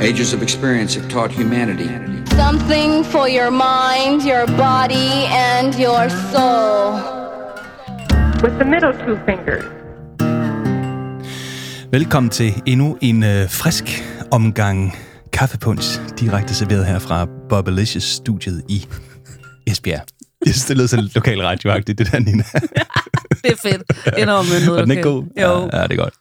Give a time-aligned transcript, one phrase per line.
[0.00, 1.88] Ages of experience have taught humanity
[2.26, 5.10] Something for your mind, your body,
[5.50, 6.92] and your soul.
[8.42, 9.64] with the middle two fingers.
[11.92, 13.84] Velkommen til endnu en øh, frisk
[14.30, 14.96] omgang
[15.32, 18.86] kaffepunch, direkte serveret her fra Bobelicious studiet i
[19.66, 20.02] Esbjerg.
[20.46, 22.44] Jeg synes, det lød så lokal radioagtigt, det der, Nina.
[23.44, 23.82] Det er fedt.
[24.18, 25.22] Enormt med noget Var den ikke god?
[25.22, 25.68] Jo.
[25.72, 26.14] Ja, ja, det er godt.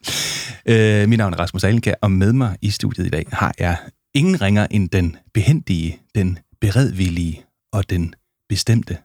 [0.70, 3.78] Øh, mit navn er Rasmus Alenkær, og med mig i studiet i dag har jeg
[4.14, 8.16] ingen ringer end den behendige, den beredvillige og den
[8.50, 8.98] bestemte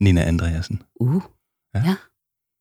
[0.00, 0.82] Nina Andreasen.
[1.00, 1.22] Uh.
[1.74, 1.82] Ja.
[1.86, 1.96] Ja.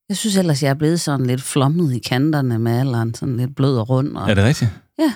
[0.10, 3.14] Jeg synes ellers, jeg er blevet sådan lidt flommet i kanterne med alderen.
[3.14, 4.18] Sådan lidt blød og rund.
[4.18, 4.30] Og...
[4.30, 4.72] Er det rigtigt?
[5.00, 5.14] Ja.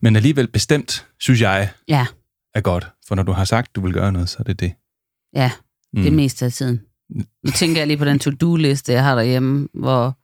[0.00, 2.06] Men alligevel bestemt, synes jeg, Ja,
[2.54, 2.90] er godt.
[3.08, 4.72] For når du har sagt, du vil gøre noget, så er det det.
[5.34, 5.50] ja.
[5.92, 6.02] Mm.
[6.02, 6.80] Det er mest af tiden.
[7.44, 10.18] Nu tænker jeg lige på den to-do-liste, jeg har derhjemme, hvor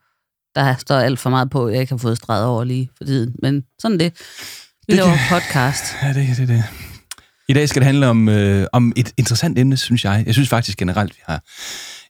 [0.55, 3.35] der står alt for meget på, jeg ikke har fået streget over lige for tiden.
[3.43, 4.13] Men sådan det.
[4.13, 4.17] Vi
[4.89, 5.85] Det- laver podcast.
[6.03, 6.65] Ja, det er det, det.
[7.49, 10.23] I dag skal det handle om, øh, om et interessant emne, synes jeg.
[10.27, 11.43] Jeg synes faktisk generelt, vi har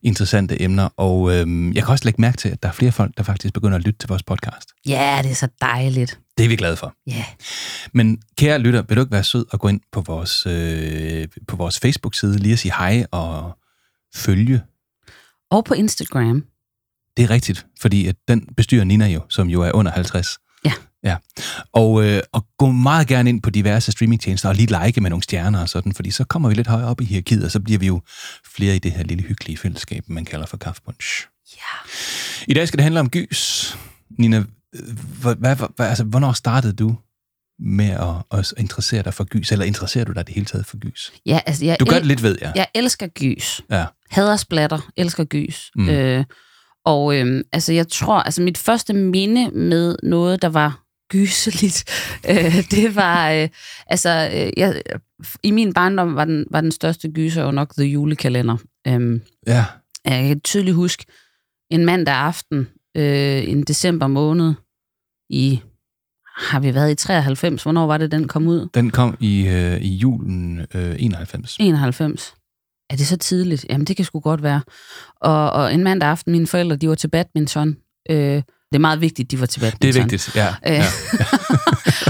[0.02, 3.12] interessante emner, og øh, jeg kan også lægge mærke til, at der er flere folk,
[3.16, 4.68] der faktisk begynder at lytte til vores podcast.
[4.86, 6.18] Ja, det er så dejligt.
[6.38, 6.94] Det er vi glade for.
[7.06, 7.24] Ja.
[7.92, 11.56] Men kære lytter, vil du ikke være sød og gå ind på vores, øh, på
[11.56, 13.58] vores Facebook-side, lige at sige hej og
[14.14, 14.62] følge?
[15.50, 16.44] Og på Instagram.
[17.16, 20.38] Det er rigtigt, fordi at den bestyrer Nina jo, som jo er under 50.
[20.64, 20.72] Ja.
[21.04, 21.16] Ja.
[21.72, 25.22] Og, øh, og gå meget gerne ind på diverse streamingtjenester og lige like med nogle
[25.22, 27.78] stjerner og sådan, fordi så kommer vi lidt højere op i hierarkiet, og så bliver
[27.78, 28.00] vi jo
[28.56, 31.26] flere i det her lille hyggelige fællesskab, man kalder for kaffepunch.
[31.56, 31.90] Ja.
[32.48, 33.76] I dag skal det handle om gys.
[34.18, 34.44] Nina,
[35.20, 36.96] hvad, hvad, hvad, altså, hvornår startede du
[37.58, 40.78] med at, at interessere dig for gys, eller interesserer du dig det hele taget for
[40.78, 41.12] gys?
[41.26, 42.52] Ja, altså, jeg Du gør el- det lidt, ved jeg.
[42.56, 43.60] Jeg elsker gys.
[43.70, 43.84] Ja.
[44.10, 45.70] Hader splatter, elsker gys.
[45.76, 45.88] Mm.
[45.88, 46.24] Øh,
[46.84, 51.84] og øh, altså, jeg tror, altså mit første minde med noget, der var gyseligt,
[52.30, 53.48] øh, det var, øh,
[53.86, 54.82] altså, øh, jeg,
[55.42, 58.56] i min barndom var den, var den største gyser jo nok The Julekalender.
[58.86, 59.64] Øh, Ja.
[60.04, 61.04] jeg kan tydeligt huske
[61.70, 64.54] en mandag aften, øh, en december måned,
[65.30, 65.60] i,
[66.36, 67.62] har vi været i 93?
[67.62, 68.68] Hvornår var det, den kom ud?
[68.74, 71.56] Den kom i, øh, i julen øh, 91.
[71.60, 72.34] 91.
[72.94, 73.66] Er det så tidligt?
[73.70, 74.60] Jamen, det kan sgu godt være.
[75.20, 77.76] Og, og en mandag aften, mine forældre, de var til badminton.
[78.10, 78.44] Øh, det
[78.74, 79.92] er meget vigtigt, de var til badminton.
[79.92, 80.48] Det er vigtigt, ja.
[80.66, 80.84] Øh, ja.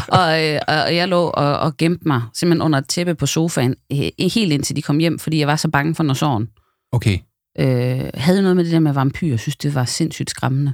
[0.20, 3.74] og, øh, og jeg lå og, og gemte mig simpelthen under et tæppe på sofaen,
[3.92, 6.48] øh, helt indtil de kom hjem, fordi jeg var så bange for Norsorgen.
[6.92, 7.18] Okay.
[7.58, 10.72] Øh, havde noget med det der med vampyr, jeg synes, det var sindssygt skræmmende.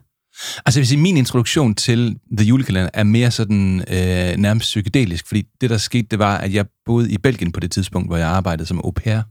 [0.67, 5.27] Altså, jeg vil sige, min introduktion til The Julekalender er mere sådan øh, nærmest psykedelisk,
[5.27, 8.17] fordi det, der skete, det var, at jeg boede i Belgien på det tidspunkt, hvor
[8.17, 9.23] jeg arbejdede som au pair.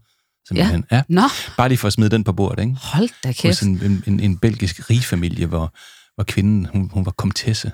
[0.50, 0.86] Simpelthen.
[0.92, 0.96] Ja.
[0.96, 1.02] ja.
[1.10, 1.22] Nå,
[1.58, 2.76] Bare lige for at smide den på bordet, ikke?
[2.82, 3.62] hold da Hos kæft.
[3.62, 5.74] en, en, en, en belgisk rigfamilie, hvor,
[6.16, 7.72] hvor kvinden, hun, hun var komtesse.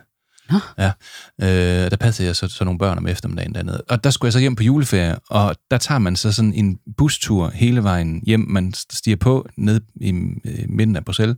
[0.49, 0.59] Nå.
[0.77, 0.91] Ja,
[1.41, 3.81] øh, der passede jeg så, så nogle børn om eftermiddagen dernede.
[3.89, 6.79] Og der skulle jeg så hjem på juleferie, og der tager man så sådan en
[6.97, 8.39] bustur hele vejen hjem.
[8.49, 10.09] Man stiger på ned i
[10.45, 11.37] øh, midten af Bruxelles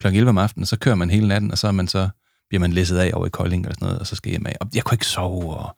[0.00, 0.06] kl.
[0.06, 2.08] 11 om aftenen, så kører man hele natten, og så, er man så
[2.48, 4.46] bliver man læsset af over i Kolding eller sådan noget, og så skal jeg hjem
[4.46, 4.56] af.
[4.60, 5.76] Og jeg kunne ikke sove, og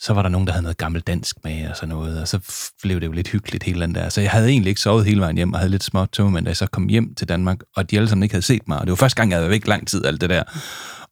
[0.00, 2.38] så var der nogen, der havde noget gammelt dansk med og sådan noget, og så
[2.82, 4.08] blev det jo lidt hyggeligt hele den der.
[4.08, 6.48] Så jeg havde egentlig ikke sovet hele vejen hjem, og havde lidt småt tømmermænd, da
[6.48, 8.86] jeg så kom hjem til Danmark, og de alle sammen ikke havde set mig, og
[8.86, 10.42] det var første gang, jeg havde været væk lang tid, alt det der.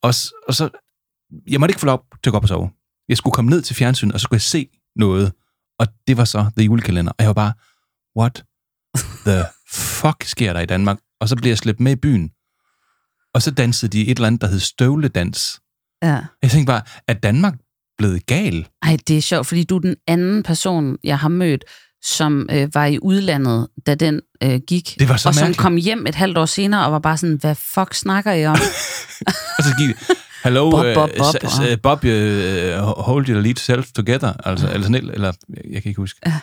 [0.03, 0.15] Og,
[0.49, 0.69] og så,
[1.47, 2.71] jeg måtte ikke få lov til at gå op og sove.
[3.09, 5.33] Jeg skulle komme ned til fjernsynet, og så skulle jeg se noget,
[5.79, 7.53] og det var så The Julekalender, og jeg var bare,
[8.19, 8.45] what
[9.27, 10.99] the fuck sker der i Danmark?
[11.21, 12.31] Og så blev jeg slæbt med i byen,
[13.35, 15.61] og så dansede de et eller andet, der hed støvledans.
[16.03, 16.21] Ja.
[16.43, 17.55] Jeg tænkte bare, er Danmark
[17.99, 18.67] blevet gal?
[18.83, 21.65] Ej, det er sjovt, fordi du er den anden person, jeg har mødt,
[22.05, 24.97] som øh, var i udlandet, da den øh, gik.
[24.99, 25.59] Det var så og som mærkeligt.
[25.61, 28.57] kom hjem et halvt år senere og var bare sådan, hvad fuck snakker I om?
[29.59, 29.97] Og så gik
[30.45, 34.33] hello, Bob, øh, Bob, Bob, s- s- øh, Bob, øh, hold your lead self together,
[34.45, 35.33] altså, eller sådan, eller,
[35.71, 36.21] jeg kan ikke huske.
[36.27, 36.35] Ja.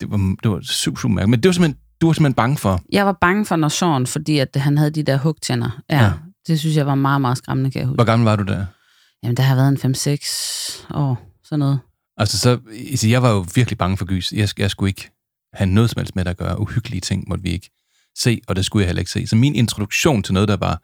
[0.00, 1.30] Det var, det var super, super mærkeligt.
[1.30, 2.80] Men det var simpelthen, du var simpelthen bange for.
[2.92, 5.80] jeg var bange for Norsorgen, fordi at han havde de der hugtænder.
[5.90, 6.04] Ja, Ja.
[6.04, 6.12] ja.
[6.46, 7.96] Det synes jeg var meget, meget skræmmende, kan jeg huske.
[7.96, 8.64] Hvor gammel var du der?
[9.22, 11.80] Jamen, der har været en 5-6 år, sådan noget.
[12.16, 12.60] Altså, så,
[12.90, 14.32] altså, jeg var jo virkelig bange for gys.
[14.32, 15.10] Jeg, jeg skulle ikke
[15.52, 16.60] have noget som helst med at gøre.
[16.60, 17.70] Uhyggelige ting måtte vi ikke
[18.18, 19.26] se, og det skulle jeg heller ikke se.
[19.26, 20.82] Så min introduktion til noget, der var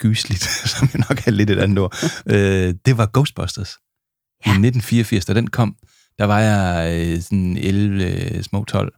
[0.00, 0.42] gysligt,
[0.72, 1.94] som jeg nok er lidt et andet ord,
[2.26, 3.76] øh, det var Ghostbusters.
[4.46, 4.50] Ja.
[4.50, 5.76] I 1984, da den kom,
[6.18, 8.94] der var jeg øh, sådan 11, øh, små 12.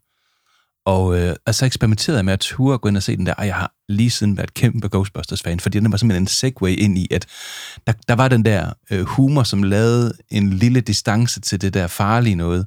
[0.86, 3.34] Og øh, altså eksperimenterede jeg med at ture og gå ind og se den der,
[3.34, 6.98] og jeg har lige siden været kæmpe Ghostbusters-fan, fordi den var simpelthen en segue ind
[6.98, 7.26] i, at
[7.86, 11.86] der, der var den der øh, humor, som lavede en lille distance til det der
[11.86, 12.66] farlige noget.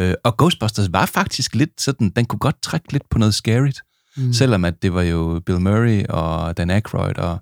[0.00, 3.70] Øh, og Ghostbusters var faktisk lidt sådan, den kunne godt trække lidt på noget scary,
[4.16, 4.32] mm.
[4.32, 7.38] selvom at det var jo Bill Murray og Dan Aykroyd og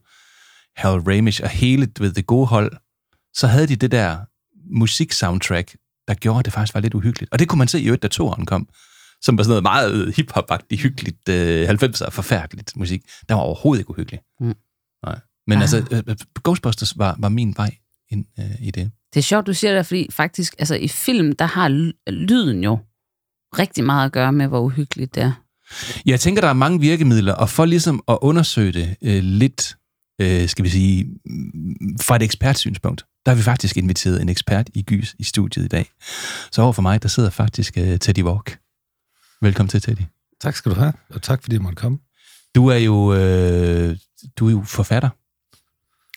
[0.77, 2.73] Harold Ramis og hele ved, det gode hold,
[3.35, 4.19] så havde de det der
[4.79, 5.77] musiksoundtrack,
[6.09, 7.33] der gjorde, at det faktisk var lidt uhyggeligt.
[7.33, 8.69] Og det kunne man se i øvrigt, da toren kom,
[9.23, 13.03] som var sådan noget meget hip-hop-agtigt, hyggeligt, øh, 90'er, forfærdeligt musik.
[13.29, 14.23] Der var overhovedet ikke uhyggeligt.
[14.41, 14.55] Mm.
[15.07, 15.19] Nej.
[15.47, 15.63] Men Ah.
[15.63, 17.77] altså, øh, Ghostbusters var, var min vej
[18.11, 18.91] ind øh, i det.
[19.15, 22.65] Det er sjovt, du siger det, fordi faktisk, altså i film, der har ly- lyden
[22.65, 22.79] jo
[23.59, 25.33] rigtig meget at gøre med, hvor uhyggeligt det er.
[26.07, 29.77] Jeg tænker, der er mange virkemidler, og for ligesom at undersøge det øh, lidt,
[30.21, 34.71] øh, skal vi sige, mm, fra et ekspertsynspunkt, der har vi faktisk inviteret en ekspert
[34.75, 35.91] i gys i studiet i dag.
[36.53, 38.59] Så over for mig, der sidder faktisk øh, Teddy Walk.
[39.43, 40.01] Velkommen til, Teddy.
[40.41, 41.99] Tak skal du have, og tak fordi jeg måtte komme.
[42.55, 43.97] Du er jo, øh,
[44.39, 45.09] du er jo forfatter,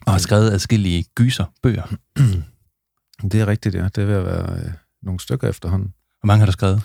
[0.05, 1.83] og har skrevet adskillige gyser, bøger.
[3.31, 3.87] Det er rigtigt, ja.
[3.87, 4.71] Det ved at være øh,
[5.01, 5.93] nogle stykker efterhånden.
[6.19, 6.81] Hvor mange har du skrevet?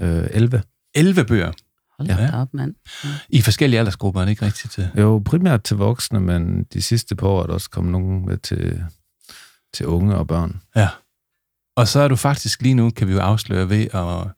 [0.00, 0.62] Øh, 11.
[0.94, 1.52] 11 bøger
[1.98, 2.40] Hold Ja.
[2.40, 2.74] op, mand.
[3.28, 4.72] i forskellige aldersgrupper, er det ikke rigtigt?
[4.72, 4.90] Til?
[4.98, 8.38] Jo, primært til voksne, men de sidste par år er der også kommet nogen med
[8.38, 8.84] til,
[9.74, 10.62] til unge og børn.
[10.76, 10.88] Ja.
[11.76, 14.35] Og så er du faktisk lige nu, kan vi jo afsløre ved at,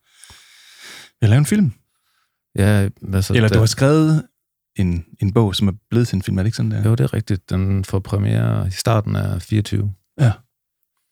[1.23, 1.73] at lave en film.
[2.56, 4.29] Ja, altså, Eller der, du har skrevet
[4.76, 6.82] en, en bog, som er blevet til en film, er det ikke sådan der?
[6.85, 7.50] Jo, det er rigtigt.
[7.50, 9.93] Den får premiere i starten af 24.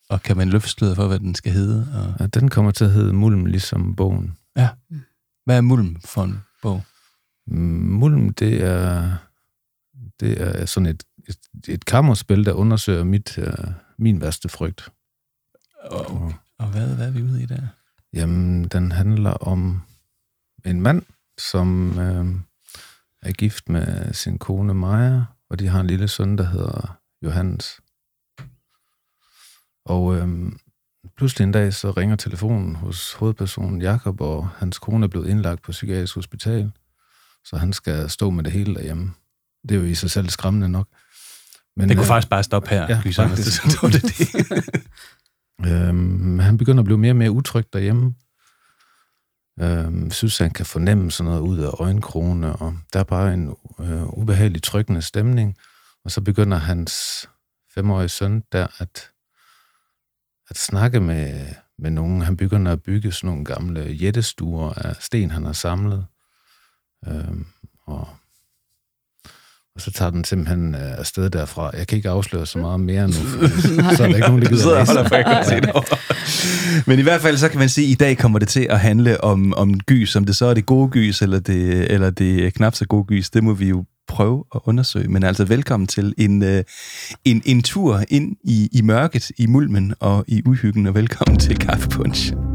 [0.09, 1.89] Og kan man løfte sløret for, hvad den skal hedde?
[1.95, 4.37] Og Ja, den kommer til at hedde Mulm, ligesom bogen.
[5.45, 6.83] hvad er Mulm for en bog?
[7.47, 9.17] Mulm, det er,
[10.21, 11.39] det er sådan et, et,
[11.69, 13.45] et kammerspil, der undersøger mit, uh,
[13.99, 14.89] min værste frygt.
[15.85, 17.63] Og, og hvad, hvad er vi ude i der?
[18.13, 19.83] Jamen, den handler om
[20.67, 21.03] en mand,
[21.39, 22.27] som øh,
[23.23, 27.81] er gift med sin kone Maja, og de har en lille søn, der hedder Johannes.
[29.85, 30.53] Og øh,
[31.17, 35.63] pludselig en dag, så ringer telefonen hos hovedpersonen Jakob, og hans kone er blevet indlagt
[35.63, 36.73] på psykiatrisk hospital,
[37.45, 39.13] så han skal stå med det hele derhjemme.
[39.69, 40.89] Det er jo i sig selv skræmmende nok.
[41.77, 43.63] Men, Det kunne øh, faktisk bare stoppe her, ja, faktisk.
[43.83, 44.65] det, det.
[45.67, 48.15] Øhm, han begynder at blive mere og mere utryg derhjemme.
[49.61, 53.57] Øhm, synes, han kan fornemme sådan noget ud af øjenkrone, og der er bare en
[53.81, 55.57] øh, ubehagelig trykkende stemning.
[56.05, 57.27] Og så begynder hans
[57.75, 59.11] femårige søn der at,
[60.51, 61.47] at snakke med,
[61.79, 62.23] med nogen.
[62.23, 66.07] Han begynder at bygge sådan nogle gamle jættestuer af sten, han har samlet.
[67.07, 67.41] Øh,
[67.87, 68.09] og,
[69.77, 71.71] og så tager den simpelthen øh, afsted derfra.
[71.79, 73.13] Jeg kan ikke afsløre så meget mere nu,
[73.97, 74.93] så er der ikke nogen, der gider og læse.
[74.93, 75.73] holder for, jeg.
[76.87, 78.81] Men i hvert fald, så kan man sige, at i dag kommer det til at
[78.81, 82.55] handle om, om gys, om det så er det gode gys, eller det, eller det
[82.55, 85.09] knap så gode gys, det må vi jo prøve at undersøge.
[85.09, 86.65] Men altså, velkommen til en, øh,
[87.25, 91.59] en, en tur ind i, i mørket, i mulmen og i uhyggen, og velkommen til
[91.59, 92.46] Kaffe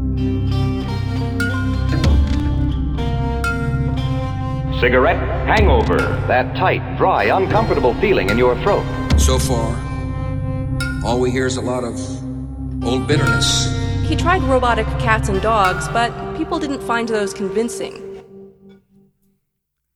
[4.82, 5.98] Cigarette hangover.
[6.26, 8.84] That tight, dry, uncomfortable feeling in your throat.
[9.16, 9.68] So far,
[11.06, 11.94] all we hear is a lot of
[12.84, 13.48] old bitterness.
[14.08, 17.92] He tried robotic cats and dogs, but people didn't find those convincing.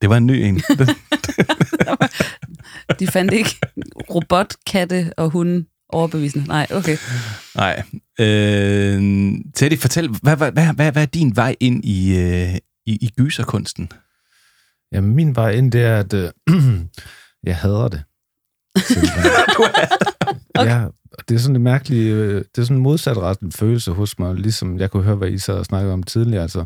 [0.00, 0.55] Det var en ny en.
[3.00, 3.56] De fandt ikke
[4.15, 6.49] robotkatte og hunde overbevisende.
[6.49, 6.97] Nej, okay.
[7.55, 7.83] Nej.
[8.21, 9.03] Øh,
[9.55, 12.55] Teddy, fortæl, hvad, hvad, hvad, hvad, hvad er din vej ind i, øh,
[12.87, 13.88] i, i gyserkunsten?
[14.93, 16.31] Jamen, min vej ind, det er, at øh,
[17.49, 18.03] jeg hader det.
[18.88, 19.31] Simpelthen.
[20.56, 20.87] Ja,
[21.28, 24.78] det er sådan en mærkelig, øh, det er sådan en modsatrettet følelse hos mig, ligesom
[24.78, 26.43] jeg kunne høre, hvad I så snakkede om tidligere.
[26.43, 26.64] Altså,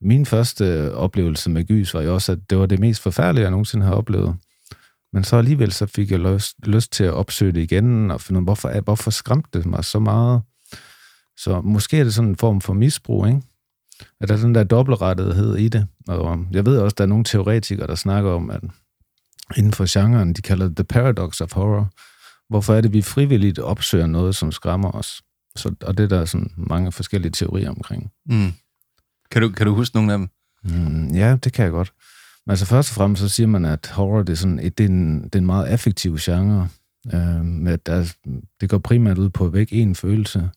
[0.00, 3.42] min første øh, oplevelse med gys var jo også, at det var det mest forfærdelige,
[3.42, 4.36] jeg nogensinde har oplevet.
[5.12, 8.38] Men så alligevel så fik jeg lyst, lyst til at opsøge det igen, og finde
[8.38, 10.42] ud af, hvorfor, hvorfor skræmte det mig så meget.
[11.36, 13.40] Så måske er det sådan en form for misbrug, ikke?
[14.20, 15.86] At der er den der dobbeltrettighed i det.
[16.08, 18.60] Og jeg ved også, at der er nogle teoretikere, der snakker om, at
[19.56, 21.90] inden for genren, de kalder det the paradox of horror.
[22.48, 25.22] Hvorfor er det, vi frivilligt opsøger noget, som skræmmer os?
[25.56, 28.10] Så, og det er der sådan mange forskellige teorier omkring.
[28.26, 28.52] Mm.
[29.30, 30.28] Kan, du, kan du huske nogle af dem?
[30.64, 31.92] Mm, ja, det kan jeg godt.
[32.46, 34.84] Men altså først og fremmest så siger man, at horror det er, sådan, et, det
[34.84, 36.68] er, en, det er en meget affektiv genre.
[37.14, 38.14] Øh, med, at der,
[38.60, 40.50] det går primært ud på at vække en følelse.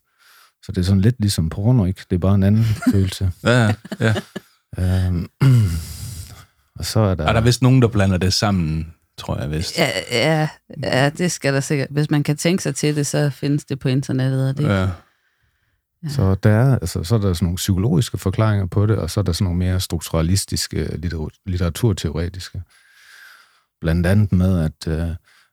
[0.67, 2.01] Så det er sådan lidt ligesom porno, ikke?
[2.09, 3.31] Det er bare en anden følelse.
[3.43, 4.13] Ja, ja.
[4.79, 5.25] Øh,
[6.79, 7.27] og så er der...
[7.27, 9.77] Og der er vist nogen, der blander det sammen, tror jeg vist.
[9.77, 10.47] Ja, ja,
[10.83, 11.87] ja, det skal der sikkert.
[11.91, 14.49] Hvis man kan tænke sig til det, så findes det på internettet.
[14.49, 14.89] Og det, Ja.
[16.09, 19.19] Så der er, altså, så er der sådan nogle psykologiske forklaringer på det, og så
[19.19, 22.61] er der sådan nogle mere strukturalistiske, litter- litteraturteoretiske.
[23.81, 25.09] Blandt andet med, at øh,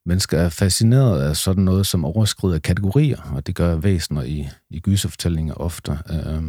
[0.07, 4.81] mennesker er fascineret af sådan noget, som overskrider kategorier, og det gør væsener i, i
[4.81, 5.99] gyserfortællinger ofte.
[6.11, 6.43] Øh,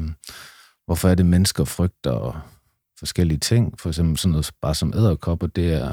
[0.85, 2.45] hvorfor er det, mennesker frygter
[2.99, 3.79] forskellige ting?
[3.79, 5.91] For eksempel sådan noget bare som æderkopper, det er,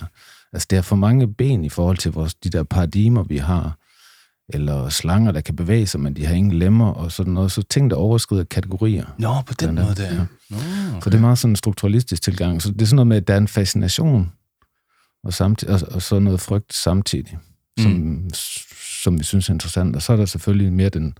[0.52, 3.78] altså det er for mange ben i forhold til vores, de der paradigmer, vi har.
[4.49, 7.52] eller slanger, der kan bevæge sig, men de har ingen lemmer og sådan noget.
[7.52, 9.07] Så ting, der overskrider kategorier.
[9.19, 10.14] Nå, på den måde der.
[10.14, 10.26] ja.
[10.50, 12.62] Nå, Så det er meget sådan en strukturalistisk tilgang.
[12.62, 14.33] Så det er sådan noget med, at der er en fascination,
[15.25, 17.38] og, samtidig, og, og så noget frygt samtidig,
[17.81, 18.31] som, Mm.
[19.02, 19.97] som vi synes er interessant.
[19.97, 21.14] Og så er der selvfølgelig mere den,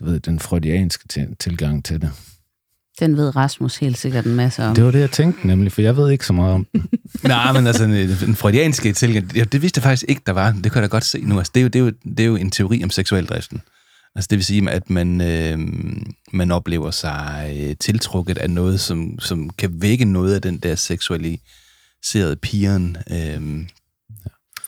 [0.00, 2.10] du ved, den freudianske til, tilgang til det.
[3.00, 4.74] Den ved Rasmus helt sikkert en masse om.
[4.74, 6.88] Det var det, jeg tænkte nemlig, for jeg ved ikke så meget om den.
[7.24, 10.52] Nej, men altså, en, en freudianske tilgang, ja, det vidste jeg faktisk ikke, der var.
[10.52, 11.38] Det kan jeg da godt se nu.
[11.38, 13.62] Altså, det, er jo, det, er jo, det er jo en teori om seksualdriften.
[14.14, 15.58] Altså, det vil sige, at man, øh,
[16.32, 20.74] man oplever sig øh, tiltrukket af noget, som, som kan vække noget af den der
[20.74, 22.96] seksualiserede pigeren.
[23.10, 23.42] Øh,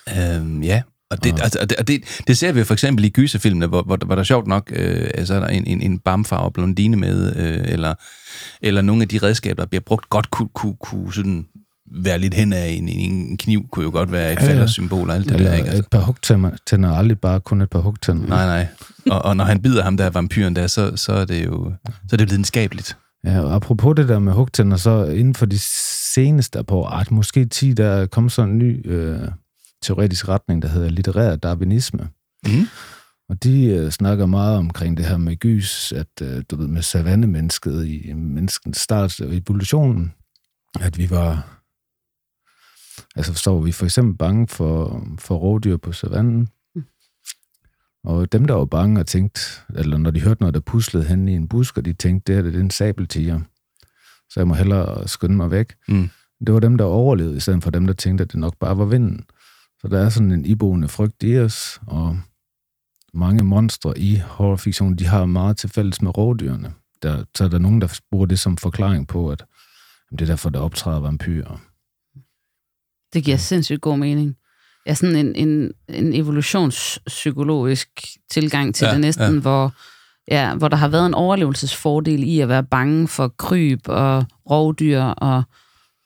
[0.08, 3.04] øh, ja, og det, altså, og det, og det, det ser vi jo for eksempel
[3.04, 5.98] i gyserfilmene, hvor, hvor, hvor der sjovt nok øh, altså, er der en, en, en
[5.98, 7.94] bamfarve blondine med, øh, eller,
[8.62, 11.46] eller nogle af de redskaber, der bliver brugt, godt kunne, kunne, kunne sådan
[11.92, 15.16] være lidt hen af en, en kniv, kunne jo godt være et Ja, faldersymbol og
[15.16, 15.54] alt det der, ikke?
[15.54, 18.26] Eller Altså, et par hugtænder, tænder, aldrig bare kun et par hugtænder.
[18.28, 18.66] nej, nej.
[19.10, 21.72] Og, og når han bider ham der vampyren der, så, så er det jo
[22.08, 22.96] så er det videnskabeligt.
[23.24, 25.58] Ja, og apropos det der med hugtænder, så inden for de
[26.14, 29.18] seneste på, at måske 10, der er kommet sådan en ny øh,
[29.82, 32.08] teoretisk retning, der hedder litterær darwinisme.
[32.46, 32.66] Mm.
[33.28, 36.82] Og de øh, snakker meget omkring det her med gys, at øh, du ved, med
[36.82, 40.12] savannemennesket i menneskens start og evolutionen,
[40.80, 41.62] at vi var,
[43.16, 46.48] altså forstår vi for eksempel bange for, for rovdyr på savannen.
[48.04, 49.40] Og dem, der var bange og tænkte,
[49.74, 52.42] eller når de hørte noget, der puslede hen i en busk, og de tænkte, det
[52.42, 53.40] her det er en sabeltiger,
[54.30, 55.74] så jeg må hellere skynde mig væk.
[55.88, 56.10] Mm.
[56.46, 58.78] Det var dem, der overlevede, i stedet for dem, der tænkte, at det nok bare
[58.78, 59.24] var vinden.
[59.80, 62.18] Så der er sådan en iboende frygt i os, og
[63.14, 66.74] mange monstre i horrorfiktion, de har meget til fælles med rovdyrene.
[67.02, 69.44] Der, så er der nogen, der bruger det som forklaring på, at
[70.10, 71.60] jamen, det er derfor, der optræder vampyrer.
[73.12, 74.36] Det giver sindssygt god mening.
[74.86, 77.88] Ja, sådan en, en, en evolutionspsykologisk
[78.30, 79.40] tilgang til Ja, det næsten, ja.
[79.40, 79.74] hvor,
[80.30, 85.00] ja, hvor der har været en overlevelsesfordel i at være bange for kryb og rovdyr
[85.02, 85.42] og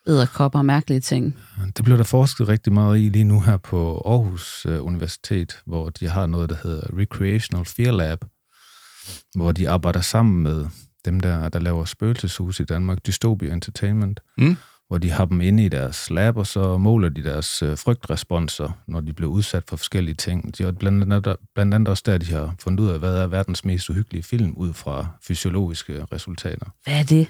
[0.06, 1.36] æderkopper og mærkelige ting.
[1.76, 5.90] Det bliver der forsket rigtig meget i lige nu her på Aarhus øh, Universitet, hvor
[5.90, 8.24] de har noget, der hedder Recreational Fear Lab,
[9.34, 10.66] hvor de arbejder sammen med
[11.04, 14.56] dem, der, der laver spøgelseshus i Danmark, Dystopia Entertainment, Mm.
[14.88, 18.78] hvor de har dem inde i deres lab, og så måler de deres øh, frygtresponser,
[18.88, 20.58] når de bliver udsat for forskellige ting.
[20.58, 23.26] De har blandt andet, blandt andet også der, de har fundet ud af, hvad er
[23.26, 26.66] verdens mest uhyggelige film, ud fra fysiologiske resultater.
[26.84, 27.26] Hvad er det?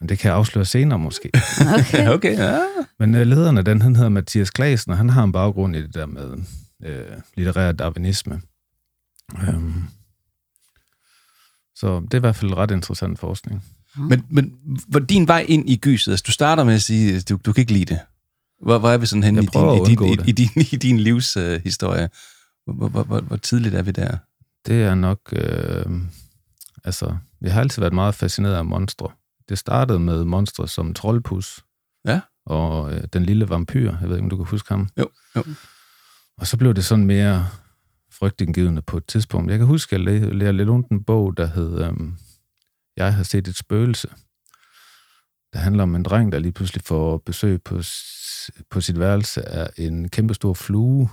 [0.00, 1.30] Men det kan jeg afsløre senere måske.
[1.78, 2.08] Okay.
[2.16, 2.60] Okay, ja.
[2.98, 5.82] Men øh, lederen af den, han hedder Mathias Klasen, og han har en baggrund i
[5.82, 6.36] det der med
[6.84, 7.04] øh,
[7.36, 8.40] litterær darwinisme.
[9.48, 9.84] Øhm.
[11.74, 13.64] Så det er i hvert fald ret interessant forskning.
[13.96, 14.54] Men, men
[14.88, 17.52] hvor din vej ind i gyset, altså du starter med at sige, at du, du
[17.52, 18.00] kan ikke lide det.
[18.62, 20.76] Hvor, hvor er vi sådan hen Jeg i din, i, din, i, i, din, i
[20.76, 21.60] din livshistorie?
[21.64, 22.08] Historie?
[22.64, 24.16] hvor, hvor, hvor, hvor, hvor tidligt er vi der?
[24.66, 25.20] Det er nok...
[25.32, 25.86] Øh,
[26.84, 29.10] altså, jeg har altid været meget fascineret af monstre.
[29.50, 31.64] Det startede med monstre som Troldpus.
[32.04, 32.20] Ja.
[32.46, 33.96] Og øh, den lille vampyr.
[34.00, 34.88] Jeg ved ikke, om du kan huske ham.
[34.98, 35.44] Jo, jo.
[36.38, 37.46] Og så blev det sådan mere
[38.12, 39.50] frygtindgivende på et tidspunkt.
[39.50, 42.18] Jeg kan huske, at jeg lærte lidt ondt en bog, der hed øhm,
[42.96, 44.08] Jeg har set et spøgelse.
[45.52, 47.82] Der handler om en dreng, der lige pludselig får besøg på,
[48.70, 51.10] på sit værelse af en kæmpestor flue,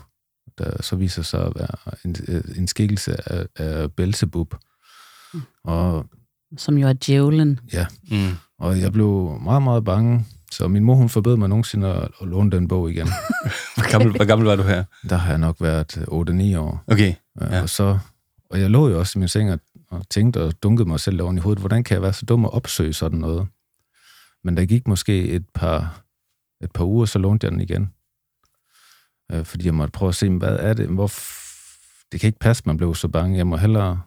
[0.57, 4.55] der så viser sig at være en, øh, en skikkelse af, af Belzebub.
[5.63, 6.09] Og,
[6.57, 7.59] Som jo er djævlen.
[7.73, 8.31] ja, Mm.
[8.59, 10.25] og jeg blev meget, meget bange.
[10.51, 13.07] Så min mor, hun forbød mig nogensinde at, at låne den bog igen.
[13.75, 14.83] Hvor, gammel, hvor gammel var du her?
[15.09, 16.03] Der har jeg nok været øh,
[16.53, 16.83] 8-9 år.
[16.87, 17.13] Okay.
[17.41, 17.55] Ja.
[17.55, 17.61] Ja.
[17.61, 17.99] Og, så,
[18.49, 21.21] og jeg lå jo også i min seng og, og tænkte og dunkede mig selv
[21.21, 23.47] oven i hovedet, hvordan kan jeg være så dum at opsøge sådan noget?
[24.43, 26.01] Men der gik måske et par,
[26.61, 27.91] et par uger, så lånte jeg den igen.
[29.31, 30.87] Øh, fordi jeg måtte prøve at se, hvad er det?
[30.87, 31.11] Hvor
[32.11, 33.37] det kan ikke passe, man blev så bange.
[33.37, 34.01] Jeg må hellere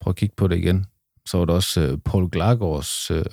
[0.00, 0.86] prøve at kigge på det igen.
[1.30, 3.24] Så var der også øh, Paul Glagårds øh,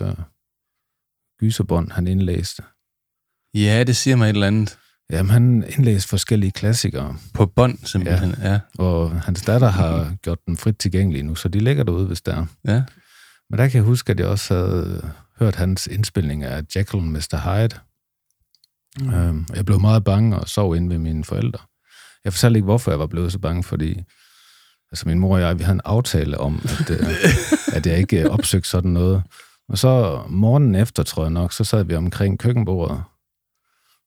[1.40, 2.64] gyserbånd, han indlæste.
[3.54, 4.78] Ja, det siger mig et eller andet.
[5.12, 7.18] Jamen, han indlæste forskellige klassikere.
[7.34, 8.36] På bånd, simpelthen.
[8.42, 8.52] Ja.
[8.52, 8.60] ja.
[8.80, 12.36] Og hans datter har gjort dem frit tilgængelige nu, så de ligger derude, hvis der
[12.36, 12.46] er.
[12.68, 12.84] ja.
[13.50, 17.12] Men der kan jeg huske, at jeg også havde hørt hans indspilning af Jekyll and
[17.12, 17.38] Mr.
[17.38, 17.80] Hyde.
[19.00, 19.14] Mm.
[19.14, 21.60] Øhm, jeg blev meget bange og sov inde ved mine forældre.
[22.24, 24.04] Jeg fortalte ikke, hvorfor jeg var blevet så bange, fordi
[24.92, 27.08] altså min mor og jeg, vi havde en aftale om, at, øh,
[27.76, 29.24] at jeg ikke øh, opsøgte sådan noget.
[29.70, 33.04] Og så morgenen efter, tror jeg nok, så sad vi omkring køkkenbordet,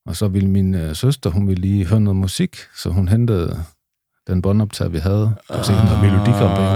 [0.06, 3.64] og så ville min øh, søster, hun ville lige høre noget musik, så hun hentede
[4.26, 5.88] den båndoptager, vi havde, og så Åh, en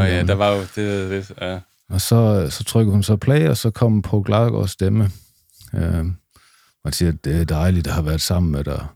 [0.07, 1.61] ja, der var jo det, det ja.
[1.91, 5.11] Og så, så trykker hun så play, og så kommer på Gladgaards stemme.
[5.75, 6.05] Øh,
[6.85, 8.87] og siger, at det er dejligt at have været sammen med dig.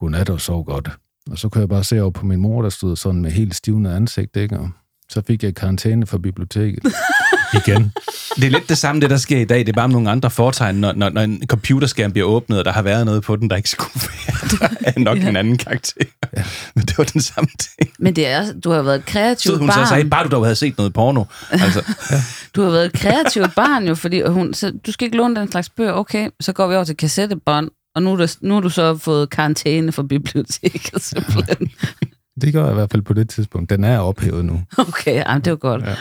[0.00, 0.90] Godnat og sov godt.
[1.30, 3.54] Og så kunne jeg bare se over på min mor, der stod sådan med helt
[3.54, 4.58] stivnet ansigt, ikke?
[4.58, 4.70] Og
[5.08, 6.82] så fik jeg karantæne fra biblioteket.
[7.66, 7.92] Igen.
[8.36, 9.58] Det er lidt det samme, det der sker i dag.
[9.58, 12.72] Det er bare nogle andre fortegn, når, når, når en computerskærm bliver åbnet, og der
[12.72, 14.48] har været noget på den, der ikke skulle være.
[14.60, 15.28] Der er nok Ja.
[15.28, 16.04] en anden karakter.
[16.36, 16.44] Ja.
[16.74, 17.92] Men det var den samme ting.
[17.98, 19.86] Men det er, du har været et kreativt Så hun barn.
[19.86, 21.24] så sagde, bare du dog havde set noget porno.
[21.50, 21.82] Altså,
[22.56, 25.50] Du har været et kreativt barn jo, fordi hun, så, du skal ikke låne den
[25.50, 25.92] slags bøger.
[25.92, 28.96] Okay, så går vi over til kassettebånd, og nu, er der, nu har du så
[28.96, 31.70] fået karantæne fra biblioteket, simpelthen.
[32.40, 33.70] Det gør jeg i hvert fald på det tidspunkt.
[33.70, 34.62] Den er ophævet nu.
[34.78, 35.82] Okay, jamen, det var godt.
[35.82, 35.96] Ja.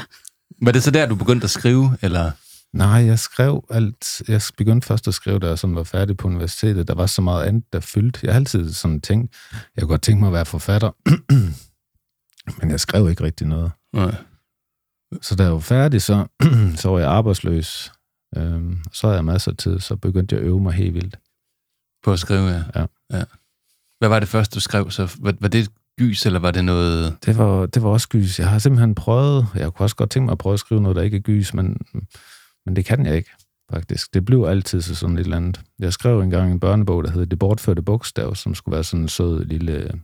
[0.61, 1.97] var det så der, du begyndte at skrive?
[2.01, 2.31] Eller?
[2.73, 4.21] Nej, jeg skrev alt.
[4.27, 6.87] Jeg begyndte først at skrive, da jeg sådan var færdig på universitetet.
[6.87, 8.19] Der var så meget andet, der fyldte.
[8.23, 10.91] Jeg har altid sådan tænkt, jeg kunne godt tænke mig at være forfatter.
[12.59, 13.71] Men jeg skrev ikke rigtig noget.
[13.93, 14.15] Nej.
[15.21, 16.25] Så da jeg var færdig, så,
[16.81, 17.91] så var jeg arbejdsløs.
[18.37, 21.17] Øhm, så havde jeg masser af tid, så begyndte jeg at øve mig helt vildt.
[22.03, 22.63] På at skrive, ja.
[22.75, 22.85] Ja.
[23.11, 23.23] ja.
[23.99, 24.91] Hvad var det første, du skrev?
[24.91, 25.69] Så var, var det et
[25.99, 27.17] gys, eller var det noget...
[27.25, 28.39] Det var, det var også gys.
[28.39, 30.95] Jeg har simpelthen prøvet, jeg kunne også godt tænke mig at prøve at skrive noget,
[30.95, 31.77] der ikke er gys, men,
[32.65, 33.31] men det kan jeg ikke,
[33.73, 34.13] faktisk.
[34.13, 35.61] Det blev altid så sådan et eller andet.
[35.79, 39.07] Jeg skrev engang en børnebog, der hed Det bortførte bogstav, som skulle være sådan en
[39.07, 40.01] sød lille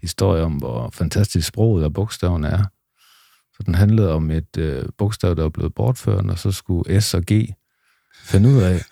[0.00, 2.64] historie om, hvor fantastisk sproget og bogstaven er.
[3.56, 7.14] Så den handlede om et øh, bogstav, der var blevet bortført, og så skulle S
[7.14, 7.54] og G
[8.24, 8.84] finde ud af,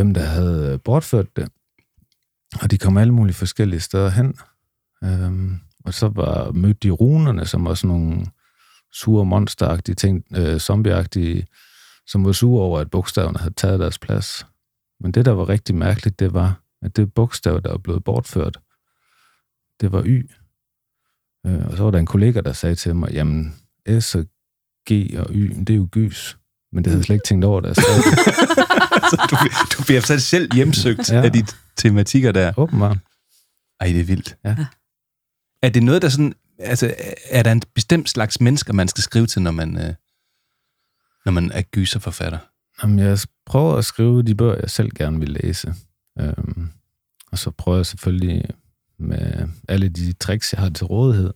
[0.00, 1.48] hvem der havde øh, bortført det.
[2.62, 4.34] Og de kom alle mulige forskellige steder hen.
[5.04, 8.26] Øhm, og så var, mødte de runerne, som var sådan nogle
[8.92, 11.46] sure monsteragtige ting, øh, zombieagtige,
[12.06, 14.46] som var sure over, at bogstaverne havde taget deres plads.
[15.00, 18.60] Men det, der var rigtig mærkeligt, det var, at det bogstav, der var blevet bortført,
[19.80, 20.30] det var Y.
[21.46, 23.54] Øh, og så var der en kollega, der sagde til mig, jamen,
[24.00, 24.24] S og
[24.90, 26.38] G og Y, det er jo gys.
[26.72, 27.74] Men det havde jeg slet ikke tænkt over, da.
[29.10, 29.36] Så du,
[29.78, 31.22] du bliver altså selv hjemsøgt ja.
[31.22, 31.46] Af de
[31.76, 32.52] tematikker der.
[32.56, 32.98] Åbenbart.
[33.80, 34.36] Ej, det er vildt.
[34.44, 34.56] Ja.
[35.62, 36.34] Er det noget, der sådan...
[36.58, 39.94] Altså, er der en bestemt slags mennesker, man skal skrive til, når man, øh,
[41.24, 42.38] når man er gyserforfatter?
[42.82, 45.74] Jamen, jeg prøver at skrive de bøger, jeg selv gerne vil læse.
[46.20, 46.70] Øhm,
[47.32, 48.44] og så prøver jeg selvfølgelig
[48.98, 51.32] med alle de tricks, jeg har til rådighed,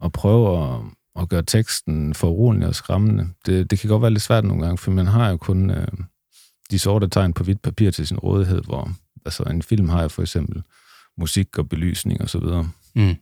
[0.00, 0.80] og prøve at,
[1.20, 3.28] at gøre teksten foruroligende og skræmmende.
[3.46, 5.86] Det, det kan godt være lidt svært nogle gange, for man har jo kun øh,
[6.70, 8.90] de sorte tegn på hvidt papir til sin rådighed, hvor
[9.24, 10.62] altså en film har jeg for eksempel
[11.18, 12.70] musik og belysning og så videre.
[12.94, 13.16] Mm.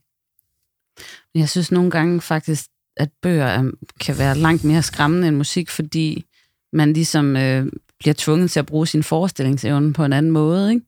[1.34, 2.64] Jeg synes nogle gange faktisk,
[2.96, 6.24] at bøger er, kan være langt mere skræmmende end musik, fordi
[6.72, 7.66] man ligesom øh,
[7.98, 10.86] bliver tvunget til at bruge sin forestillingsevne på en anden måde, ikke?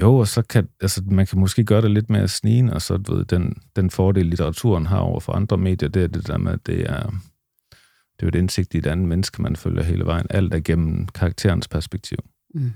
[0.00, 3.00] Jo, og så kan altså, man kan måske gøre det lidt mere snigende, og så
[3.08, 6.52] ved, den, den fordel, litteraturen har over for andre medier, det er det der med,
[6.52, 7.02] at det er,
[8.12, 10.26] det er jo et indsigt i et andet menneske, man følger hele vejen.
[10.30, 12.18] Alt er gennem karakterens perspektiv.
[12.54, 12.72] Mm.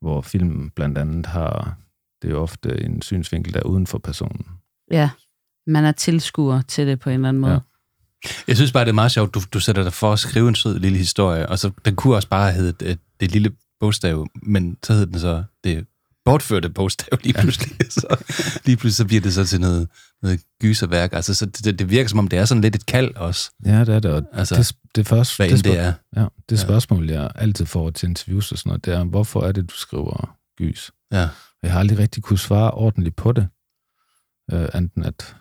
[0.00, 1.78] Hvor film blandt andet har,
[2.22, 4.46] det er jo ofte en synsvinkel, der er uden for personen.
[4.90, 5.10] Ja,
[5.66, 7.52] man er tilskuer til det på en eller anden måde.
[7.52, 7.58] Ja.
[8.48, 10.54] Jeg synes bare, det er meget sjovt, du, du sætter dig for at skrive en
[10.54, 14.26] sød lille historie, og så den kunne også bare have heddet det, det lille bogstav,
[14.34, 15.86] men så hed den så det
[16.32, 17.76] bortførte bogstav lige pludselig.
[17.80, 17.88] Ja.
[18.00, 18.16] så,
[18.64, 19.88] lige pludselig så bliver det så til noget,
[20.22, 21.12] noget gyserværk.
[21.12, 23.80] Altså, så det, det virker som om, det er sådan lidt et kald også, Ja,
[23.80, 24.10] det er det.
[24.10, 25.92] Og Altså, det, det, først, hvad det, det er.
[26.16, 26.62] Ja, det Ja.
[26.62, 29.74] spørgsmål, jeg altid får til interviews og sådan noget, det er, hvorfor er det, du
[29.74, 30.90] skriver gys?
[31.12, 31.28] Ja.
[31.62, 33.48] Jeg har aldrig rigtig kunne svare ordentligt på det.
[34.52, 35.36] Øh, enten at,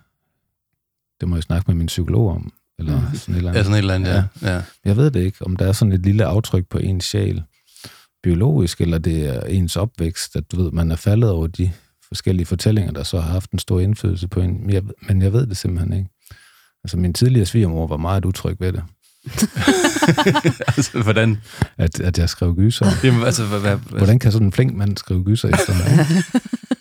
[1.21, 3.65] det må jeg snakke med min psykolog om, eller sådan et eller Ja, andet.
[3.65, 4.09] sådan et eller andet,
[4.41, 4.55] ja.
[4.55, 4.61] ja.
[4.85, 7.43] Jeg ved det ikke, om der er sådan et lille aftryk på ens sjæl,
[8.27, 11.71] biologisk, eller det er ens opvækst, at du ved, man er faldet over de
[12.07, 14.61] forskellige fortællinger, der så har haft en stor indflydelse på en.
[14.61, 16.09] Men jeg, men jeg ved det simpelthen ikke.
[16.83, 18.83] Altså, min tidligere svigermor var meget utryg ved det,
[20.77, 21.37] altså, hvordan?
[21.77, 22.85] at, at jeg skrev gyser.
[23.03, 26.07] Jamen, altså, hvad, hvad, Hvordan kan sådan en flink mand skrive gyser efter mig?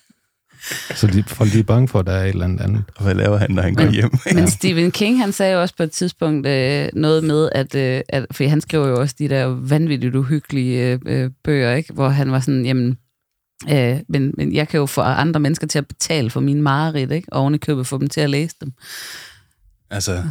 [0.94, 2.84] Så de, folk de er bange for, at der er et eller andet andet.
[3.00, 4.10] hvad laver han, når han går Men- hjem?
[4.34, 8.00] Men Stephen King, han sagde jo også på et tidspunkt øh, noget med, at, øh,
[8.08, 11.92] at, for han skriver jo også de der vanvittigt uhyggelige øh, øh, bøger, ikke?
[11.92, 12.98] hvor han var sådan, jamen,
[13.70, 17.12] øh, men, men jeg kan jo få andre mennesker til at betale for mine mareridt,
[17.12, 17.28] ikke?
[17.32, 18.72] og oven i købet få dem til at læse dem.
[19.90, 20.22] Altså,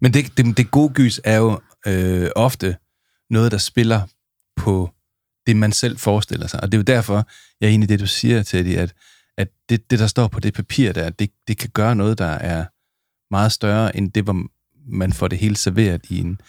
[0.00, 2.76] men det, det, det gode gys er jo øh, ofte
[3.30, 4.00] noget, der spiller
[4.56, 4.90] på
[5.46, 6.62] det, man selv forestiller sig.
[6.62, 7.28] Og det er jo derfor,
[7.60, 8.92] jeg er enig i det, du siger, Teddy, at,
[9.40, 12.24] at det, det, der står på det papir der, det, det kan gøre noget, der
[12.26, 12.64] er
[13.32, 14.42] meget større, end det, hvor
[14.92, 16.40] man får det hele serveret i en,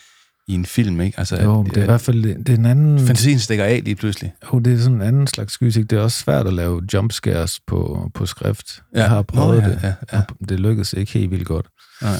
[0.47, 1.01] i en film.
[1.01, 1.19] Ikke?
[1.19, 2.99] Altså, Jo, at- det er i hvert fald det er en anden...
[2.99, 4.33] Fantasien stikker af lige pludselig.
[4.53, 5.83] Jo, det er sådan en anden slags ikke?
[5.83, 8.83] Det er også svært at lave jumpscares på, på skrift.
[8.93, 8.99] Ja.
[8.99, 10.21] Jeg har prøvet Nå, ja, det, ja, ja.
[10.49, 11.67] det lykkedes ikke helt vildt godt.
[12.01, 12.17] Nej.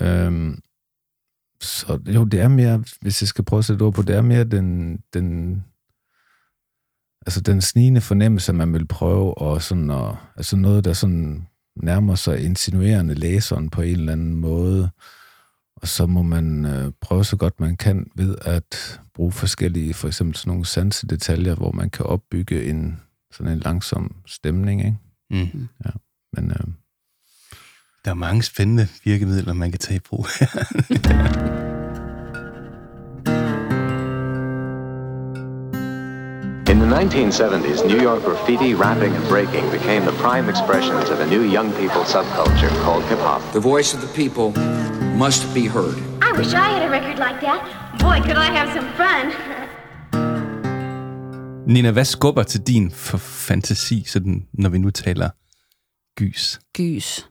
[0.00, 0.58] Øhm,
[1.62, 4.22] så jo, det er mere, hvis jeg skal prøve at sætte ord på, det er
[4.22, 5.56] mere den, den
[7.26, 12.14] altså den snigende fornemmelse, man vil prøve, og sådan, og, altså noget, der sådan nærmer
[12.14, 14.90] sig insinuerende læseren på en eller anden måde.
[15.76, 20.08] Og så må man øh, prøve så godt man kan ved at bruge forskellige, for
[20.08, 23.00] eksempel sådan nogle sansedetaljer, hvor man kan opbygge en
[23.32, 24.98] sådan en langsom stemning, ikke?
[25.30, 25.68] Mm.
[25.84, 25.90] Ja,
[26.32, 26.66] men øh,
[28.04, 30.26] Der er mange spændende virkemidler, man kan tage i brug.
[36.84, 41.42] the 1970s, New York graffiti, rapping, and breaking became the prime expressions of a new
[41.56, 43.40] young people subculture called hip hop.
[43.52, 44.46] The voice of the people
[45.24, 45.96] must be heard.
[46.28, 47.60] I wish I had a record like that.
[47.98, 49.24] Boy, could I have some fun.
[51.66, 55.30] Nina, hvad skubber til din for fantasi, sådan, når vi nu taler
[56.20, 56.60] gys?
[56.76, 57.28] Gys.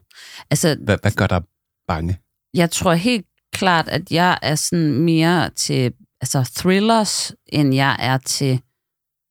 [0.50, 1.42] Altså, Hvad, hvad gør dig
[1.88, 2.18] bange?
[2.54, 8.18] jeg tror helt klart, at jeg er sådan mere til altså thrillers, end jeg er
[8.18, 8.60] til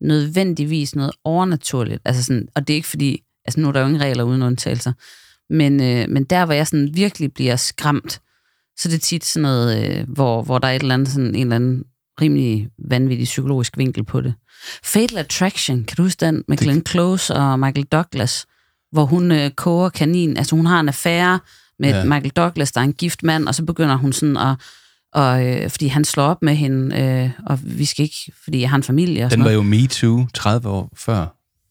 [0.04, 2.02] nødvendigvis noget overnaturligt.
[2.06, 4.42] Altså sådan, og det er ikke fordi, altså nu er der jo ingen regler uden
[4.42, 4.94] undtagelser,
[5.50, 8.22] men, øh, men der, hvor jeg sådan virkelig bliver skræmt,
[8.78, 11.36] så det er tit sådan noget, øh, hvor, hvor der er et eller andet, sådan
[11.36, 11.84] en eller anden
[12.22, 14.34] rimelig vanvittig psykologisk vinkel på det.
[14.84, 18.46] Fatal Attraction, kan du huske den med Glenn Close og Michael Douglas,
[18.92, 21.40] hvor hun øh, koger kanin, altså hun har en affære
[21.80, 22.04] med Ja.
[22.04, 24.56] Michael Douglas, der er en gift mand, og så begynder hun sådan at,
[25.14, 28.70] og, øh, fordi han slår op med hende, øh, og vi skal ikke, fordi jeg
[28.70, 29.76] har en familie og sådan Den var noget.
[29.76, 31.26] jo Me Too 30 år før,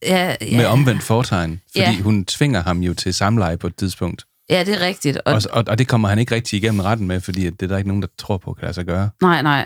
[0.05, 0.57] Ja, ja.
[0.57, 2.01] med omvendt fortegn, fordi Ja.
[2.01, 4.23] hun tvinger ham jo til samleje på et tidspunkt.
[4.49, 5.17] ja, det er rigtigt.
[5.25, 7.67] Og, Og, og, og det kommer han ikke rigtig igennem retten med, fordi det er
[7.67, 9.09] der ikke nogen, der tror på, kan lade sig gøre.
[9.21, 9.65] Nej, nej.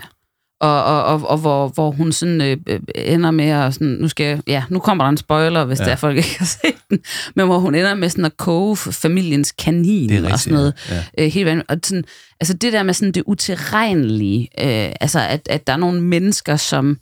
[0.60, 4.08] Og, og, og, og hvor, hvor hun sådan øh, øh, ender med at sådan, nu
[4.08, 5.84] skal jeg, ja, nu kommer der en spoiler, hvis Ja.
[5.84, 6.98] der er folk ikke har set den,
[7.36, 10.56] men hvor hun ender med sådan at koge familiens kanin Det er rigtigt, og sådan
[10.58, 10.74] noget.
[11.18, 11.24] ja.
[11.24, 11.70] Øh, helt vanvittigt.
[11.70, 12.04] Og sådan,
[12.40, 16.56] altså det der med sådan det utilregnelige, øh, altså at, at der er nogle mennesker,
[16.56, 16.98] som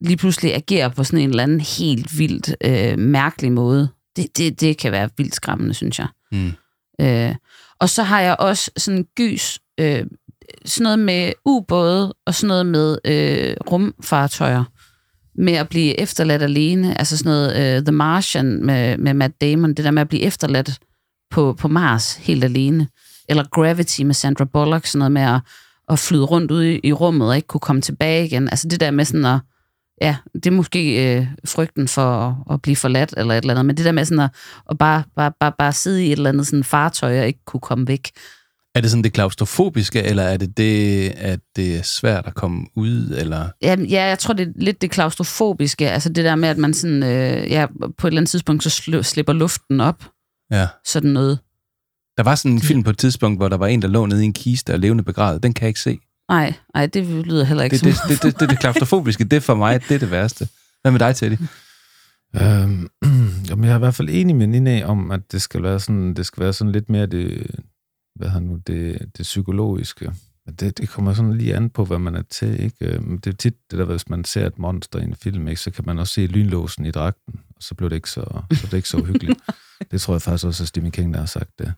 [0.00, 4.60] lige pludselig agerer på sådan en eller anden helt vildt øh, mærkelig måde, det, det,
[4.60, 6.06] det kan være vildt skræmmende, synes jeg.
[6.32, 6.52] Mm.
[7.00, 7.34] Øh,
[7.80, 10.04] og så har jeg også sådan gys, øh,
[10.64, 14.64] sådan noget med ubåde og sådan noget med øh, rumfartøjer.
[15.34, 16.98] Med at blive efterladt alene.
[16.98, 19.74] Altså sådan noget øh, The Martian med, med Matt Damon.
[19.74, 20.78] Det der med at blive efterladt
[21.30, 22.88] på, på Mars helt alene.
[23.28, 24.86] Eller Gravity med Sandra Bullock.
[24.86, 25.40] Sådan noget med at,
[25.88, 28.48] at flyde rundt ude i, i rummet og ikke kunne komme tilbage igen.
[28.48, 29.38] Altså det der med sådan at
[30.00, 33.66] ja, det er måske øh, frygten for at, at blive forladt eller et eller andet,
[33.66, 34.30] men det der med sådan at,
[34.70, 37.60] at bare, bare, bare, bare sidde i et eller andet sådan fartøj og ikke kunne
[37.60, 38.10] komme væk.
[38.74, 42.66] Er det sådan det klaustrofobiske, eller er det det, at det er svært at komme
[42.76, 43.48] ud, eller...
[43.62, 46.74] Ja, ja, jeg tror, det er lidt det klaustrofobiske, altså det der med, at man
[46.74, 47.66] sådan, øh, ja,
[47.98, 50.04] på et eller andet tidspunkt, så sl- slipper luften op,
[50.52, 50.66] Ja.
[50.86, 51.38] sådan noget.
[52.16, 54.22] Der var sådan en film på et tidspunkt, hvor der var en, der lå nede
[54.22, 55.42] i en kiste og levende begravet.
[55.42, 55.98] Den kan jeg ikke se.
[56.30, 59.36] Nej, nej, det lyder heller ikke Det, det, det, det, det, det, det klaustrofobiske, det
[59.36, 60.48] er for mig, det er det værste.
[60.82, 61.36] Hvad med dig, Teddy?
[62.36, 62.88] Øhm,
[63.48, 66.14] jamen, jeg er i hvert fald enig med Nina om, at det skal være sådan,
[66.14, 67.46] det skal være sådan lidt mere det,
[68.14, 70.12] hvad har nu, det, det psykologiske.
[70.46, 72.60] Men Det, det kommer sådan lige an på, hvad man er til.
[72.60, 72.86] Ikke?
[72.86, 75.60] Øhm, Det er tit det der, hvis man ser et monster i en film, ikke,
[75.60, 78.66] så kan man også se lynlåsen i dragten, og så bliver det ikke så, så,
[78.66, 79.40] det ikke så uhyggeligt.
[79.90, 81.74] det tror jeg faktisk også, at Stephen King, der har sagt det.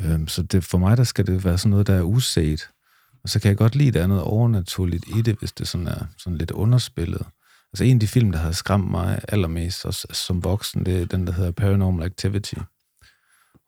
[0.00, 2.68] Øhm, så det, for mig, der skal det være sådan noget, der er uset.
[3.22, 5.68] Og så kan jeg godt lide, at der er noget overnaturligt i det, hvis det
[5.68, 7.26] sådan er sådan lidt underspillet.
[7.72, 11.06] Altså en af de film, der har skræmt mig allermest også, som voksen, det er
[11.06, 12.54] den, der hedder Paranormal Activity.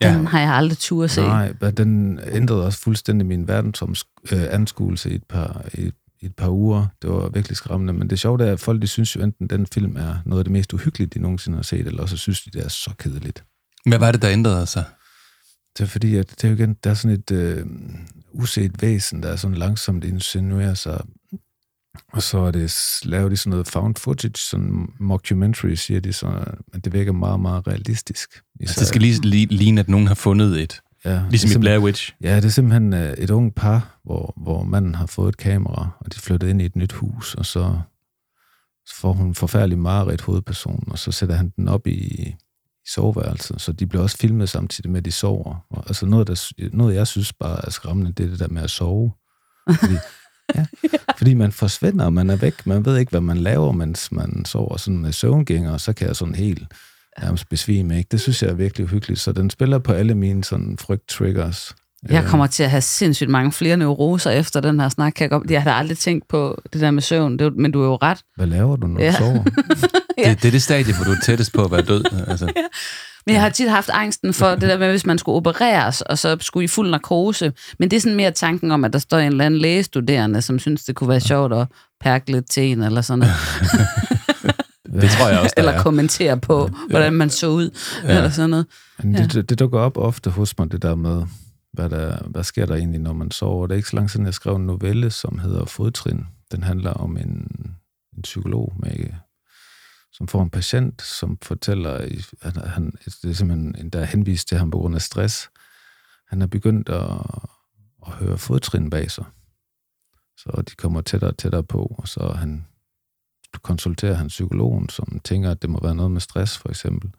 [0.03, 0.15] Ja.
[0.15, 1.21] Den har jeg aldrig tur at se.
[1.21, 6.27] Nej, men den ændrede også fuldstændig min verdensomsk- øh, anskuelse i et, par, i, i
[6.27, 6.87] et par uger.
[7.03, 7.93] Det var virkelig skræmmende.
[7.93, 10.45] Men det sjove er, at folk de synes jo enten, den film er noget af
[10.45, 13.45] det mest uhyggelige, de nogensinde har set, eller så synes de, det er så kedeligt.
[13.87, 14.85] Hvad var det, der ændrede sig?
[15.79, 17.67] Det er fordi, at det er jo igen, der er sådan et øh,
[18.33, 21.01] uset væsen, der er sådan langsomt insinuerer sig.
[22.13, 26.45] Og så er det, laver de sådan noget found footage, sådan mockumentary, siger de, så
[26.73, 28.43] at det virker meget, meget realistisk.
[28.61, 30.81] Altså, det skal lige li- ligne, at nogen har fundet et.
[31.05, 32.13] ja, Ligesom i Blair Witch.
[32.23, 35.89] Ja, det er simpelthen øh, et ung par, hvor, hvor manden har fået et kamera,
[36.01, 37.79] og de flytter ind i et nyt hus, og så,
[38.95, 42.35] får hun forfærdelig mareridt hovedperson, og så sætter han den op i, i
[42.89, 45.67] soveværelset, så de bliver også filmet samtidig med, at de sover.
[45.71, 48.63] Og, altså noget, der, noget, jeg synes bare er skræmmende, det er det der med
[48.63, 49.13] at sove.
[49.81, 49.95] Fordi,
[50.55, 50.65] ja,
[51.19, 52.67] fordi man forsvinder, og man er væk.
[52.67, 56.07] Man ved ikke, hvad man laver, mens man sover sådan med søvngænger, og så kan
[56.09, 56.63] jeg sådan helt
[57.23, 57.99] nærmest besvime.
[57.99, 58.09] Ikke?
[58.11, 59.21] Det synes jeg er virkelig uhyggeligt.
[59.21, 61.75] Så den spiller på alle mine sådan frygt-triggers.
[62.09, 65.13] Jeg kommer til at have sindssygt mange flere neuroser efter den her snak.
[65.13, 67.83] Kan jeg, godt, jeg har aldrig tænkt på det der med søvn, det, men du
[67.83, 68.19] er jo ret.
[68.37, 69.11] Hvad laver du, når Ja.
[69.11, 69.45] du sover?
[70.19, 70.31] Ja.
[70.31, 72.05] Det, det er det stadie, hvor du er tættest på at være død.
[72.29, 72.53] Altså.
[73.27, 76.19] Men jeg har tit haft angsten for det der med, hvis man skulle opereres, og
[76.19, 77.53] så skulle i fuld narkose.
[77.79, 80.59] Men det er sådan mere tanken om, at der står en eller anden lægestuderende, som
[80.59, 81.67] synes, det kunne være sjovt at
[82.01, 83.35] perke lidt til en eller sådan noget.
[85.03, 85.83] Det tror jeg også, Eller er.
[85.83, 87.71] kommentere på, hvordan man så ud,
[88.05, 88.17] Ja.
[88.17, 88.67] eller sådan noget.
[89.03, 89.23] Men Ja.
[89.23, 91.23] det, det, det dukker op ofte hos mig, det der med,
[91.73, 93.67] hvad, der, hvad sker der egentlig, når man sover.
[93.67, 96.21] Det er ikke så lang siden, jeg skrev en novelle, som hedder Fodtrin.
[96.53, 97.27] Den handler om en,
[98.17, 98.91] en psykolog, med,
[100.21, 101.91] som får en patient, som fortæller,
[102.41, 105.51] at han, det er simpelthen, der er henvist til ham på grund af stress.
[106.29, 107.11] Han er begyndt at,
[108.07, 109.25] at høre fodtrin bag sig.
[110.37, 112.67] Så de kommer tættere og tættere på, og så han
[113.63, 117.11] konsulterer han psykologen, som tænker, at det må være noget med stress, for eksempel.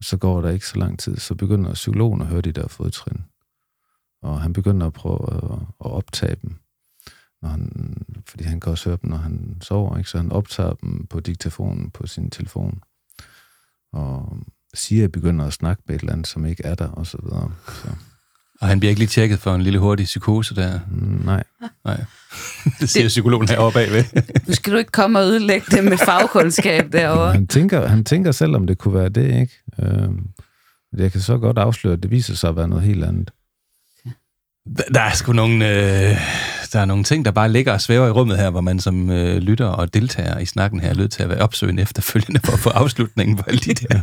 [0.00, 3.24] Så går der ikke så lang tid, så begynder psykologen at høre de der fodtrin.
[4.22, 6.56] Og han begynder at prøve at, at optage dem.
[7.46, 7.94] Når han,
[8.28, 9.98] fordi han kan også høre dem, når han sover.
[9.98, 10.10] Ikke?
[10.10, 12.78] Så han optager dem på diktafonen på sin telefon.
[13.92, 14.36] Og
[14.74, 17.52] siger, begynder at snakke med et eller andet, som ikke er der, og så videre.
[17.68, 17.88] Så,
[18.60, 20.80] Og han bliver ikke lige tjekket for en lille hurtig psykose der.
[21.24, 21.44] nej.
[21.84, 22.04] Nej.
[22.80, 24.04] Det siger psykologen heroppe bagved.
[24.46, 27.32] Nu skal du ikke komme og ødelægge det med fagkundskab derovre.
[27.32, 29.62] Han tænker, han tænker selv, om det kunne være det, ikke?
[29.78, 30.26] Øhm,
[30.96, 33.30] jeg kan så godt afsløre, at det viser sig at være noget helt andet.
[34.76, 35.54] Der- Der er sgu nogle,
[36.10, 36.16] øh,
[36.72, 39.10] der er nogle ting, der bare ligger og svæver i rummet her, hvor man som
[39.10, 42.52] øh, lytter og deltager i snakken her er nødt til at være opsøgende efterfølgende for
[42.52, 44.00] at få afslutningen på alle de der.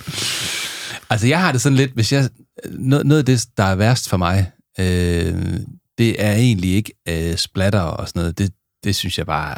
[1.10, 2.30] altså, jeg har det sådan lidt, hvis jeg...
[2.70, 5.60] Noget, noget af det, der er værst for mig, øh,
[5.98, 8.38] det er egentlig ikke øh, splatter og sådan noget.
[8.38, 8.52] Det,
[8.84, 9.56] det synes jeg bare...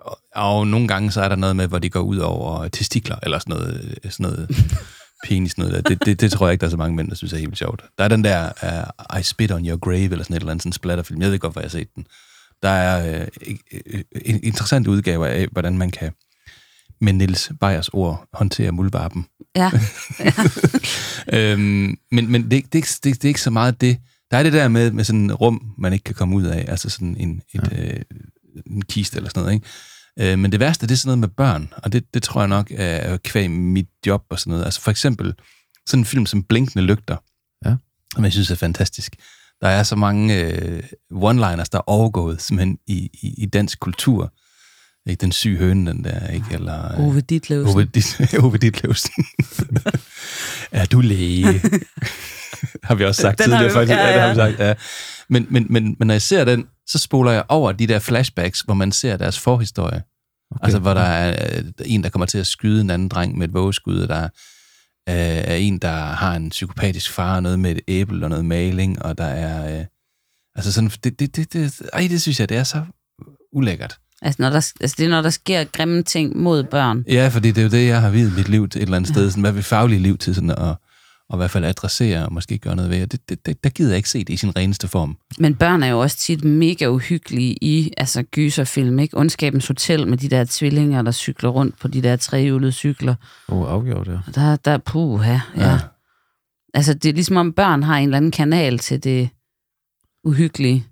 [0.00, 3.16] Og, og nogle gange så er der noget med, hvor de går ud over testikler,
[3.22, 4.48] eller sådan noget, sådan noget
[5.26, 5.80] penis, noget der.
[5.80, 7.58] Det, det, det tror jeg ikke, der er så mange mænd, der synes er helt
[7.58, 7.84] sjovt.
[7.98, 8.50] Der er den der
[9.12, 11.22] uh, I Spit on Your Grave, eller sådan et eller andet sådan splatterfilm.
[11.22, 12.06] Jeg ved godt, hvor jeg har set den.
[12.62, 13.26] Der er øh,
[14.24, 16.12] en interessant udgave af, hvordan man kan
[17.00, 19.26] med Niels Beyers ord håndtere muldvarpen.
[19.56, 19.70] Ja.
[21.38, 23.98] øhm, men men det, er ikke- det, det, det er ikke så meget det.
[24.30, 26.64] Der er det der med, med sådan en rum, man ikke kan komme ud af,
[26.68, 27.82] altså sådan en, et, ja.
[27.94, 28.00] øh,
[28.66, 29.54] en kiste eller sådan noget.
[29.54, 29.66] Ikke?
[30.20, 32.48] Øh, men det værste, det er sådan noget med børn, og det, det tror jeg
[32.48, 34.64] nok er kvæg mit job og sådan noget.
[34.64, 35.34] Altså for eksempel
[35.86, 37.16] sådan en film som Blinkende Lygter,
[37.66, 37.74] Ja.
[38.14, 39.16] som jeg synes er fantastisk.
[39.60, 40.82] Der er så mange øh,
[41.14, 44.32] one-liners, der er overgået simpelthen i, i, i dansk kultur.
[45.06, 46.46] Ikke den syge høne, den der, ikke?
[46.52, 47.76] Eller, øh, Ove Ditlevsen.
[47.76, 49.24] Ove, Dit, Ove Ditlevsen.
[50.72, 51.46] er du læge?
[52.84, 53.96] har vi også sagt Den tidligere, faktisk.
[53.96, 54.48] ja, Ja, det har ja.
[54.48, 54.74] vi sagt, ja.
[55.28, 58.60] Men, men, men, men når jeg ser den, så spoler jeg over de der flashbacks,
[58.60, 60.02] hvor man ser deres forhistorie.
[60.50, 60.64] Okay.
[60.64, 63.48] Altså, hvor der er øh, en, der kommer til at skyde en anden dreng med
[63.48, 64.28] et vågeskud, og der er,
[65.08, 68.44] øh, er en, der har en psykopatisk far, og noget med et æble og noget
[68.44, 69.80] maling, og der er...
[69.80, 69.84] Øh,
[70.54, 72.82] altså sådan, det, det, det, det, ej, det synes jeg, det er så
[73.52, 73.98] ulækkert.
[74.22, 77.04] Altså, når der, altså, det er, når der sker grimme ting mod børn.
[77.08, 79.10] Ja, fordi det er jo det, jeg har videt mit liv til et eller andet
[79.10, 79.30] sted.
[79.30, 80.76] Sådan, hvad vil faglige liv til sådan at,
[81.30, 83.06] og i hvert fald adressere og måske gøre noget ved.
[83.06, 85.16] Det, det, det, der gider jeg ikke se det i sin reneste form.
[85.38, 89.16] Men børn er jo også tit mega uhyggelige i altså gyserfilm, ikke?
[89.16, 93.14] Ondskabens Hotel med de der tvillinger, der cykler rundt på de der trehjulede cykler.
[93.48, 94.18] Åh, oh, afgjort, ja.
[94.26, 95.40] Og Der, der er puha, ja.
[95.56, 95.70] Ja.
[95.70, 95.78] ja.
[96.74, 99.28] Altså, det er ligesom om børn har en eller anden kanal til det
[100.24, 100.86] uhyggelige.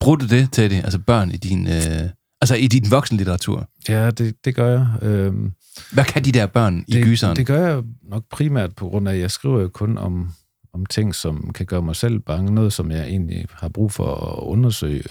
[0.00, 0.72] Bruger du det, Teddy?
[0.72, 3.68] Altså børn i din, øh, altså i din voksenlitteratur?
[3.88, 4.86] Ja, det, det gør jeg.
[5.02, 5.52] Øhm,
[5.92, 7.36] Hvad kan de der børn i det, gyseren?
[7.36, 10.32] Det gør jeg nok primært på grund af, at jeg skriver jo kun om,
[10.74, 12.54] om ting, som kan gøre mig selv bange.
[12.54, 15.04] Noget, som jeg egentlig har brug for at undersøge,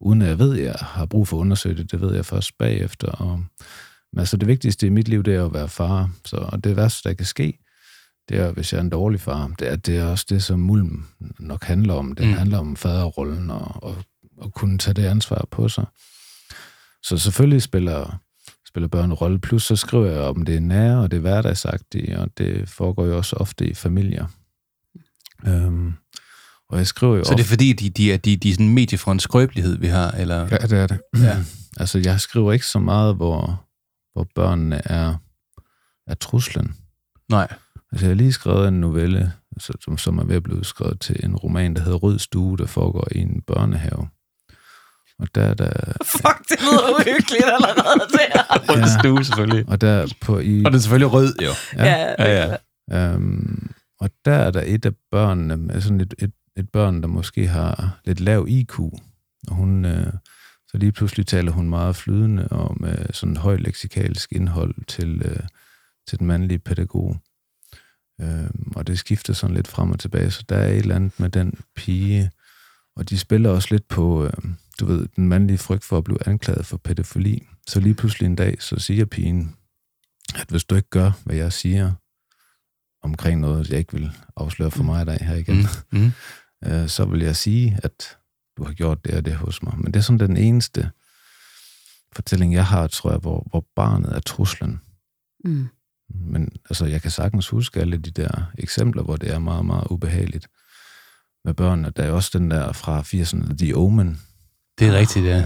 [0.00, 1.92] uden at jeg ved, at jeg har brug for at undersøge det.
[1.92, 3.08] Det ved jeg først bagefter.
[3.08, 3.44] Og,
[4.12, 6.10] men altså, det vigtigste i mit liv, det er at være far.
[6.24, 7.58] Så og det værste, der kan ske,
[8.28, 9.50] det er, hvis jeg er en dårlig far.
[9.58, 11.04] Det er, det er også det, som Mulm
[11.38, 12.14] nok handler om.
[12.14, 12.32] Det mm.
[12.32, 13.96] handler om faderrollen og, og,
[14.36, 15.86] og kunne tage det ansvar på sig.
[17.02, 18.20] Så selvfølgelig spiller,
[18.68, 19.38] spiller børn en rolle.
[19.38, 23.36] Plus så skriver jeg om det nære og det hverdagsagtige, og det foregår jo også
[23.36, 24.26] ofte i familier.
[25.46, 25.92] Øhm,
[26.68, 28.74] og jeg skriver jo Så det er fordi, de, de er, de, de er sådan
[28.74, 30.10] medie for en skrøbelighed, vi har?
[30.10, 30.36] Eller?
[30.36, 31.00] Ja, det er det.
[31.16, 31.36] Ja.
[31.80, 33.64] altså, jeg skriver ikke så meget, hvor,
[34.12, 35.14] hvor børnene er,
[36.06, 36.74] er truslen.
[37.30, 37.48] Nej.
[37.92, 41.00] Altså, jeg har lige skrevet en novelle, altså, som, som er ved at blive skrevet
[41.00, 44.08] til en roman, der hedder Rød Stue, der foregår i en børnehave.
[45.18, 45.70] Og der er der...
[46.04, 48.42] Fuck, det lyder uhyggeligt allerede der.
[48.68, 49.68] Rød stue, selvfølgelig.
[49.68, 50.64] Og der på i...
[50.64, 51.50] Og den er selvfølgelig rød, jo.
[51.76, 52.14] Ja.
[52.18, 52.56] Ja,
[52.90, 53.12] ja.
[53.12, 57.08] Øhm, og der er der et af børnene, med sådan et, et, et børn, der
[57.08, 58.78] måske har lidt lav IQ.
[59.48, 60.12] Og hun, øh,
[60.68, 65.22] så lige pludselig taler hun meget flydende og med sådan et højt leksikalsk indhold til,
[65.24, 65.40] øh,
[66.08, 67.16] til den mandlige pædagog.
[68.20, 71.20] Øhm, og det skifter sådan lidt frem og tilbage, så der er et eller andet
[71.20, 72.30] med den pige.
[72.98, 74.32] Og de spiller også lidt på, øh,
[74.80, 77.46] du ved, den mandlige frygt for at blive anklaget for pædofili.
[77.66, 79.56] Så lige pludselig en dag, så siger pigen,
[80.34, 81.92] at hvis du ikke gør, hvad jeg siger,
[83.02, 85.98] omkring noget, jeg ikke vil afsløre for mig dig her igen, Mm.
[86.00, 86.12] Mm.
[86.66, 88.16] øh, så vil jeg sige, at
[88.56, 89.74] du har gjort det og det hos mig.
[89.76, 90.90] Men det er sådan den eneste,
[92.12, 94.80] fortælling, jeg har, tror jeg, hvor, hvor barnet er truslen.
[95.44, 95.68] Mm.
[96.08, 99.86] Men altså, jeg kan sagtens huske alle de der eksempler, hvor det er meget, meget
[99.90, 100.48] ubehageligt
[101.48, 101.92] med børnene.
[101.96, 104.20] Der er også den der fra 80'erne, The Omen.
[104.78, 105.36] Det er rigtigt, ja.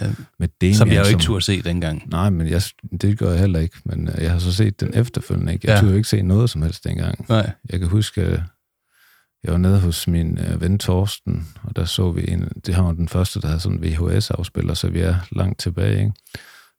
[0.00, 0.10] ja.
[0.38, 2.08] Med Damien, Som jeg jo ikke turde se dengang.
[2.10, 2.62] Nej, men jeg,
[3.00, 3.76] det gør jeg heller ikke.
[3.84, 5.52] Men øh, jeg har så set den efterfølgende.
[5.52, 5.66] Ikke?
[5.68, 5.74] Jeg Ja.
[5.76, 5.80] ja.
[5.80, 7.26] turde jo ikke se noget som helst dengang.
[7.28, 7.50] Nej.
[7.70, 8.42] Jeg kan huske, at
[9.44, 12.92] jeg var nede hos min øh, ven Torsten, og der så vi en, det har
[12.92, 15.98] den første, der havde sådan en VHS-afspiller, så vi er langt tilbage.
[15.98, 16.12] Ikke?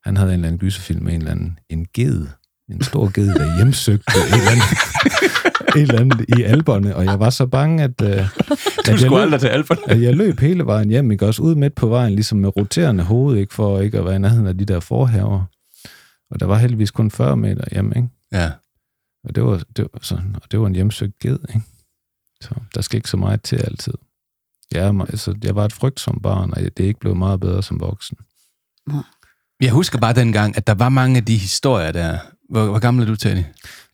[0.04, 2.26] Han havde en eller anden gyserfilm med en eller anden en ged,
[2.70, 4.62] en stor ged, der hjemsøgte en eller anden,
[5.76, 8.28] en eller anden i alberne, og jeg var så bange, at, øh, at,
[8.88, 9.80] jeg skulle løb, aldrig til Alperne.
[9.86, 11.26] at jeg løb hele vejen hjem, ikke?
[11.26, 13.54] også ud midt på vejen, ligesom med roterende hoved, ikke?
[13.54, 15.44] for ikke at være i nærheden af de der forhaver.
[16.30, 18.08] Og der var heldigvis kun 40 meter hjem, ikke?
[18.32, 18.50] Ja.
[19.24, 21.66] Og det var, det var, sådan, og det var en hjemsøgt ged, ikke?
[22.40, 23.94] Så der skal ikke så meget til altid.
[24.72, 27.62] Jeg, er, altså, jeg var et frygtsomt barn, og det er ikke blevet meget bedre
[27.62, 28.16] som voksen.
[29.60, 32.18] Jeg husker bare dengang, at der var mange af de historier der.
[32.54, 33.42] Hvor, hvor gammel er du, Teddy?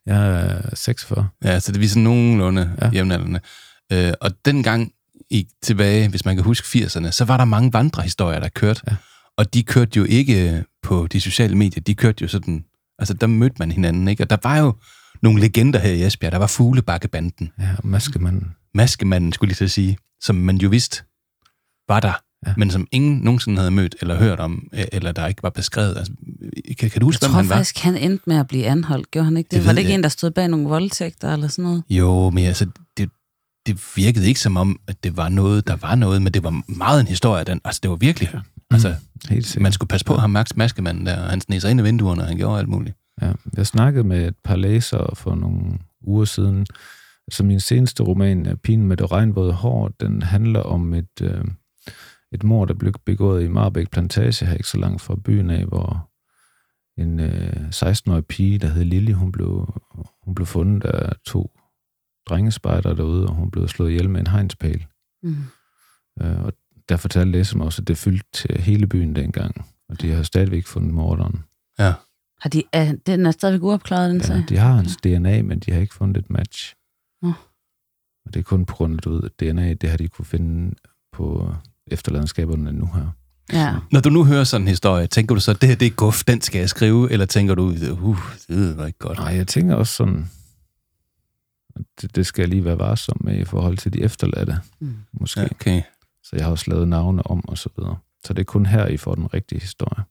[0.07, 1.29] Jeg er 46.
[1.45, 2.91] Ja, så det er vi sådan nogenlunde ja.
[2.91, 3.41] Jævnaldrende.
[3.93, 4.93] Øh, og dengang
[5.31, 8.81] i, tilbage, hvis man kan huske 80'erne, så var der mange vandrehistorier, der kørte.
[8.91, 8.97] Ja.
[9.37, 12.65] Og de kørte jo ikke på de sociale medier, de kørte jo sådan,
[12.99, 14.25] altså der mødte man hinanden, ikke?
[14.25, 14.75] Og der var jo
[15.23, 16.33] nogle legender her i Esbjerg.
[16.33, 18.55] Der var Fuglebakkebanden, Ja, og maskemanden.
[18.75, 21.03] Maskemanden, skulle jeg lige at sige, som man jo vidste
[21.89, 22.13] var der,
[22.47, 22.51] ja.
[22.51, 22.55] Ja.
[22.57, 25.97] men som ingen nogensinde havde mødt eller hørt om, øh, eller der ikke var beskrevet.
[25.97, 26.13] Altså,
[26.79, 27.57] kan, kan du huske, Jeg hvem tror han var?
[27.57, 29.11] faktisk, han endte med at blive anholdt.
[29.11, 29.57] Gjorde han ikke det?
[29.59, 29.95] Det var det ikke jeg.
[29.99, 31.83] en, der stod bag nogle voldtægter eller sådan noget?
[31.91, 33.11] Jo, men altså, det,
[33.67, 36.63] det virkede ikke som om, at det var noget, der var noget, men det var
[36.69, 37.45] meget en historie.
[37.45, 38.31] Den, altså, det var virkelig...
[38.35, 38.39] Ja.
[38.71, 38.95] Altså,
[39.31, 39.63] Helt sikkert.
[39.63, 42.23] man skulle passe på ham, Max Maskemanden der, og han sneg sig ind i vinduerne,
[42.23, 42.97] og han gjorde alt muligt.
[43.23, 45.61] Ja, jeg snakkede med et par læsere for nogle
[46.07, 46.67] uger siden.
[47.29, 51.45] Altså min seneste roman, Pigen med det regnvåde hår, den handler om et, øh,
[52.33, 55.65] et mord, der blev begået i Marbæk Plantage, her ikke så langt fra byen af,
[55.67, 56.11] hvor
[56.97, 59.81] en øh, 16-årig pige, der hed Lili, hun blev,
[60.23, 61.51] hun blev fundet af to
[62.29, 64.87] drengespejder derude, og hun blev slået ihjel med en hegnspæl.
[65.23, 65.37] Mm.
[66.23, 66.53] Øh, og
[66.89, 70.67] der fortalte læserne også, at det fyldte til hele byen dengang, og de har stadigvæk
[70.67, 71.45] fundet morderen.
[71.79, 71.93] Ja.
[72.41, 74.45] Har de, er, den er stadigvæk uopklaret, den Ja, sag?
[74.49, 76.75] de har hans DNA, men de har ikke fundet et match.
[77.23, 77.33] Nå.
[78.27, 80.75] Og det er kun på grund af, at DNA, det har de kunne finde
[81.13, 81.55] på
[81.91, 83.07] efterladenskaberne nu her.
[83.53, 83.75] Ja.
[83.93, 86.25] Når du nu hører sådan en historie, tænker du så, det her det er guf,
[86.25, 87.63] den skal jeg skrive, eller tænker du,
[88.01, 89.19] uh, det var ikke godt?
[89.19, 90.31] Nej, jeg tænker også sådan,
[92.03, 94.95] det, det skal jeg lige være varsom med i forhold til de efterladte, Mm.
[95.21, 95.41] måske.
[95.41, 95.51] Ja, Ja.
[95.61, 95.83] okay.
[96.25, 97.97] Så jeg har også lavet navne om og så videre.
[98.25, 100.05] Så det er kun her, I får den rigtige historie.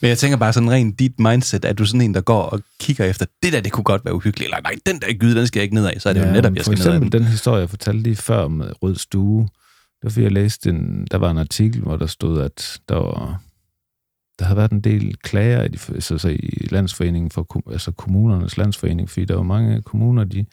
[0.00, 2.60] Men jeg tænker bare sådan rent dit mindset, at du sådan en, der går og
[2.80, 5.46] kigger efter, det der, det kunne godt være uhyggeligt, eller nej, den der gyde, den
[5.46, 6.90] skal jeg ikke ned af, så er det jo netop, jeg for skal ned af
[6.96, 7.22] eksempel den.
[7.22, 9.48] den historie, jeg fortalte lige før med Rød Stue,
[10.04, 12.94] det var fordi, jeg læste en, der var en artikel, hvor der stod, at der
[12.96, 13.40] var
[14.38, 18.56] der havde været en del klager i, de, altså, så i landsforeningen for altså kommunernes
[18.56, 20.46] landsforening, fordi der var mange kommuner, de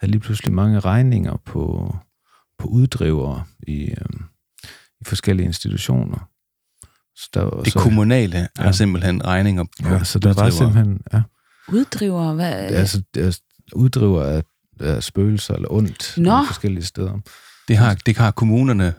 [0.00, 1.96] havde lige pludselig mange regninger på,
[2.58, 4.22] på uddrivere i, øhm,
[5.00, 6.28] i forskellige institutioner.
[7.16, 8.64] Så der, var- Det så, kommunale ja.
[8.64, 8.72] Ja.
[8.72, 10.52] simpelthen regninger på ja, så der var uddrivere.
[10.52, 11.22] simpelthen, ja,
[11.68, 12.52] Uddriver, hvad?
[12.52, 13.40] altså, altså
[13.76, 14.42] uddriver af,
[14.80, 16.42] af spøgelser eller ondt Nå.
[16.42, 17.18] i forskellige steder.
[17.72, 18.92] Det har, det har kommunerne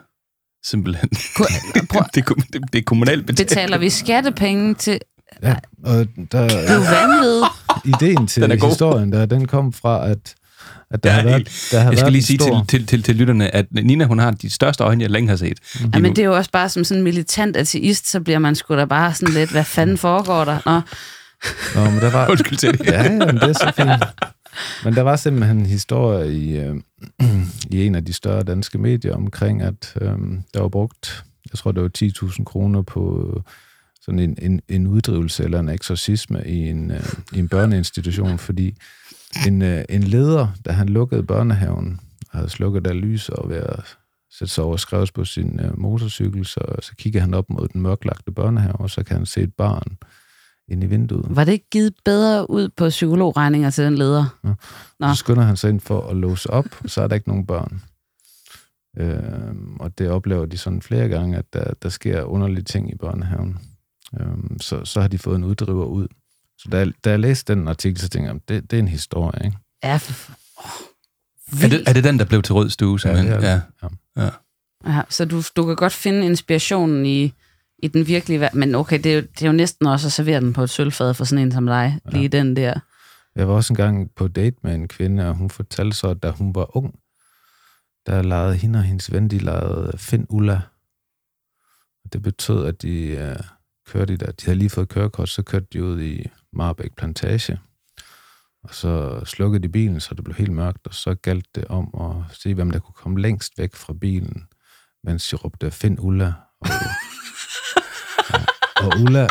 [0.65, 1.09] simpelthen.
[1.13, 3.49] Ku- prøv, det, er, det, det er kommunalt betalt.
[3.49, 4.99] betaler vi skattepenge til...
[5.43, 5.95] Ja, og
[6.31, 8.01] der, Det er jo vanvittigt.
[8.01, 8.69] ideen til Den er god.
[8.69, 10.35] historien, der, den kom fra, at,
[10.91, 12.79] at der Jeg har er været, der har Jeg skal været lige sige stor, til,
[12.79, 15.57] til, til, til lytterne, at Nina, hun har de største øjne, jeg længe har set.
[15.81, 15.91] Mm.
[15.93, 18.55] Ja, men det er jo også bare som sådan en militant ateist, så bliver man
[18.55, 20.59] sgu da bare sådan lidt, hvad fanden foregår der?
[20.65, 20.81] Nå,
[21.83, 22.85] Nå, men der var, Undskyld til det.
[22.85, 24.03] ja, jamen, det er så fint.
[24.85, 26.75] Men der var simpelthen en historie i, øh,
[27.75, 30.17] i en af de større danske medier omkring, at øh,
[30.53, 33.41] der var brugt, jeg tror, det var 10.000 kroner på øh,
[34.01, 38.75] sådan en, en, en uddrivelse eller en eksorcisme i en, øh, i en børneinstitution, fordi
[39.47, 41.99] en, øh, en leder, da han lukkede børnehaven,
[42.31, 43.79] havde slukket der lys og ved at
[44.31, 47.81] sætte sig over og på sin øh, motorcykel, så, så kigger han op mod den
[47.81, 49.97] mørklagte børnehave, og så kan han se et barn
[50.73, 51.25] ind i vinduet.
[51.29, 54.25] var det ikke givet bedre ud på psykologregninger til den leder?
[54.99, 55.07] Nå.
[55.07, 57.81] Så skynder han sig ind for at låse op, så er der ikke nogen børn.
[58.97, 62.95] Øhm, og det oplever de sådan flere gange, at der, der sker underlige ting i
[62.95, 63.57] børnehaven.
[64.19, 66.07] Øhm, så, så har de fået en uddriver ud.
[66.57, 68.87] Så da jeg, da jeg læste den artikel, så tænkte jeg, det, det er en
[68.87, 69.57] historie, ikke?
[69.83, 70.31] Ja, for,
[71.65, 73.31] Er det, er det den, der blev til rød stue, simpelthen?
[73.31, 74.31] det er Ja, det.
[74.85, 74.91] ja.
[74.91, 77.33] ja, så du, du kan godt finde inspirationen i,
[77.83, 78.59] i den virkelige verden.
[78.59, 80.69] Men okay, det er, jo, det er jo næsten også at servere den på et
[80.69, 81.99] sølvfad for sådan en som dig.
[82.05, 82.17] Ja.
[82.17, 82.79] Lige den der.
[83.35, 86.29] Jeg var også engang på date med en kvinde, og hun fortalte så, at da
[86.29, 86.95] hun var ung,
[88.05, 90.61] der legede hende og hendes ven, de legede Finn Ulla.
[92.05, 93.35] Og det betød, at de, øh,
[93.87, 94.31] kørte de der.
[94.31, 97.59] De havde lige fået kørekort, så kørte de ud i Marbæk Plantage.
[98.63, 101.89] Og så slukkede de bilen, så det blev helt mørkt, og så galt det om
[102.01, 104.47] at se, hvem der kunne komme længst væk fra bilen,
[105.03, 106.33] mens de råbte, find Ulla.
[106.61, 106.67] Og,
[108.83, 109.27] og Ulla,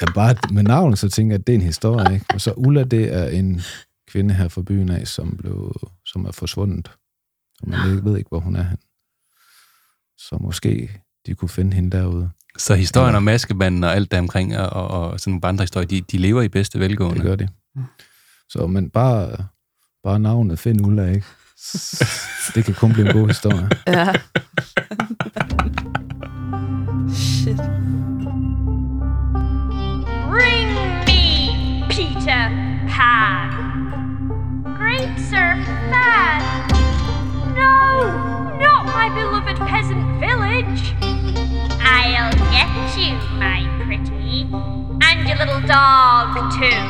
[0.00, 2.14] er bare med navnet, så tænker jeg, at det er en historie.
[2.14, 2.26] Ikke?
[2.34, 3.60] Og så Ulla, det er en
[4.08, 5.74] kvinde her fra byen af, som, blev,
[6.06, 6.90] som er forsvundet.
[7.62, 8.78] Og man ikke ved ikke, hvor hun er hen.
[10.18, 10.90] Så måske
[11.26, 12.30] de kunne finde hende derude.
[12.58, 15.86] Så historien om maskebanden og alt der omkring, og, og, og sådan nogle andre historier,
[15.86, 17.14] de, de lever i bedste velgående.
[17.14, 17.48] Det gør de.
[18.48, 19.36] Så, men bare,
[20.02, 21.26] bare navnet Finn Ulla, ikke?
[22.54, 23.68] Det kan kun blive en god historie.
[23.86, 24.12] Ja.
[27.14, 27.73] Shit.
[37.94, 40.82] No, not my beloved peasant village.
[41.96, 44.38] I'll get you, my pretty.
[45.06, 46.28] And your little dog,
[46.58, 46.80] too.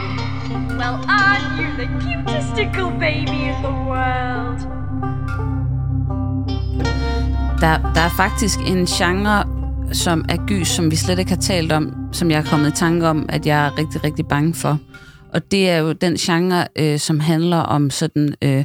[0.79, 4.59] Well, aren't you the cutest little baby in the world?
[7.61, 9.45] Der, der er faktisk en genre,
[9.93, 12.73] som er gys, som vi slet ikke har talt om, som jeg er kommet i
[12.73, 14.79] tanke om, at jeg er rigtig, rigtig bange for.
[15.35, 18.65] Og det er jo den genre, øh, som handler om sådan øh,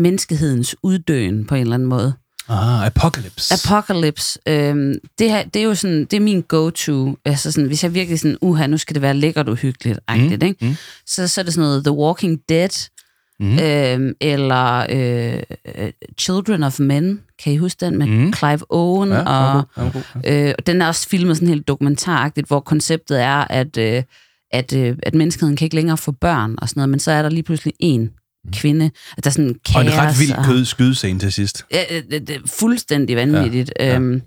[0.00, 2.12] menneskehedens uddøen på en eller anden måde.
[2.48, 3.54] Ah, Apocalypse.
[3.54, 7.16] Apocalypse, øh, det, her, det er jo sådan, det er min go-to.
[7.24, 10.56] Altså sådan, hvis jeg virkelig sådan, uha, nu skal det være lækkert uhyggeligt, Mm, ikke?
[10.60, 10.74] mm.
[11.06, 12.88] Så, så er det sådan noget The Walking Dead,
[13.40, 13.58] Mm.
[13.58, 15.42] øh, eller øh,
[15.78, 18.32] øh, Children of Men, kan I huske den med Mm.
[18.32, 19.08] Clive Owen?
[19.08, 23.22] Ja, og, god, god, øh, og den er også filmet sådan helt dokumentaragtigt, hvor konceptet
[23.22, 24.02] er, at, øh,
[24.52, 27.22] at, øh, at menneskeheden kan ikke længere få børn og sådan noget, men så er
[27.22, 28.10] der lige pludselig en
[28.52, 29.76] kvinde, at der er sådan kaos.
[29.76, 31.64] Og en ret vild kød skydescene til sidst.
[31.72, 33.72] Ja, det, det, det er fuldstændig vanvittigt.
[33.80, 33.96] Ja, ja.
[33.96, 34.22] Øhm,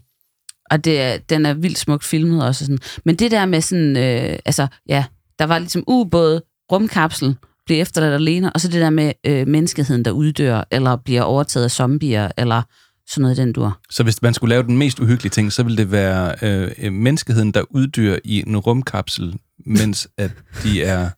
[0.72, 2.64] og det er, den er vildt smukt filmet også.
[2.64, 2.80] og Sådan.
[3.06, 5.06] Men det der med sådan, øh, altså ja,
[5.40, 6.42] der var ligesom ubåd,
[6.72, 7.36] rumkapsel,
[7.66, 11.64] bliver efterladt alene, og så det der med øh, menneskeheden, der uddør, eller bliver overtaget
[11.64, 12.62] af zombier, eller
[13.10, 13.80] sådan noget i den dur.
[13.90, 17.52] Så hvis man skulle lave den mest uhyggelige ting, så ville det være øh, menneskeheden,
[17.52, 19.36] der uddyr i en rumkapsel,
[19.66, 20.32] mens at
[20.64, 21.10] de er...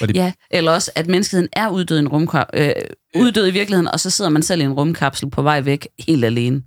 [0.00, 2.72] Det, Ja, eller også, at menneskeheden er uddød i, en rumka- øh,
[3.14, 6.24] uddød i virkeligheden, og så sidder man selv i en rumkapsel på vej væk, helt
[6.24, 6.62] alene.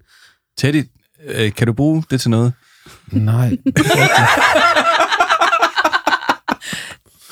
[0.58, 0.84] Teddy,
[1.28, 2.54] øh, kan du bruge det til noget?
[3.12, 3.50] Nej.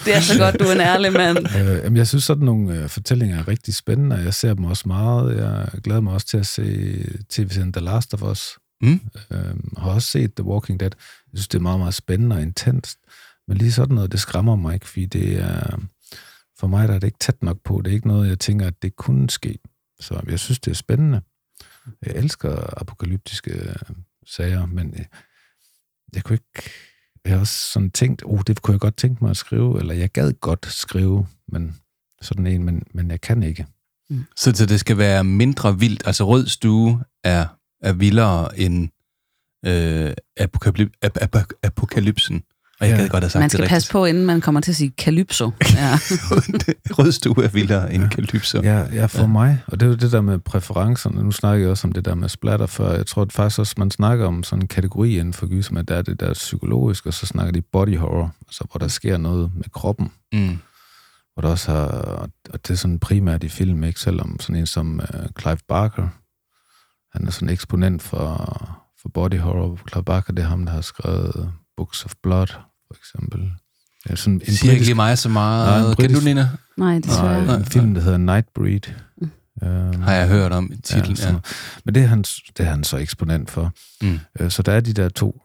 [0.06, 1.38] Det er så godt, du er en ærlig mand.
[1.38, 4.64] Øh, jamen, jeg synes, sådan nogle øh, fortællinger er rigtig spændende, og jeg ser dem
[4.66, 5.38] også meget.
[5.38, 6.64] Jeg glæder mig også til at se
[7.30, 8.50] tv-serien The Last of Us.
[8.82, 9.00] Mm.
[9.32, 9.40] Øh,
[9.78, 10.92] har også set The Walking Dead.
[11.34, 12.98] Jeg synes, det er meget, meget spændende og intenst.
[13.48, 15.80] Men lige sådan noget, det skræmmer mig ikke, fordi det er...
[16.60, 17.82] For mig der er det ikke tæt nok på.
[17.82, 19.60] Det er ikke noget, jeg tænker, at det kunne ske.
[20.00, 21.22] Så jeg synes, det er spændende.
[22.06, 23.76] Jeg elsker apokalyptiske øh,
[24.26, 25.06] sager, men øh,
[26.16, 26.70] jeg kunne ikke...
[27.26, 29.94] Jeg har også sådan tænkt, oh, det kunne jeg godt tænke mig at skrive, eller
[29.94, 31.76] jeg gad godt skrive, men
[32.22, 33.66] sådan en, men, men jeg kan ikke.
[34.36, 36.04] Så, så det skal være mindre vildt.
[36.06, 37.46] Altså rød stue er,
[37.82, 38.90] er vildere end
[39.66, 42.44] øh, apokalyp, ap, ap, apokalypsen.
[42.80, 43.02] Og jeg Ja.
[43.02, 44.90] gad godt have sagt Man skal det passe på, inden man kommer til at sige
[44.98, 45.46] kalypso.
[45.76, 45.94] Ja.
[45.96, 46.80] rigtigt.
[47.00, 48.62] rød stue er vildere end kalypso.
[48.64, 49.28] Ja, ja for ja.
[49.28, 51.24] mig, og det er jo det der med præferencerne.
[51.24, 52.92] Nu snakker jeg også om det der med splatter før.
[52.96, 55.88] Jeg tror at faktisk også, man snakker om sådan en kategori inden for gyser, at
[55.88, 59.18] der er det der psykologisk, og så snakker de body horror, altså hvor der sker
[59.18, 60.12] noget med kroppen.
[60.34, 60.58] Mm.
[61.34, 61.86] Hvor der også har,
[62.50, 64.00] og det er sådan primært i film, ikke?
[64.00, 66.08] Selvom sådan en som uh, Clive Barker,
[67.18, 68.36] han er sådan en eksponent for,
[69.02, 69.80] for body horror.
[69.92, 72.48] Clive Barker, det er ham, der har skrevet Books of Blood,
[72.88, 73.52] for eksempel.
[74.10, 75.68] Ja, sådan en Det siger ikke lige mig så meget.
[75.68, 76.50] Nej, en kan du, britisk- Nina?
[76.78, 77.46] Nej, desværre.
[77.46, 78.82] Nej, en film, der hedder Nightbreed.
[79.62, 81.26] Um, Har jeg hørt om titlen, ja.
[81.28, 81.46] noget.
[81.86, 83.72] Men det er, han, det er han så eksponent for.
[84.02, 84.20] Mm.
[84.40, 85.42] Øh, Så der er de der to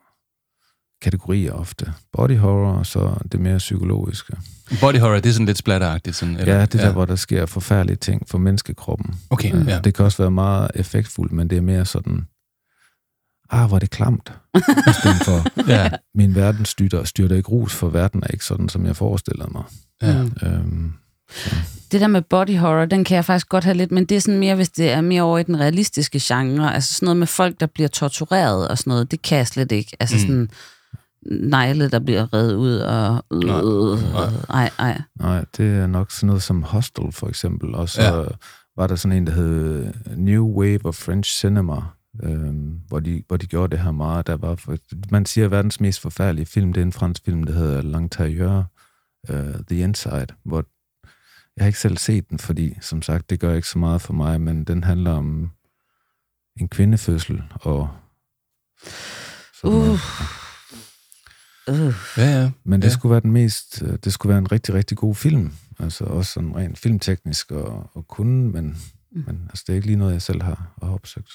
[1.03, 1.93] kategorier ofte.
[2.13, 4.37] Body horror, og så det mere psykologiske.
[4.81, 6.17] Body horror, det er sådan lidt splatteragtigt.
[6.17, 6.55] Sådan, eller?
[6.55, 9.15] Ja, det der, hvor der sker forfærdelige ting for menneskekroppen.
[9.31, 9.79] Okay, Øh, ja.
[9.79, 12.27] Det kan også være meget effektfuldt, men det er mere sådan,
[13.53, 14.33] ah, hvor er det klamt.
[14.57, 14.61] I
[15.01, 15.91] stedet for, Ja.
[16.15, 19.63] min verden styrter, styrter ikke rus, for verden er ikke sådan, som jeg forestillede mig.
[20.03, 20.25] Ja.
[20.43, 20.93] Øhm,
[21.93, 24.21] Det der med body horror, den kan jeg faktisk godt have lidt, men det er
[24.21, 26.75] sådan mere, hvis det er mere over i den realistiske genre.
[26.75, 29.73] Altså sådan noget med folk, der bliver tortureret og sådan noget, det kan jeg slet
[29.73, 29.97] ikke.
[30.01, 30.21] Altså Mm.
[30.21, 30.49] sådan
[31.31, 33.25] negle, der bliver reddet ud og...
[33.33, 34.31] Nej.
[34.51, 35.01] Ej, ej.
[35.21, 37.75] Nej, det er nok sådan noget som Hostel, for eksempel.
[37.75, 38.19] Og så Ja.
[38.21, 38.25] ja.
[38.77, 41.77] var der sådan en, der hed New Wave of French Cinema,
[42.23, 44.27] øhm, hvor, de, hvor de gjorde det her meget.
[44.27, 44.77] Der var, for,
[45.11, 48.65] man siger, at verdens mest forfærdelige film, det er en fransk film, der hedder L'Intérieur,
[49.35, 50.65] uh, The Inside, hvor
[51.57, 54.13] jeg har ikke selv set den, fordi som sagt, det gør ikke så meget for
[54.13, 55.51] mig, men den handler om
[56.57, 57.89] en kvindefødsel og
[59.55, 59.91] sådan noget.
[59.93, 59.99] Uh.
[61.69, 61.95] Øh.
[62.17, 62.51] Ja, ja.
[62.65, 62.93] Men det Ja.
[62.93, 65.53] skulle være den mest, øh, det skulle være en rigtig, rigtig god film.
[65.79, 68.77] Altså også sådan rent filmteknisk og, og kunne, men,
[69.15, 69.23] Mm.
[69.27, 71.31] men altså, det er ikke lige noget, jeg selv har, har opsøgt.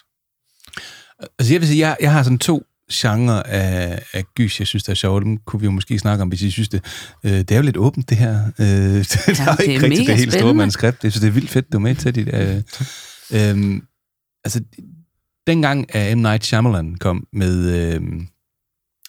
[1.39, 4.83] Altså jeg vil sige, jeg, jeg har sådan to genre af, af gys, jeg synes,
[4.83, 5.23] der er sjovt.
[5.23, 6.83] Dem kunne vi jo måske snakke om, hvis I synes det.
[7.23, 8.51] Øh, det er jo lidt åbent, det her.
[8.59, 11.03] Øh, det, ja, der er det er ikke rigtig det helt store manuskript.
[11.03, 12.33] Jeg synes, det er vildt fedt, du er med til det.
[12.33, 12.63] Øh,
[13.31, 13.81] øh,
[14.43, 14.61] altså,
[15.47, 16.21] dengang at M.
[16.21, 18.01] Night Shyamalan kom med, øh,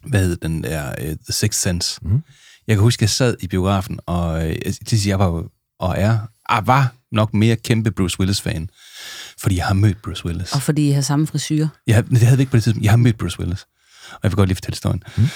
[0.06, 1.98] hvad hed den der, uh, The Sixth Sense.
[2.02, 2.22] Mhm.
[2.66, 5.44] Jeg kan huske, jeg sad i biografen, og øh, det siger, jeg var
[5.80, 8.68] og er, ah, var nok mere kæmpe Bruce Willis-fan.
[9.40, 10.52] Fordi jeg har mødt Bruce Willis.
[10.52, 11.68] Og fordi I har samme frisyr.
[11.86, 12.84] Jeg, det havde vi ikke på det tidspunkt.
[12.84, 13.62] Jeg har mødt Bruce Willis.
[14.12, 15.02] Og jeg vil godt lige fortælle historien.
[15.16, 15.28] Mm.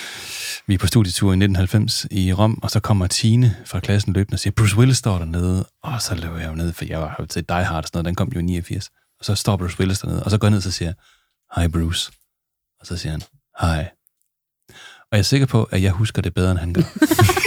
[0.67, 4.35] Vi er på studietur i 1990 i Rom, og så kommer Tine fra klassen løbende
[4.35, 5.67] og siger, Bruce Willis står dernede.
[5.83, 7.99] Og så løber jeg jo ned, for jeg var jo til Die Hard og sådan
[7.99, 8.07] noget.
[8.07, 8.91] Den kom jo i 89.
[9.19, 10.93] Og så står Bruce Willis dernede, og så går jeg ned og så siger,
[11.57, 12.13] Hej Bruce.
[12.81, 13.23] Og så siger han,
[13.61, 13.91] hej.
[15.01, 16.83] Og jeg er sikker på, at jeg husker det bedre, end han gør.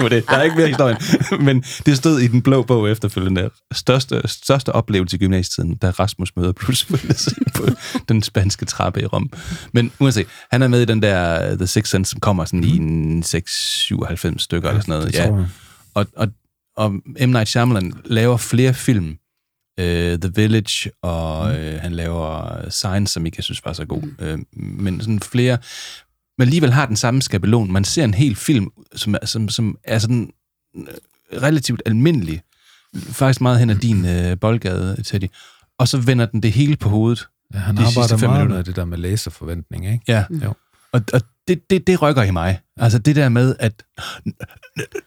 [0.00, 0.28] det var det.
[0.28, 0.96] Der er ikke mere historien.
[1.46, 3.50] Men det stod i den blå bog efterfølgende.
[3.72, 7.66] Største, største oplevelse i gymnasietiden, da Rasmus møder Bruce Willis på
[8.08, 9.30] den spanske trappe i Rom.
[9.72, 12.64] Men uanset, han er med i den der uh, The Sixth Sense, som kommer sådan
[12.64, 15.14] i en 6-97 stykker eller sådan noget.
[15.14, 15.30] Ja.
[15.94, 16.28] Og, og,
[16.76, 17.28] og M.
[17.28, 19.16] Night Shyamalan laver flere film.
[19.80, 24.02] Uh, The Village, og uh, han laver Science, som ikke jeg synes var så god.
[24.02, 25.58] Uh, men sådan flere
[26.40, 27.72] men alligevel har den samme skabelon.
[27.72, 30.30] Man ser en hel film, som er, som, som er sådan
[30.76, 30.84] øh,
[31.42, 32.42] relativt almindelig.
[32.96, 35.24] Faktisk meget hen ad din øh, boldgade, Teddy.
[35.78, 37.26] Og så vender den det hele på hovedet.
[37.54, 38.56] Ja, han de sidste arbejder fem meget minutter.
[38.56, 40.04] med det der med laserforventning, ikke?
[40.08, 40.24] Ja.
[40.44, 40.54] Jo.
[40.92, 42.60] Og, og det, det, det rykker i mig.
[42.76, 43.82] Altså det der med, at...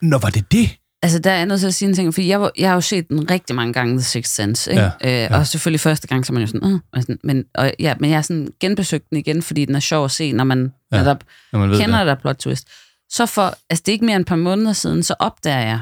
[0.01, 0.69] Nå, var det det?
[1.04, 2.82] Altså, der er jeg nødt til at sige en ting, for jeg, jeg har jo
[2.82, 4.82] set den rigtig mange gange, The Sixth Sense, ikke?
[4.84, 7.93] Ja, Ja, øh, Og selvfølgelig første gang, så man jo sådan, øh, men, og, ja,
[7.99, 10.72] men jeg har sådan genbesøgt den igen, fordi den er sjov at se, når man
[10.91, 11.24] Ja, ja, netop
[11.54, 12.06] når man kender, det.
[12.06, 12.68] der er plot twist.
[13.10, 15.80] Så for, altså det er ikke mere end et par måneder siden, så opdager jeg,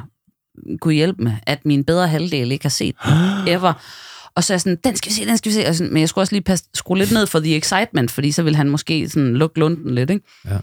[0.81, 3.13] kunne hjælpe med, at min bedre halvdel ikke har set den
[3.53, 3.73] ever.
[4.35, 5.67] Og så er jeg sådan, den skal vi se, den skal vi se.
[5.67, 8.31] Og sådan, men jeg skulle også lige passe, skrue lidt ned for the excitement, fordi
[8.31, 10.25] så vil han måske sådan lukke lunden lidt, ikke?
[10.45, 10.57] Ja.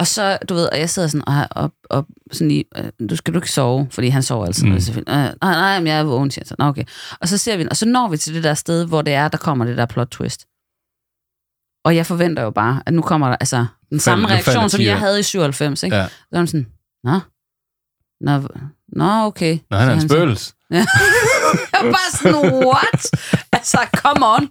[0.00, 3.16] Og så, du ved, og jeg sidder sådan, og, og, og sådan lige, øh, du
[3.16, 4.66] skal du ikke sove, fordi han sover altid.
[4.66, 4.72] Mm.
[4.72, 6.84] Øh, nej, nej, men jeg er vågen, siger han okay.
[7.20, 9.28] Og så ser vi og så når vi til det der sted, hvor det er,
[9.28, 10.46] der kommer det der plot twist.
[11.84, 14.70] Og jeg forventer jo bare, at nu kommer der altså den samme nu falder reaktion,
[14.70, 15.96] som jeg havde i 97, ikke?
[15.96, 16.06] Ja.
[16.08, 16.66] Så er man sådan,
[17.04, 17.20] nå,
[18.20, 18.48] nå,
[18.92, 19.58] nå okay.
[19.70, 20.54] Nå, han er en spøgelse.
[20.70, 20.76] Ja.
[21.72, 23.10] jeg var bare sådan, what?
[23.56, 24.48] Altså, come on.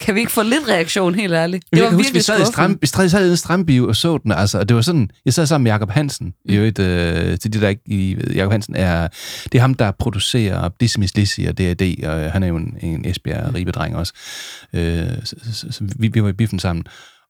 [0.00, 1.64] Kan vi ikke få lidt reaktion, helt ærligt?
[1.72, 2.52] Det jeg kan huske, vi sad i, skuffende.
[2.52, 5.46] stram, vi sad i strambio og så den, altså, og det var sådan, jeg sad
[5.46, 9.08] sammen med Jacob Hansen, i øvrigt, øh, til de der ikke i, Jacob Hansen er,
[9.44, 13.06] det er ham, der producerer Dismiss Lizzy og D&D, og han er jo en, en
[13.06, 14.12] Esbjerg ribedreng også,
[14.72, 16.84] øh, så, så, så vi, vi var i biffen sammen,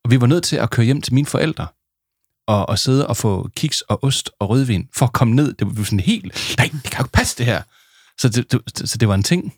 [0.05, 1.67] og vi var nødt til at køre hjem til mine forældre,
[2.49, 5.67] og, og sidde og få kiks og ost og rødvin, for at komme ned, det
[5.77, 7.63] var sådan helt, nej, det kan jo ikke passe det her,
[8.21, 9.55] så det, det, så det var en ting.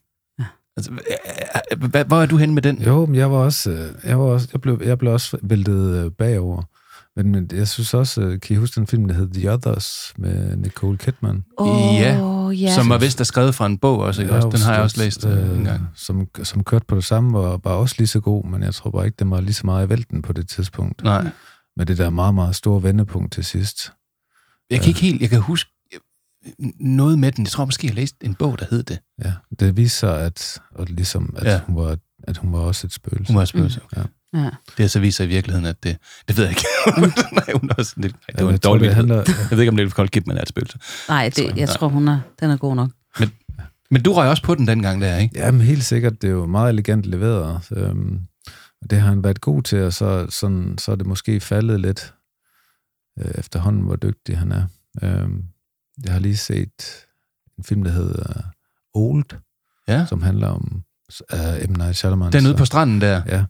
[0.88, 2.82] Altså, hvad- hvor er du henne med den?
[2.82, 6.04] Jo, men jeg var også, øh, jeg var også, jeg blev, jeg blev også væltet
[6.04, 6.62] øh, bagover.
[7.16, 10.12] Men, men jeg synes også, øh, kan I huske den film, der hed The Others
[10.18, 11.44] med Nicole Kidman?
[11.58, 12.74] Åh, Ja, ja.
[12.74, 14.34] Som var vist er skrevet fra en bog også, ikke?
[14.34, 14.48] Ja, også?
[14.58, 15.88] Den har jeg også læst øh, en gang.
[15.94, 18.90] Som, som kørte på det samme, var, var også lige så god, men jeg tror
[18.90, 21.04] bare ikke, den var lige så meget i vælten på det tidspunkt.
[21.04, 21.26] Nej.
[21.76, 23.92] Med det der meget, meget store vendepunkt til sidst.
[24.70, 25.70] Jeg kan ikke helt, jeg kan huske
[26.80, 27.44] noget med den.
[27.44, 28.98] Jeg tror måske, jeg læste en bog, der hed det.
[29.24, 31.50] Ja, det viste sig, at, og ligesom, at, Ja.
[31.52, 31.60] ja.
[31.66, 33.32] hun var, at hun var også et spøgelse.
[33.32, 33.80] Hun var et spøgelse.
[33.96, 34.02] Ja.
[34.34, 34.44] Ja.
[34.66, 35.96] Det har så vist sig i virkeligheden, at det...
[36.28, 36.64] Det ved jeg ikke.
[37.32, 38.12] nej, hun er også lidt...
[38.12, 39.16] Nej, det Ja, var en jeg tror, dårlig det handler...
[39.16, 40.78] Jeg ved ikke, om det er Nicole Kidman er et spøgelse.
[41.08, 41.66] Nej, det, jeg Nej.
[41.66, 42.90] tror, hun er, den er god nok.
[43.18, 43.30] Men,
[43.90, 45.38] men du røg også på den dengang der, ikke?
[45.38, 47.60] Jamen helt sikkert, det er jo meget elegant leveret.
[47.76, 48.20] Øhm,
[48.90, 52.14] det har han været god til, og så, sådan, så er det måske faldet lidt
[53.20, 54.64] øh, efterhånden, hvor dygtig han er.
[55.02, 55.42] Øhm,
[56.04, 57.06] jeg har lige set
[57.58, 58.42] en film, der hedder
[58.94, 59.24] Old,
[59.88, 60.06] Ja.
[60.06, 60.84] som handler om
[61.32, 61.72] uh, M.
[61.72, 62.32] Night Shyamalan.
[62.32, 63.22] Den ude på stranden der.
[63.26, 63.44] Ja,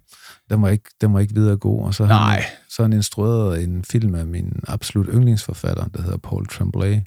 [0.50, 1.84] den var ikke, den var ikke videre god.
[1.84, 2.40] Og så Nej.
[2.40, 7.00] Han, så han instrueret en film af min absolut yndlingsforfatter, der hedder Paul Tremblay.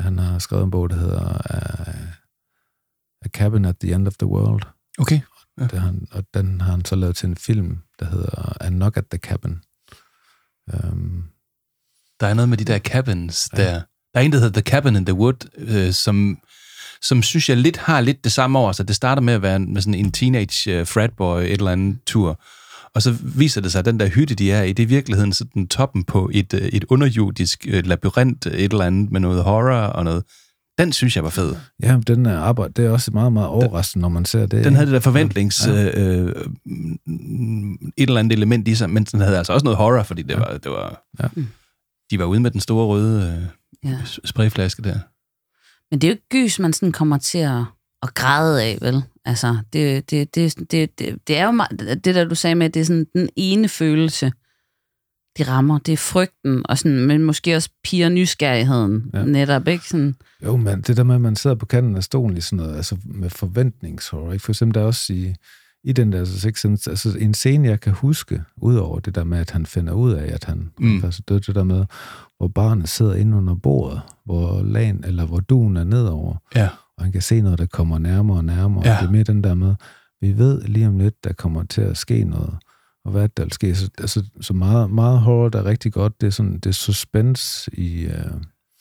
[0.00, 2.04] Han har skrevet en bog, der hedder uh,
[3.22, 4.62] A Cabin at the End of the World.
[4.98, 5.20] Okay.
[5.60, 5.66] Ja.
[5.66, 8.96] Det han, og den har han så lavet til en film, der hedder A Knock
[8.96, 9.60] at the Cabin.
[10.72, 11.28] Um,
[12.20, 13.82] Der er noget med de der cabins der.
[14.14, 16.38] Der er en, der hedder The Cabin in the Wood, øh, som,
[17.02, 18.88] som synes jeg lidt har lidt det samme over sig.
[18.88, 22.40] Det starter med at være med sådan en teenage uh, fratboy et eller andet tur.
[22.94, 24.88] Og så viser det sig, at den der hytte, de er i, det er i
[24.88, 29.44] virkeligheden sådan toppen på et, øh, et underjordisk øh, labyrint, et eller andet med noget
[29.44, 30.24] horror og noget.
[30.78, 31.54] Den synes jeg var fed.
[31.82, 34.64] Ja, den er arbejde, det er også meget, meget overraskende, når man ser det.
[34.64, 35.66] Den havde det der forventnings...
[35.66, 36.00] Ja.
[36.00, 36.34] Øh,
[37.96, 40.36] et eller andet element i sig, men den havde altså også noget horror, fordi det
[40.36, 40.58] var...
[40.62, 41.28] Det var Ja.
[42.10, 43.48] De var ude med den store røde øh,
[43.84, 43.98] Ja.
[44.24, 44.98] sprayflaske der.
[45.90, 47.64] Men det er jo ikke gys, man sådan kommer til at,
[48.02, 49.02] at græde af, vel?
[49.24, 52.66] Altså, det, det, det, det, det, det er jo meget, det der, du sagde med,
[52.66, 54.32] at det er sådan den ene følelse,
[55.38, 55.78] de rammer.
[55.78, 59.24] Det er frygten, og sådan, men måske også piger nysgerrigheden, ja.
[59.24, 59.88] Netop, ikke?
[59.88, 62.56] Sådan, Jo, men det der med, at man sidder på kanten af stolen i sådan
[62.56, 64.44] noget, altså med forventningshorror, ikke?
[64.44, 65.34] For eksempel der er også i,
[65.84, 69.38] i den der Sixth Sense, altså en scene, jeg kan huske, udover det der med,
[69.38, 71.04] at han finder ud af, at han Mm.
[71.04, 71.84] altså død, det der med,
[72.38, 76.68] hvor barnet sidder inde under bordet, hvor lagen, eller hvor duen er nedover, Ja.
[76.96, 78.84] og han kan se noget, der kommer nærmere og nærmere.
[78.86, 78.92] Ja.
[78.92, 79.00] Ja.
[79.00, 79.74] Det er mere den der med,
[80.20, 82.54] vi ved lige om lidt, der kommer til at ske noget,
[83.04, 83.74] og hvad der vil ske.
[83.74, 86.72] Så, altså, så meget, meget horror, der er rigtig godt, det er sådan, det er
[86.72, 88.06] suspense i...
[88.06, 88.12] Uh,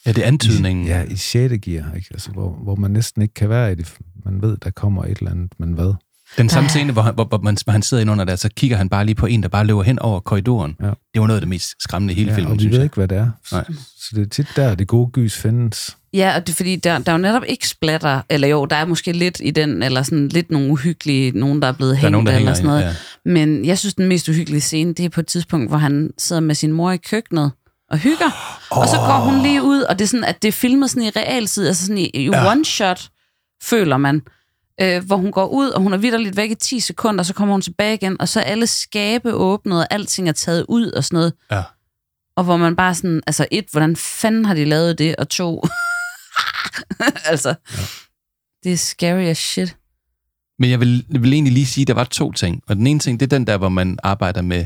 [0.05, 0.85] Ja, det er antydningen.
[0.85, 1.53] i, ja, i 6.
[1.61, 2.07] gear, ikke?
[2.11, 3.97] Altså, hvor, hvor man næsten ikke kan være i det.
[4.25, 5.93] Man ved, der kommer et eller andet, men hvad?
[6.37, 8.49] Den samme scene, hvor han, hvor, hvor, man, hvor han sidder inde under der, så
[8.55, 10.75] kigger han bare lige på en, der bare løber hen over korridoren.
[10.81, 10.85] Ja.
[10.85, 12.79] Det var noget af det mest skræmmende i hele ja, filmen, og vi synes ved
[12.79, 12.83] jeg.
[12.83, 13.29] ikke, hvad det er.
[13.51, 13.65] Nej.
[13.97, 15.97] Så det er tit der, det gode gys findes.
[16.13, 18.75] ja, og det er fordi, der, der er jo netop ikke splatter, eller jo, der
[18.75, 21.97] er måske lidt i den, eller sådan lidt nogle uhyggelige, nogen, der er blevet Der
[21.97, 22.81] er hængt, nogen, der eller hænger sådan noget.
[22.81, 22.95] Ja.
[23.31, 26.39] Men jeg synes, den mest uhyggelige scene, det er på et tidspunkt, hvor han sidder
[26.41, 27.51] med sin mor i køkkenet
[27.89, 28.57] og hygger.
[28.71, 28.77] Oh.
[28.77, 31.03] Og så går hun lige ud, og det er sådan, at det er filmet sådan
[31.03, 32.51] i realtid, altså sådan i, i Ja.
[32.51, 33.07] one shot,
[33.63, 34.21] føler man.
[34.81, 37.53] Øh, hvor hun går ud, og hun er vidderligt væk i 10 sekunder, så kommer
[37.53, 41.03] hun tilbage igen, og så er alle skabe åbnet, og alting er taget ud og
[41.03, 41.33] sådan noget.
[41.51, 41.63] Ja.
[42.35, 45.63] Og hvor man bare sådan, altså et, hvordan fanden har de lavet det, og to,
[47.31, 47.81] altså, ja.
[48.63, 49.77] det er scary as shit.
[50.59, 52.61] Men jeg vil, jeg vil egentlig lige sige, at der var to ting.
[52.67, 54.65] Og den ene ting, det er den der, hvor man arbejder med,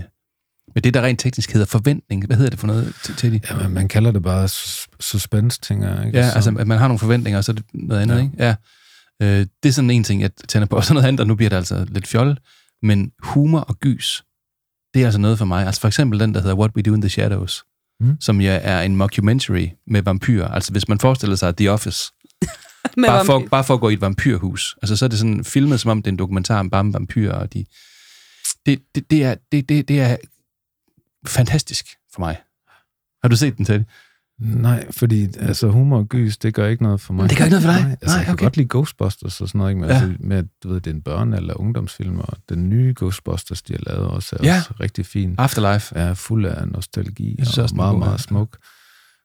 [0.74, 2.26] med det, der rent teknisk hedder forventning.
[2.26, 3.40] Hvad hedder det for noget de?
[3.50, 6.06] Ja, man, kalder det bare sus- suspense, tænker jeg.
[6.06, 6.18] Ikke?
[6.20, 8.16] Ja, Så- altså, at man har nogle forventninger, og så er det noget andet.
[8.16, 8.22] Ja.
[8.22, 8.34] ikke?
[8.40, 8.56] Ja.
[9.22, 10.76] Øh, det er sådan en ting, jeg tænder på.
[10.80, 12.38] Og så noget andet, og nu bliver det altså lidt fjol.
[12.82, 14.24] Men humor og gys,
[14.94, 15.66] det er altså noget for mig.
[15.66, 17.64] Altså for eksempel den, der hedder What We Do in the Shadows,
[18.00, 18.18] Mm.
[18.22, 20.48] som ja, er en mockumentary med vampyrer.
[20.48, 22.12] Altså hvis man forestiller sig The Office,
[23.08, 24.76] bare for, bare for at gå i et vampyrhus.
[24.82, 26.94] Altså, så er det sådan filmet, som om det er en dokumentar om bare om
[26.94, 27.66] vampyrer, og de...
[28.66, 30.18] Det, det, det, er, det, det, det er
[31.28, 32.42] fantastisk for mig.
[33.24, 33.86] Har du set den til?
[34.40, 37.30] Nej, fordi altså, humor og gys, det gør ikke noget for mig.
[37.30, 37.82] Det gør ikke noget for dig?
[37.82, 38.44] Nej, altså, Nej, jeg kan okay.
[38.46, 39.82] godt lide Ghostbusters og sådan noget, ikke?
[39.82, 39.96] Men Ja.
[39.96, 40.02] ja.
[40.04, 43.74] altså, med, du ved, det er en børne- eller ungdomsfilm, og den nye Ghostbusters, de
[43.74, 44.56] har lavet, også er Ja.
[44.58, 45.36] også rigtig fin.
[45.38, 45.96] Afterlife.
[45.96, 48.06] er fuld af nostalgi Jeg synes og også, meget, god, ja.
[48.06, 48.58] meget smuk.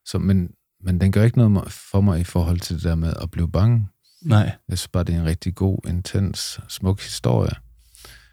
[0.06, 0.48] Så, men,
[0.84, 3.50] men den gør ikke noget for mig i forhold til det der med at blive
[3.50, 3.88] bange.
[4.22, 4.52] Nej.
[4.68, 7.52] Jeg synes bare, det er en rigtig god, intens, smuk historie.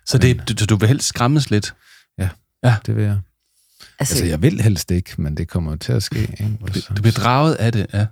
[0.06, 1.74] Så det, du, du vil helst skræmmes lidt?
[2.86, 3.20] Det vil jeg.
[4.00, 6.20] Altså, Altså, jeg vil helst ikke, men det kommer til at ske.
[6.20, 6.58] Ikke?
[6.98, 8.06] Du bliver draget af det, ja.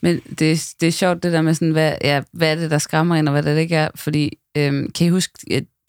[0.00, 2.78] Men det, det er sjovt, det der med sådan, hvad, ja, hvad er det, der
[2.78, 3.88] skræmmer en, og hvad det ikke er.
[3.94, 5.32] Fordi, øhm, kan I huske,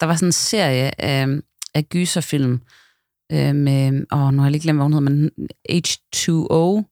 [0.00, 1.26] der var sådan en serie af,
[1.74, 2.60] af gyserfilm,
[3.32, 5.30] øh, med, åh, nu har jeg lige glemt, hvad hun hedder, men
[5.72, 6.88] H2O,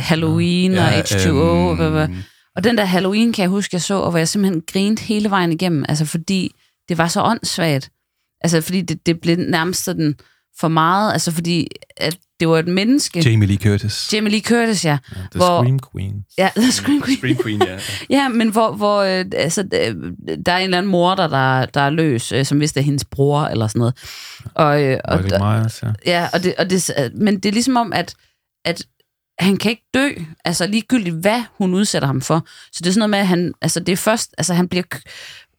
[0.00, 2.08] Halloween ja, og H2O, øhm, hvad, hvad.
[2.56, 5.30] Og den der Halloween kan jeg huske, jeg så, og hvor jeg simpelthen grinte hele
[5.30, 6.54] vejen igennem, altså fordi
[6.88, 7.90] det var så åndssvagt.
[8.40, 10.14] Altså fordi det, det blev nærmest sådan
[10.60, 13.30] for meget, altså fordi at det var et menneske.
[13.30, 14.12] Jamie Lee Curtis.
[14.12, 14.98] Jamie Lee Curtis, ja.
[15.12, 16.24] The hvor- Scream Queen.
[16.38, 17.18] Ja, The Scream Queen.
[17.18, 17.78] Scream Queen, ja.
[18.18, 19.94] Ja, men hvor, hvor øh, altså, øh,
[20.46, 23.04] der er en eller anden morder, der, der er løs, øh, som vidste er hendes
[23.04, 23.94] bror, eller sådan noget.
[24.54, 25.88] Og, øh, og, Michael Myers, ja.
[26.06, 28.14] ja, og det, og det, men det er ligesom om, at,
[28.64, 28.82] at
[29.38, 30.08] han kan ikke dø,
[30.44, 32.46] altså ligegyldigt hvad hun udsætter ham for.
[32.72, 34.84] Så det er sådan noget med, at han, altså det er først, altså han bliver,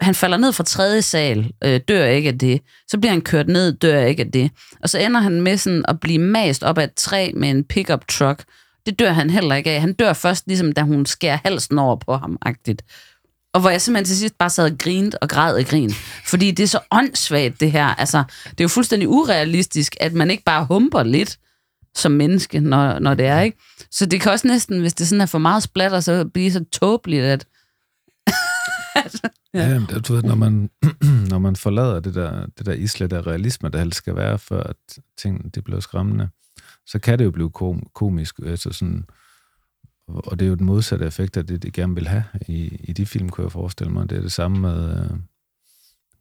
[0.01, 2.61] han falder ned fra tredje sal, øh, dør ikke af det.
[2.87, 4.51] Så bliver han kørt ned, dør ikke af det.
[4.81, 7.63] Og så ender han med sådan at blive mast op af et træ med en
[7.63, 8.43] pickup truck.
[8.85, 9.81] Det dør han heller ikke af.
[9.81, 12.81] Han dør først, ligesom da hun skærer halsen over på ham, agtigt.
[13.53, 15.91] Og hvor jeg simpelthen til sidst bare sad og grinte og græd og grin.
[16.25, 17.85] Fordi det er så åndssvagt, det her.
[17.85, 21.37] Altså, det er jo fuldstændig urealistisk, at man ikke bare humper lidt
[21.95, 23.57] som menneske, når, når det er, ikke?
[23.91, 26.65] Så det kan også næsten, hvis det sådan er for meget splatter, så blive så
[26.71, 27.45] tåbeligt, at...
[29.55, 30.69] Ja, ja det, du ved, når man,
[31.31, 34.63] når man forlader det der, det der islet af realisme, der helst skal være, før
[34.63, 34.75] at
[35.17, 36.29] tingene det bliver skræmmende,
[36.85, 38.39] så kan det jo blive kom, komisk.
[38.45, 39.05] Altså sådan,
[40.07, 42.93] og det er jo den modsatte effekt af det, de gerne vil have i, i
[42.93, 44.09] de film, kunne jeg forestille mig.
[44.09, 45.17] Det er det samme med øh,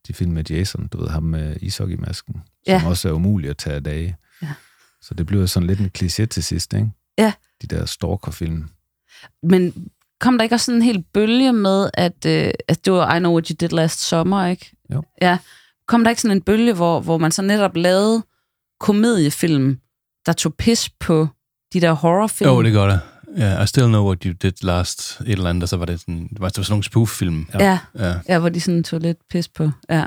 [0.07, 2.78] de film med Jason, du ved, ham med ishockeymasken, Ja.
[2.80, 4.16] som også er umulig at tage af dage.
[4.43, 4.55] Ja.
[5.03, 6.91] Så det bliver sådan lidt en kliché til sidst, ikke?
[7.18, 7.32] Ja.
[7.62, 8.68] De der stalker-film.
[9.43, 9.91] Men
[10.25, 13.18] kom der ikke også sådan en hel bølge med, at, øh, at det var I
[13.18, 14.77] Know What You Did Last Summer, ikke?
[14.95, 15.03] Jo.
[15.22, 15.39] Ja.
[15.89, 18.22] Kom der ikke sådan en bølge, hvor, hvor man så netop lavede
[18.81, 19.79] komediefilm,
[20.27, 21.29] der tog pis på
[21.72, 22.51] de der horrorfilm?
[22.51, 23.01] Jo, det gør det.
[23.37, 26.01] Ja, I still know what you did last, et eller andet, og så var det
[26.01, 27.47] sådan, det var sådan nogle spoof-film.
[27.55, 27.64] Ja.
[27.64, 27.79] ja.
[27.99, 28.14] Ja.
[28.29, 29.70] Ja, hvor de sådan tog lidt pis på.
[29.91, 30.07] Ja.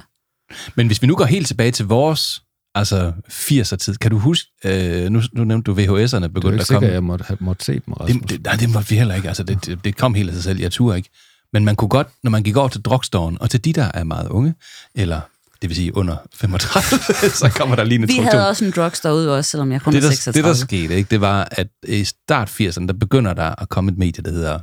[0.75, 2.43] Men hvis vi nu går helt tilbage til vores
[2.75, 6.53] altså 80'er-tid, kan du huske, øh, nu, nu nævnte du VHS'erne Det er jo begyndte
[6.53, 6.87] ikke at sikkert, komme.
[6.87, 8.21] at jeg måtte, have, måtte se dem, Rasmus.
[8.21, 9.27] Det, det, nej, det måtte vi heller ikke.
[9.27, 10.59] Altså, det, det, det kom helt af sig selv.
[10.59, 11.09] Jeg turde ikke.
[11.53, 14.03] Men man kunne godt, når man gik over til drugstoren, og til de, der er
[14.03, 14.55] meget unge,
[14.95, 15.21] eller
[15.61, 19.15] det vil sige under 35, så kommer der lige en Vi havde også en drugstore
[19.15, 20.49] ude også, selvom jeg kun det, er der, 36.
[20.49, 23.91] det, der skete, ikke, det var, at i start 80'erne, der begynder der at komme
[23.91, 24.59] et medie, der hedder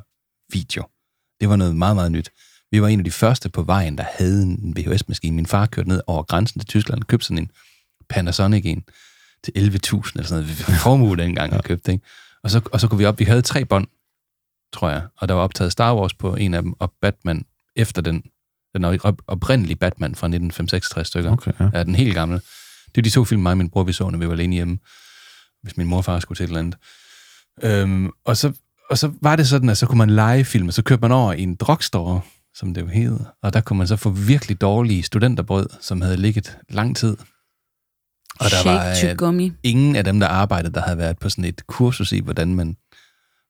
[0.53, 0.85] video.
[1.41, 2.31] Det var noget meget, meget nyt.
[2.71, 5.37] Vi var en af de første på vejen, der havde en VHS-maskine.
[5.37, 7.51] Min far kørte ned over grænsen til Tyskland og købte sådan en
[8.09, 8.85] Panasonic en
[9.45, 9.79] til 11.000 eller
[10.25, 10.49] sådan noget.
[10.59, 12.05] Vi formue dengang, jeg købte, ikke?
[12.43, 13.87] Og så, og så kunne vi op, vi havde tre bånd,
[14.73, 17.45] tror jeg, og der var optaget Star Wars på en af dem, og Batman
[17.77, 18.23] efter den,
[18.75, 21.33] den op- oprindelige Batman fra 1965 stykker.
[21.33, 21.71] Okay, ja.
[21.75, 22.41] Ja, den helt gamle.
[22.87, 24.55] Det er de to film, mig og min bror, vi så, når vi var alene
[24.55, 24.79] hjemme.
[25.63, 26.77] Hvis min morfar skulle til et eller andet.
[27.63, 28.53] Øhm, og, så,
[28.91, 31.13] og så var det sådan, at så kunne man lege film, og så kørte man
[31.13, 32.21] over i en drugstore,
[32.55, 33.19] som det jo hed.
[33.43, 37.17] Og der kunne man så få virkelig dårlige studenterbrød, som havde ligget lang tid.
[38.41, 39.53] Og der var Shake øh, gummi.
[39.63, 42.77] ingen af dem, der arbejdede, der havde været på sådan et kursus i, hvordan man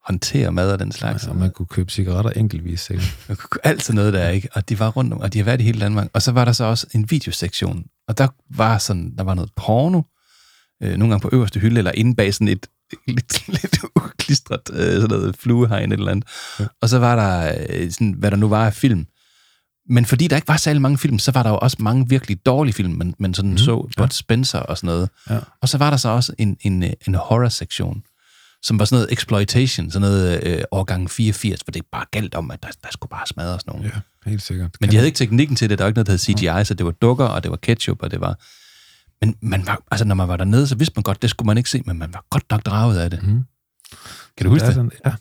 [0.07, 1.27] håndterer mad og den slags.
[1.27, 3.17] Og man kunne købe cigaretter enkeltvis, sikkert.
[3.29, 4.49] Man kunne altid noget der, ikke?
[4.53, 6.09] Og de var rundt om, og de har været i hele Danmark.
[6.13, 9.51] Og så var der så også en videosektion, og der var sådan, der var noget
[9.57, 10.03] porno,
[10.83, 12.67] øh, nogle gange på øverste hylde, eller inde bag sådan et
[13.09, 16.29] lidt, lidt uklistret øh, sådan noget fluehegn eller andet.
[16.61, 16.67] Ja.
[16.81, 19.07] Og så var der, øh, sådan, hvad der nu var af film.
[19.89, 22.47] Men fordi der ikke var særlig mange film, så var der jo også mange virkelig
[22.47, 25.09] dårlige film, men, men sådan mm, så Bud Spencer og sådan noget.
[25.31, 25.39] Ja.
[25.63, 28.03] Og så var der så også en, en, en horror-sektion,
[28.63, 32.51] som var sådan noget exploitation, sådan noget øh, årgang 84, hvor det bare galt om,
[32.51, 33.85] at der, der skulle bare smadres nogen.
[33.85, 33.91] Ja,
[34.27, 34.77] helt sikkert.
[34.81, 35.79] Men de havde ikke teknikken til det.
[35.79, 38.03] Der var ikke noget, der hed CGI, så det var dukker, og det var ketchup,
[38.03, 38.39] og det var...
[39.25, 41.59] Men man var, altså, når man var dernede, så vidste man godt, det skulle man
[41.59, 43.23] ikke se, men man var godt nok draget af det.
[43.23, 43.43] Mhm.
[44.37, 44.75] Kan du huske Ja, det?
[44.75, 45.13] sådan, ja.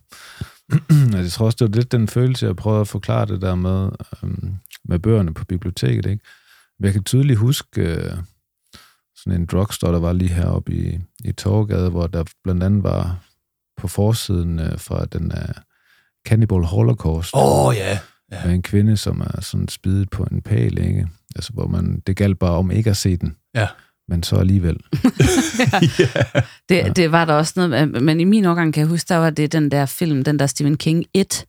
[1.23, 3.89] jeg tror også, det var lidt den følelse, jeg prøvede at forklare det der med,
[4.23, 4.55] øhm,
[4.85, 6.05] med bøgerne på biblioteket.
[6.05, 6.23] Ikke?
[6.79, 8.17] Men Jeg kan tydeligt huske øh,
[9.15, 13.19] sådan en drugstore, der var lige heroppe i, i Torgade, hvor der blandt andet var
[13.77, 15.55] på forsiden øh, fra den uh,
[16.27, 17.35] Cannibal Holocaust.
[17.35, 17.99] Åh, oh, ja.
[18.31, 18.45] ja.
[18.45, 21.07] Med en kvinde, som er sådan spidet på en pæl, ikke?
[21.35, 23.35] Altså, hvor man, det galt bare om ikke at se den.
[23.55, 23.67] Ja.
[24.07, 24.77] Men så alligevel.
[26.69, 29.29] Det, det var der også noget, men i min årgang kan jeg huske, der var
[29.29, 31.45] det den der film, den der Stephen King It.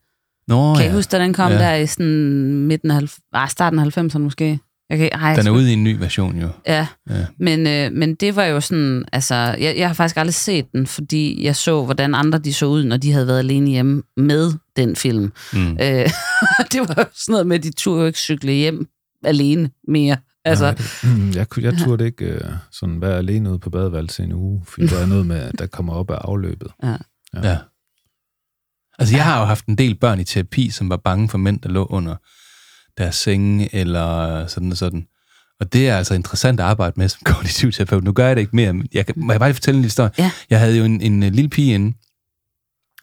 [0.47, 0.91] Nå, Kan ja.
[0.91, 1.57] I huske, da den kom Ja.
[1.57, 4.59] der i sådan midten af, halv- ah, starten af 90'erne måske?
[4.89, 6.47] Jeg kan, ej, Den er ude i en ny version, jo.
[6.67, 7.25] Ja, Ja.
[7.39, 10.87] men, øh, men det var jo sådan, altså, jeg, jeg har faktisk aldrig set den,
[10.87, 14.53] fordi jeg så, hvordan andre de så ud, når de havde været alene hjemme med
[14.75, 15.31] den film.
[15.53, 15.71] Mm.
[15.71, 15.77] Øh,
[16.71, 18.87] det var jo sådan noget med, at de turde jo ikke cykle hjem
[19.25, 20.17] alene mere.
[20.45, 22.41] Altså, Nej, det- jeg, jeg turde ikke øh,
[22.71, 25.59] sådan være alene ude på badeværelset i en uge, fordi der er noget med, at
[25.59, 26.67] der kommer op af afløbet.
[26.83, 26.95] Ja.
[27.43, 27.57] Ja.
[28.99, 31.59] Altså, jeg har jo haft en del børn i terapi, som var bange for mænd,
[31.61, 32.15] der lå under
[32.97, 35.07] deres senge, eller sådan og sådan.
[35.59, 38.03] Og det er altså interessant at arbejde med som kognitiv terapeut.
[38.03, 39.81] Nu gør jeg det ikke mere, men jeg kan, må jeg bare lige fortælle en
[39.81, 40.11] lille historie?
[40.17, 40.31] Ja.
[40.49, 41.97] Jeg havde jo en, en øh, lille pige inde,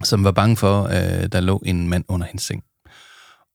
[0.04, 2.62] som var bange for, øh, der lå en mand under hendes seng.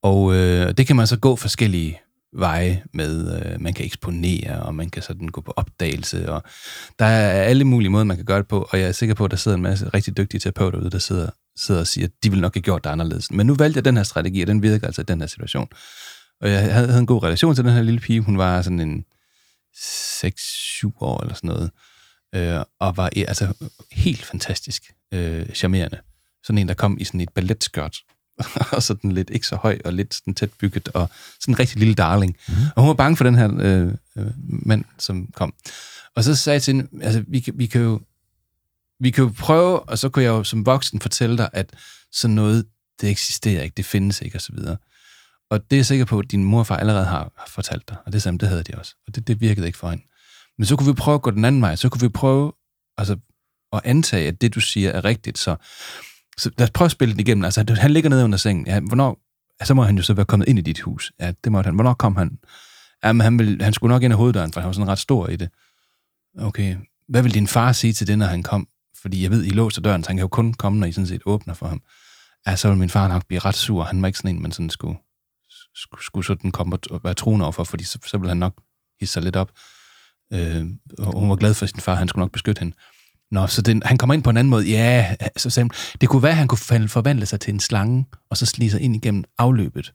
[0.02, 2.00] Og øh, det kan man så gå forskellige
[2.32, 3.42] veje med.
[3.44, 6.42] Øh, man kan eksponere, og man kan sådan gå på opdagelse, og
[6.98, 9.24] der er alle mulige måder, man kan gøre det på, og jeg er sikker på,
[9.24, 12.12] at der sidder en masse rigtig dygtige terapeuter ude, der sidder, sidder og siger, at
[12.24, 13.30] de ville nok have gjort det anderledes.
[13.30, 15.68] Men nu valgte jeg den her strategi, og den virker altså i den her situation.
[16.40, 18.20] Og jeg havde, havde en god relation til den her lille pige.
[18.20, 19.04] Hun var sådan en
[19.76, 21.70] 6-7 år eller sådan noget,
[22.34, 24.82] øh, og var altså helt fantastisk
[25.14, 25.98] øh, charmerende.
[26.44, 27.96] Sådan en, der kom i sådan et balletskørt,
[28.76, 31.10] og sådan lidt ikke så høj, og lidt sådan tæt bygget, og
[31.40, 32.36] sådan en rigtig lille darling.
[32.48, 32.54] Mm.
[32.76, 34.30] Og hun var bange for den her øh, øh,
[34.66, 35.54] mand, som kom.
[36.16, 38.00] Og så sagde jeg til hende, altså, vi, kan- vi kan jo
[39.00, 41.70] vi kan jo prøve, og så kunne jeg jo som voksen fortælle dig, at
[42.12, 42.64] sådan noget,
[43.00, 44.76] det eksisterer ikke, det findes ikke, og så videre.
[45.50, 48.12] Og det er jeg sikker på, at din morfar allerede har, har fortalt dig, og
[48.12, 50.04] det samme, det havde de også, og det, det virkede ikke for hende.
[50.58, 52.52] Men så kunne vi prøve at gå den anden vej, så kunne vi prøve
[52.98, 53.16] altså,
[53.72, 55.56] at antage, at det, du siger, er rigtigt, så,
[56.38, 57.44] så lad os prøve at spille den igennem.
[57.44, 59.18] Altså, han ligger nede under sengen, ja, hvornår,
[59.64, 61.12] så må han jo så være kommet ind i dit hus.
[61.20, 61.74] Ja, det måtte han.
[61.74, 62.38] Hvornår kom han?
[63.04, 65.28] Jamen, han, ville, han skulle nok ind ad hoveddøren, for han var sådan ret stor
[65.28, 65.50] i det.
[66.38, 66.76] Okay,
[67.08, 68.68] hvad vil din far sige til det, når han kom?
[69.02, 71.06] Fordi jeg ved, I låser døren, så han kan jo kun komme, når I sådan
[71.06, 71.82] set åbner for ham.
[72.46, 73.82] Ja, så vil min far nok blive ret sur.
[73.82, 74.98] Han var ikke sådan en, man sådan skulle,
[75.74, 78.54] skulle, skulle sådan komme og være truende overfor, fordi så, så ville han nok
[79.00, 79.50] hisse sig lidt op.
[80.32, 80.66] Øh,
[80.98, 82.76] og hun var glad for sin far, han skulle nok beskytte hende.
[83.30, 84.66] Nå, så den, han kommer ind på en anden måde.
[84.70, 85.70] Ja, så sagde
[86.00, 88.80] det kunne være, at han kunne forvandle sig til en slange, og så slige sig
[88.80, 89.92] ind igennem afløbet.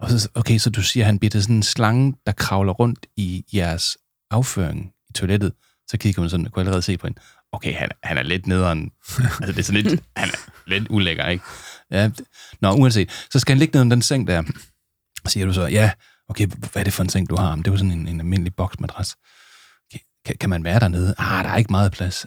[0.00, 3.06] Og så, okay, så du siger, at han bliver sådan en slange, der kravler rundt
[3.16, 3.96] i jeres
[4.30, 5.52] afføring i toilettet.
[5.90, 7.20] Så kigger hun sådan, kunne allerede se på hende.
[7.52, 8.80] okay, han, han er lidt nederen.
[9.40, 10.36] altså, det er sådan lidt, han er
[10.66, 11.44] lidt ulækker, ikke?
[11.90, 12.10] Ja,
[12.60, 13.26] nå, uanset.
[13.32, 14.42] Så skal han ligge ned om den seng der.
[15.26, 15.90] Siger du så, ja,
[16.28, 17.56] okay, hvad er det for en seng, du har?
[17.56, 19.16] Men det var sådan en, en almindelig boksmadras.
[20.24, 21.14] Kan, kan man være dernede?
[21.18, 22.26] Ah, der er ikke meget plads.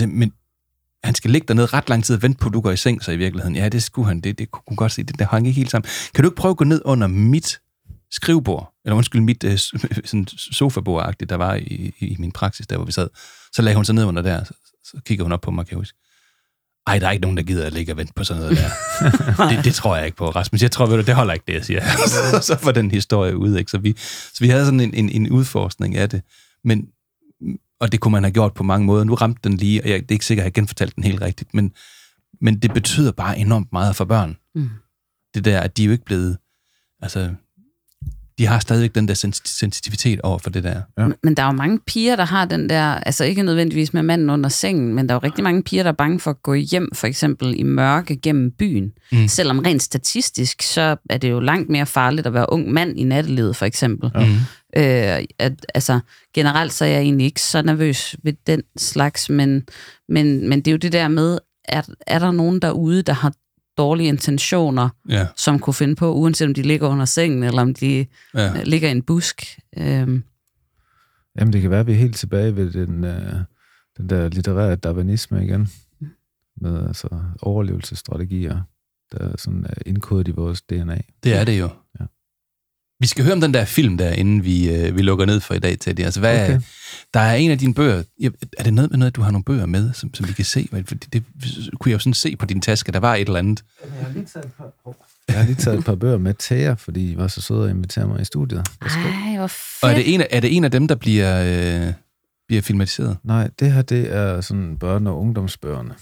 [0.00, 0.32] Øh, Men
[1.04, 3.04] han skal ligge dernede ret lang tid og vente på, at du går i seng,
[3.04, 3.56] så i virkeligheden.
[3.56, 4.20] Ja, det skulle han.
[4.20, 5.02] Det, det kunne godt se.
[5.02, 5.90] Det der hang ikke helt sammen.
[6.14, 7.60] Kan du ikke prøve at gå ned under mit
[8.10, 8.72] skrivebord?
[8.84, 9.58] Eller undskyld, mit øh,
[10.04, 13.08] sådan sofabord der var i, i, i min praksis, der hvor vi sad.
[13.52, 14.54] Så lagde hun sig ned under der, så,
[14.84, 15.98] så kigger hun op på mig, kan jeg huske.
[16.86, 19.48] Ej, der er ikke nogen, der gider at ligge og vente på sådan noget der.
[19.56, 20.62] det, det tror jeg ikke på, Rasmus.
[20.62, 21.82] Jeg tror, ved du, det holder ikke, det jeg siger.
[22.40, 23.70] så var den historie ude, ikke?
[23.70, 23.94] Så vi,
[24.34, 26.22] så vi havde sådan en, en, en udforskning af det.
[26.64, 26.86] Men,
[27.82, 29.04] og det kunne man have gjort på mange måder.
[29.04, 31.22] Nu ramte den lige, og jeg det er ikke sikkert, at jeg genfortalte den helt
[31.22, 31.72] rigtigt, men,
[32.40, 34.36] men det betyder bare enormt meget for børn.
[34.54, 34.70] Mm.
[35.34, 36.38] Det der, at de er jo ikke blevet...
[37.02, 37.30] Altså,
[38.38, 40.82] de har stadigvæk den der sens- sensitivitet over for det der.
[40.98, 41.08] Ja.
[41.22, 44.30] Men- der er jo mange piger, der har den der, altså ikke nødvendigvis med manden
[44.30, 46.54] under sengen, men der er jo rigtig mange piger, der er bange for at gå
[46.54, 48.92] hjem, for eksempel i mørke gennem byen.
[49.12, 49.28] Mm.
[49.28, 53.04] Selvom rent statistisk, så er det jo langt mere farligt at være ung mand i
[53.04, 54.10] nattelivet, for eksempel.
[54.14, 54.36] Mm.
[54.76, 56.00] Øh, at, altså,
[56.34, 59.66] generelt så er jeg egentlig ikke så nervøs ved den slags, men,
[60.08, 63.32] men, men det er jo det der med, er, er der nogen derude, der har
[63.78, 65.26] dårlige intentioner, Ja.
[65.36, 68.42] som kunne finde på, uanset om de ligger under sengen, eller om de Ja.
[68.44, 68.62] ja.
[68.62, 69.58] ligger i en busk.
[69.76, 70.24] Øhm,
[71.38, 73.32] Jamen, det kan være, at vi er helt tilbage ved den, øh,
[73.96, 75.68] den der litterære darwinisme igen.
[76.60, 77.08] Med altså,
[77.42, 78.60] overlevelsesstrategier,
[79.12, 81.00] der er sådan øh, indkodet i vores DNA.
[81.24, 81.68] Det er det jo.
[82.00, 82.04] Ja.
[83.02, 85.54] Vi skal høre om den der film der, inden vi, øh, vi lukker ned for
[85.54, 86.00] i dag, Teddy.
[86.00, 86.60] Altså, hvad, Okay.
[87.14, 88.02] Der er en af dine bøger.
[88.58, 90.44] Er det noget med noget, at du har nogle bøger med, som, som vi kan
[90.44, 90.68] se?
[90.70, 91.22] For det, det
[91.80, 92.92] kunne jeg jo sådan se på din taske.
[92.92, 93.64] Der var et eller andet.
[93.84, 94.94] Jeg har lige taget et par,
[95.28, 97.64] jeg har lige taget et par bøger med til jer, fordi I var så søde
[97.64, 98.66] at invitere mig i studiet.
[98.82, 99.82] Ej, hvor fedt.
[99.82, 101.42] Og er det en af, er det en af dem, der bliver,
[101.86, 101.92] øh,
[102.48, 103.16] bliver filmatiseret?
[103.24, 105.94] Nej, det her det er sådan børne- og ungdomsbøgerne.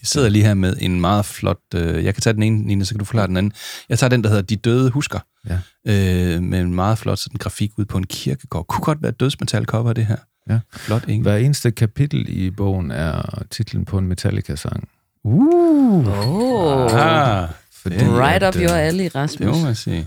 [0.00, 1.58] Jeg sidder lige her med en meget flot...
[1.74, 3.52] Øh, jeg kan tage den ene, Nina, så kan du forklare den anden.
[3.88, 5.18] Jeg tager den, der hedder De Døde Husker.
[5.48, 5.58] Ja.
[5.86, 8.66] Øh, med en meget flot sådan, grafik ud på en kirkegård.
[8.66, 10.16] Kunne godt være et dødsmetal cover, det her.
[10.50, 10.60] Ja.
[10.72, 11.22] Flot, ikke?
[11.22, 14.88] Hver eneste kapitel i bogen er titlen på en Metallica-sang.
[15.24, 16.08] Uh.
[16.28, 16.92] Oh.
[16.92, 19.62] Ah, Fordi, Right at, up your øh, alley, det må Rasmus.
[19.62, 20.06] man sige.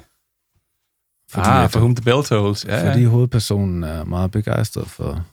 [1.30, 2.66] Fordi, ah, for whom the bell tolls.
[2.66, 3.08] Ja, Fordi ja.
[3.10, 5.26] hovedpersonen er meget begejstret for,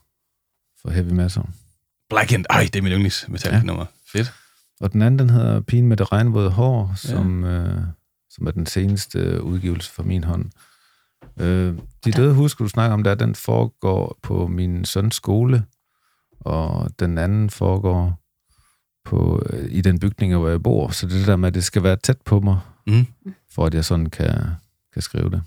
[0.83, 1.43] for heavy metal.
[2.11, 2.45] Black and...
[2.51, 3.85] Ej, det er min yndlings metallica nummer.
[4.13, 4.33] Fedt.
[4.81, 7.81] Og den anden, den hedder Pigen med det regnvåde hår, som, øh,
[8.31, 10.45] som er den seneste udgivelse fra min hånd.
[11.41, 11.75] Øh,
[12.05, 15.65] de døde husker, du snakker om der, den foregår på min søns skole,
[16.41, 18.19] og den anden foregår
[19.05, 20.89] på, øh, i den bygning, hvor jeg bor.
[20.89, 23.07] Så det det der med, at det skal være tæt på mig, Mm.
[23.55, 24.35] for at jeg sådan kan,
[24.93, 25.43] kan skrive det.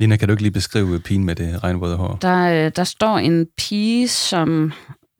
[0.00, 2.16] Lina, kan du ikke lige beskrive pigen med det regnvåde hår?
[2.22, 4.72] Der, øh, der står en pige, som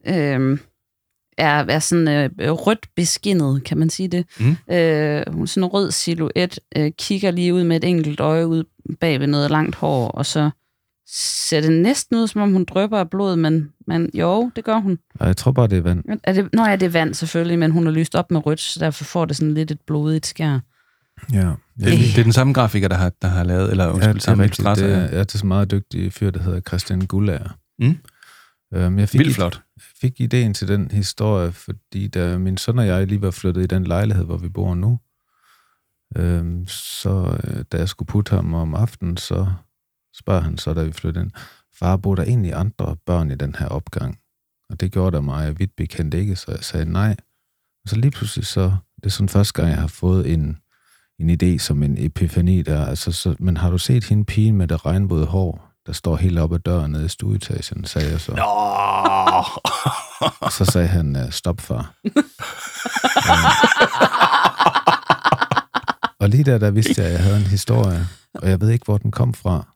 [0.07, 0.57] øh,
[1.37, 4.25] er, er sådan øh, rødt beskinnet, kan man sige det.
[4.39, 4.45] Mm.
[4.75, 8.47] Øh, hun er sådan en rød silhuet, øh, kigger lige ud med et enkelt øje
[8.47, 8.63] ud
[8.99, 10.49] bag ved noget langt hår, og så
[11.07, 14.77] ser det næsten ud, som om hun drøber af blod, men, men jo, det gør
[14.77, 14.97] hun.
[15.19, 16.03] Og jeg tror bare, det er vand.
[16.23, 18.59] Er det, nå ja, det er vand selvfølgelig, men hun har lyst op med rødt,
[18.59, 20.59] så derfor får det sådan lidt et blodigt skær.
[21.33, 21.47] Ja, Det,
[21.93, 24.19] er- det er den samme grafiker, der har, der har lavet, eller Ja, undskyld, det
[24.19, 24.67] er samme rigtigt.
[24.67, 24.95] Det illustrator.
[24.95, 25.15] er, ja.
[25.15, 27.49] ja, det er så meget dygtig fyr, der hedder Christian Gullager.
[27.79, 27.97] Mm.
[28.73, 32.87] Øhm, jeg fik Vildt flot fik ideen til den historie, fordi da min søn og
[32.87, 34.99] jeg lige var flyttet i den lejlighed, hvor vi bor nu,
[36.15, 39.53] øhm, så øh, da jeg skulle putte ham om aftenen, så
[40.15, 41.31] spørger han så, da vi flyttede ind,
[41.73, 44.19] far, bor der egentlig andre børn i den her opgang?
[44.69, 47.15] Og det gjorde der mig vidt bekendt ikke, så jeg sagde nej.
[47.83, 50.57] Og så lige pludselig så, det er sådan første gang, jeg har fået en,
[51.19, 52.85] en idé som en epifani der.
[52.85, 56.39] Altså, så, men har du set hende pigen med det regnvåde hår, der står helt
[56.39, 58.31] oppe ad døren nede i stueetagen, sagde jeg så.
[58.31, 58.45] Nå!
[60.49, 61.93] Så sagde han, øh, stop far.
[66.19, 68.85] og lige der, der vidste jeg, at jeg havde en historie, og jeg ved ikke,
[68.85, 69.67] hvor den kom fra.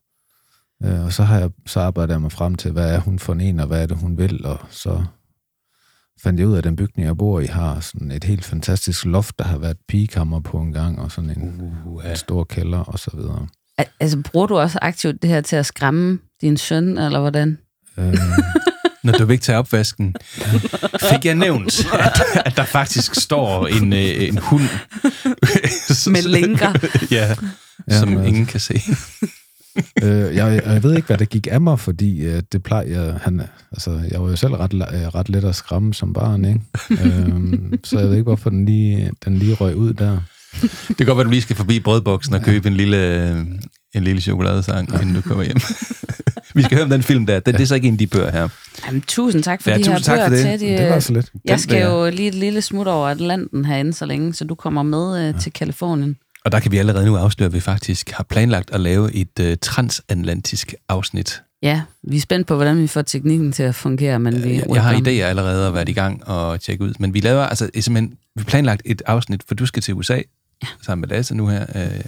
[0.84, 3.34] Øh, Og så har jeg så arbejdet jeg mig frem til, hvad er hun for
[3.34, 5.04] en, og hvad er det, hun vil, og så
[6.24, 9.06] fandt jeg ud af, at den bygning, jeg bor i, har sådan et helt fantastisk
[9.06, 12.80] loft, der har været pigekammer på en gang, og sådan en, Uh, en stor kælder,
[12.80, 13.48] og så videre.
[13.78, 17.58] Al- Altså, bruger du også aktivt det her til at skræmme din søn, eller hvordan?
[18.00, 18.14] Øh,
[19.04, 20.16] Når du vil ikke tage opvasken,
[21.12, 24.64] fik jeg nævnt, at, at der faktisk står en, øh, en hund.
[26.12, 26.74] Med lænker.
[27.12, 27.36] ja,
[27.90, 28.82] Ja, som altså- ingen kan se.
[30.04, 33.14] øh, jeg, jeg ved ikke, hvad der gik af mig, fordi øh, det plejer jeg,
[33.22, 34.80] han, altså, jeg var jo selv ret, øh,
[35.16, 36.62] ret let at skræmme som barn, ikke?
[37.04, 40.20] øhm, så jeg ved ikke, hvorfor den lige, den lige røg ud der.
[40.88, 43.38] Det kan godt være, at du lige skal forbi brødboksen og købe en lille, øh,
[43.96, 45.58] en lille chokoladesang, inden du kommer hjem.
[46.56, 47.40] vi skal høre om den film der.
[47.40, 48.48] Det, det er så ikke en af de bøger her.
[48.88, 50.60] Jamen, tusind tak for Ja, de tusind her tak for det.
[50.60, 50.78] til.
[50.78, 51.32] Det var så lidt.
[51.46, 54.84] Jeg skal jo lige et lille smut over Atlanten herinde så længe, så du kommer
[54.84, 56.18] med øh, til Kalifornien.
[56.46, 59.40] Og der kan vi allerede nu afsløre, at vi faktisk har planlagt at lave et
[59.40, 61.42] uh, transatlantisk afsnit.
[61.64, 64.54] Ja, vi er spændt på, hvordan vi får teknikken til at fungere, men vi...
[64.54, 66.94] Jeg, jeg har idéer allerede at være i gang og tjekke ud.
[67.00, 70.18] Men vi laver altså simpelthen, vi har planlagt et afsnit, for du skal til USA
[70.64, 70.68] ja.
[70.82, 72.06] sammen med Lasse nu her, øh,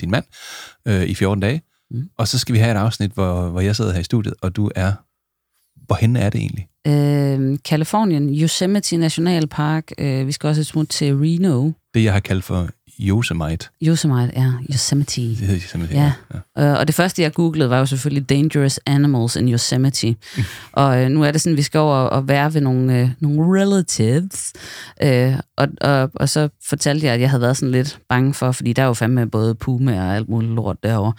[0.00, 0.24] din mand,
[0.86, 1.62] øh, i 14 dage.
[1.90, 2.10] Mm.
[2.18, 4.56] Og så skal vi have et afsnit, hvor, hvor jeg sidder her i studiet, og
[4.56, 4.92] du er...
[5.86, 6.68] Hvorhen er det egentlig?
[6.86, 9.92] Øh, Kalifornien, Yosemite Nationalpark.
[9.98, 11.70] Øh, vi skal også et smut til Reno.
[11.94, 12.68] Det, jeg har kaldt for
[13.00, 13.68] Yosemite.
[13.82, 14.52] Yosemite, ja.
[14.72, 15.20] Yosemite.
[15.20, 16.12] Det hedder Yosemite, Ja.
[16.56, 16.72] ja.
[16.72, 20.14] Øh, og det første, jeg googlede, var jo selvfølgelig Dangerous Animals in Yosemite.
[20.72, 23.60] og øh, nu er det sådan, vi skal over og være ved nogle, øh, nogle
[23.62, 24.52] relatives.
[25.02, 28.52] Øh, og, og, og så fortalte jeg, at jeg havde været sådan lidt bange for,
[28.52, 31.12] fordi der er jo fandme både pume og alt muligt lort derovre.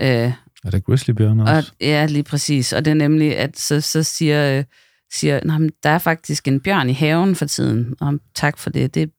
[0.00, 0.32] Øh,
[0.64, 1.72] Er det grizzlybjørn og, også?
[1.80, 2.72] ja, lige præcis.
[2.72, 4.64] Og det er nemlig, at så, så siger, øh,
[5.12, 7.94] siger "Nå, men der er faktisk en bjørn i haven for tiden.
[8.00, 8.94] Og tak for det.
[8.94, 9.10] Det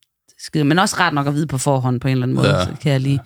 [0.46, 0.64] skide.
[0.64, 2.58] Men også rart nok at vide på forhånd på en eller anden måde.
[2.58, 2.66] Ja.
[2.66, 3.20] Så kan jeg lige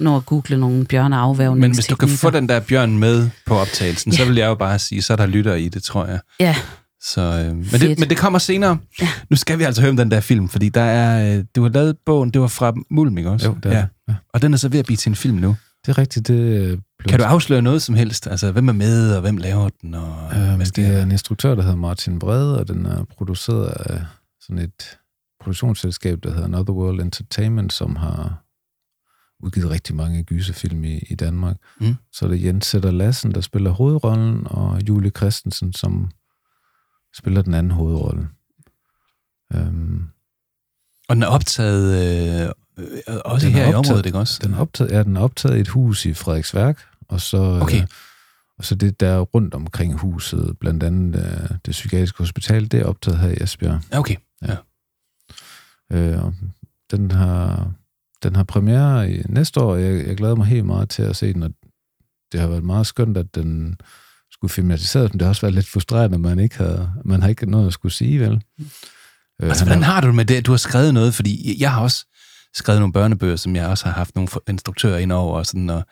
[0.00, 1.60] nå at google nogle bjørneafvævning.
[1.60, 4.18] Men hvis du kan få den der bjørn med på optagelsen, ja.
[4.18, 6.20] så vil jeg jo bare sige, så er der lytter i det, tror jeg.
[6.40, 6.56] Ja,
[7.02, 8.78] Så, øh, men, det, men det kommer senere.
[9.00, 9.08] Ja.
[9.30, 11.68] Nu skal vi altså høre om den der film, fordi der er, øh, du har
[11.68, 13.46] lavet bogen, det var fra Mulm, ikke også?
[13.46, 13.80] Jo, det er ja.
[13.80, 13.88] det.
[14.08, 14.14] Ja.
[14.34, 15.56] Og den er så ved at blive til en film nu.
[15.86, 17.08] Det er rigtigt, det øh, blev...
[17.08, 18.26] Kan du afsløre noget som helst?
[18.26, 19.94] Altså, hvem er med, og hvem laver den?
[19.94, 21.02] Og, hvad det er der?
[21.02, 24.00] en instruktør, der hedder Martin Brede, og den er produceret af
[24.40, 24.98] sådan et
[25.46, 28.42] produktionsselskab, der hedder Another World Entertainment, som har
[29.40, 31.56] udgivet rigtig mange gyserfilm i, i Danmark.
[31.80, 31.94] Mm.
[32.12, 36.10] Så er det Jens Sætter Lassen, der spiller hovedrollen, og Julie Christensen, som
[37.16, 38.28] spiller den anden hovedrolle.
[39.54, 40.02] Øhm,
[41.08, 41.86] Og den er optaget
[42.42, 44.40] øh, øh, også Den er her i optaget- området, ikke også?
[44.44, 47.80] den er optaget, ja, den er optaget i et hus i Frederiksværk, og så, Okay.
[47.82, 47.86] øh,
[48.58, 52.80] og så det der er rundt omkring huset, blandt andet øh, det psykiatriske hospital, det
[52.80, 53.80] er optaget her i Esbjerg.
[53.92, 54.16] Ja, okay.
[54.42, 54.56] Ja.
[55.92, 56.18] Øh,
[56.90, 57.72] den har,
[58.22, 61.16] den har premiere i næste år, og jeg, jeg glæder mig helt meget til at
[61.16, 61.50] se den, og
[62.32, 63.76] det har været meget skønt, at den
[64.30, 67.28] skulle filmatiseres, men det har også været lidt frustrerende, at man ikke har, man har
[67.28, 68.42] ikke noget at skulle sige, vel?
[69.42, 70.46] Øh, Altså, hvordan har du det med det?
[70.46, 72.06] Du har skrevet noget, fordi jeg har også
[72.54, 75.86] skrevet nogle børnebøger, som jeg også har haft nogle instruktører ind over, og sådan, og,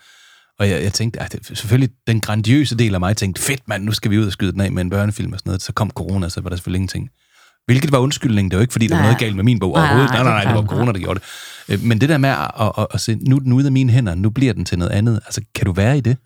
[0.58, 3.84] og jeg, jeg tænkte, at det, selvfølgelig den grandiøse del af mig tænkte, fedt mand,
[3.84, 5.62] nu skal vi ud og skyde den af med en børnefilm og sådan noget.
[5.62, 7.10] Så kom corona, så var der selvfølgelig ingenting.
[7.66, 9.06] Hvilket var undskyldning, det var ikke, fordi der var Nej.
[9.06, 10.10] noget galt med min bog Nej, overhovedet.
[10.10, 11.74] Nej, nej, nej, nej, det var er corona, der gjorde det.
[11.74, 13.72] Øh, Men det der med at, at, at, at se, nu er den ude af
[13.72, 15.20] mine hænder, nu bliver den til noget andet.
[15.26, 16.16] Altså, kan du være i det?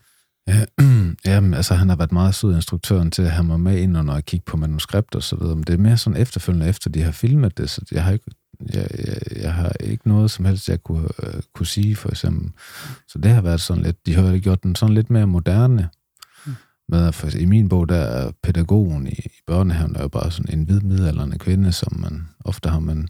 [0.48, 0.64] Ja,
[1.32, 4.14] jamen, altså han har været meget sød instruktøren til at have mig med ind under
[4.14, 7.02] at kigge på manuskript og så videre, men det er mere sådan efterfølgende, efter de
[7.02, 8.24] har filmet det, så jeg har ikke,
[8.74, 12.50] jeg, jeg, jeg har ikke noget som helst, jeg kunne, øh, kunne sige, for eksempel.
[13.08, 15.88] Så det har været sådan lidt, de har gjort den sådan lidt mere moderne.
[16.88, 20.08] Med, at for, I min bog, der er pædagogen i, i børnehaven, der er jo
[20.08, 23.08] bare sådan en hvid midaldrende kvinde, som man ofte har, men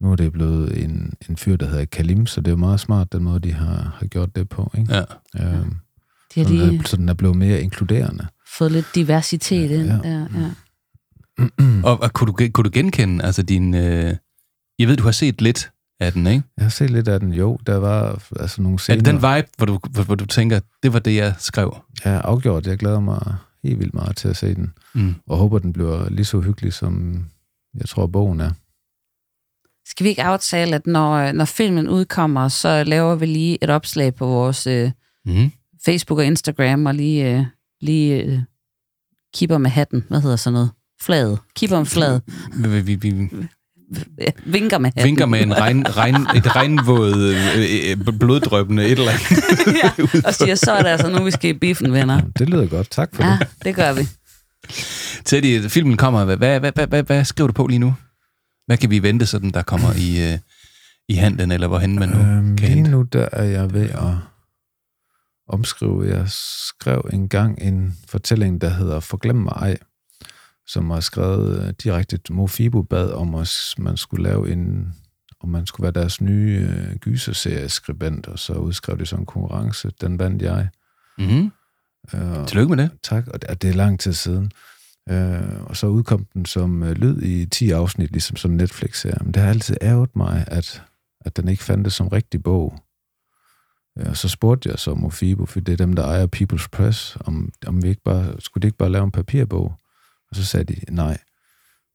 [0.00, 2.80] nu er det blevet en, en fyr, der hedder Kalim, så det er jo meget
[2.80, 4.70] smart, den måde, de har, har gjort det på.
[4.78, 4.94] Ikke?
[4.94, 5.04] Ja.
[5.36, 5.74] Øhm,
[6.34, 8.26] de har så, den lige er, så den er blevet mere inkluderende.
[8.58, 9.92] fået lidt diversitet ind Ja.
[9.96, 10.26] der.
[10.34, 10.50] Ja.
[11.84, 13.74] Og, og kunne, du, kunne du genkende altså din...
[13.74, 14.16] Øh,
[14.78, 15.70] jeg ved, du har set lidt
[16.00, 16.42] af den, ikke?
[16.56, 17.32] Jeg har set lidt af den.
[17.32, 18.96] Jo, der var altså nogle Er scener.
[18.96, 21.76] det den vibe, hvor du, hvor, hvor du tænker, det var det, jeg skrev?
[22.04, 22.66] Ja, afgjort.
[22.66, 23.34] Jeg glæder mig
[23.64, 24.72] helt vildt meget til at se den.
[24.94, 25.14] Mm.
[25.26, 27.24] Og håber, den bliver lige så hyggelig, som
[27.74, 28.50] jeg tror, bogen er.
[29.88, 34.14] Skal vi ikke aftale, at når, når filmen udkommer, så laver vi lige et opslag
[34.14, 34.90] på vores øh,
[35.26, 35.50] Mm.
[35.84, 37.44] Facebook og Instagram, og lige, øh,
[37.80, 38.38] lige øh,
[39.34, 40.04] kipper med hatten.
[40.08, 40.70] Hvad hedder sådan noget?
[41.00, 41.38] Flaget.
[41.56, 42.22] Kipper med flaget.
[42.86, 43.28] Vi, vi,
[44.46, 45.04] Vinker med hatten.
[45.04, 49.30] vinker med en regn, regn, et regnvåd, øh, øh, bloddrøbende et eller andet.
[49.82, 52.20] ja, og siger, så er det altså nu, vi skal i biffen, venner.
[52.38, 52.90] Det lyder godt.
[52.90, 53.48] Tak for Ja, det.
[53.64, 54.08] det gør vi.
[55.24, 56.24] Teddy, filmen kommer.
[56.24, 57.94] Hvad, hvad, hvad, hvad, hvad, skriver du på lige nu?
[58.66, 60.38] Hvad kan vi vente, sådan der kommer i, øh,
[61.08, 62.90] i handlen, eller hvorhen man nu Øhm, kan lige hente?
[62.90, 64.14] nu der er jeg ved at
[65.48, 66.08] omskrive.
[66.16, 69.76] Jeg skrev engang en fortælling, der hedder Forglem mig ej,
[70.72, 72.20] som var skrevet øh, direkte.
[72.30, 74.94] Mofibo bad om, at man skulle lave en
[75.42, 79.90] om man skulle være deres nye øh, gyserserieskribent, og så udskrev de sådan en konkurrence.
[80.00, 80.68] Den vandt jeg.
[81.18, 81.50] Mm-hmm.
[82.14, 82.90] Øh, Tillykke med det.
[83.02, 84.52] Tak, og det, og det er lang tid siden.
[85.10, 89.18] Øh, og så udkom den som øh, lyd i 10 afsnit, ligesom sådan en Netflix-serie.
[89.20, 90.82] Men det har altid ærget mig, at,
[91.20, 92.82] at den ikke fandtes som rigtig bog.
[93.98, 97.16] Øh, og så spurgte jeg så Mofibo, for det er dem, der ejer People's Press,
[97.20, 99.74] om, om vi ikke bare, skulle de ikke bare lave en papirbog?
[100.30, 101.18] Og så sagde de nej,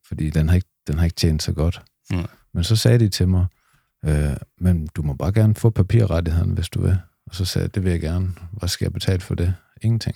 [0.07, 1.81] fordi den har ikke, den har ikke tjent så godt.
[2.11, 2.25] Mm.
[2.53, 3.45] Men så sagde de til mig,
[4.05, 6.97] øh, men du må bare gerne få papirrettigheden, hvis du vil.
[7.27, 8.33] Og så sagde jeg, det vil jeg gerne.
[8.51, 9.55] Hvad skal jeg betale for det?
[9.81, 10.15] Ingenting.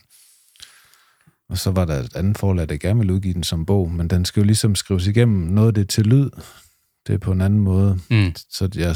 [1.50, 4.08] Og så var der et andet forlag, der gerne ville udgive den som bog, men
[4.08, 5.38] den skal jo ligesom skrives igennem.
[5.38, 6.30] Noget af det til lyd,
[7.08, 8.00] det er på en anden måde.
[8.10, 8.34] Mm.
[8.50, 8.96] Så jeg,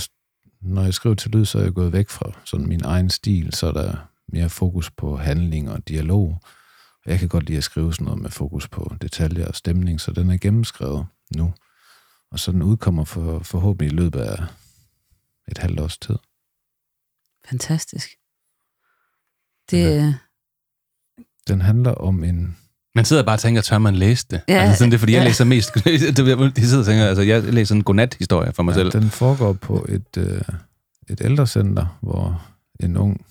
[0.61, 3.53] når jeg skriver til lyd, så er jeg gået væk fra sådan min egen stil,
[3.53, 3.95] så er der
[4.28, 6.41] mere fokus på handling og dialog.
[7.06, 10.01] Og jeg kan godt lide at skrive sådan noget med fokus på detaljer og stemning,
[10.01, 11.54] så den er gennemskrevet nu.
[12.32, 14.43] Og så den udkommer for, forhåbentlig i løbet af
[15.47, 16.16] et halvt års tid.
[17.49, 18.10] Fantastisk.
[19.72, 20.14] Det, ja.
[21.47, 22.58] Den handler om en...
[22.95, 24.41] Man sidder bare og tænker, tør man læse det?
[24.47, 25.28] Ja, altså sådan, det er, fordi jeg ja.
[25.28, 25.74] læser mest...
[26.56, 28.91] De sidder og tænker, altså jeg læser en godnat-historie for mig selv.
[28.91, 30.41] Den foregår på et, øh,
[31.10, 32.45] et ældrecenter, hvor
[32.80, 33.26] en ung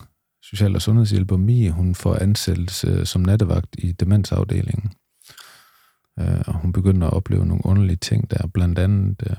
[0.52, 4.92] social- og sundhedshjælper, Mie, hun får ansættelse som nattevagt i demensafdelingen.
[6.20, 9.36] Øh, og hun begynder at opleve nogle underlige ting der, blandt andet øh,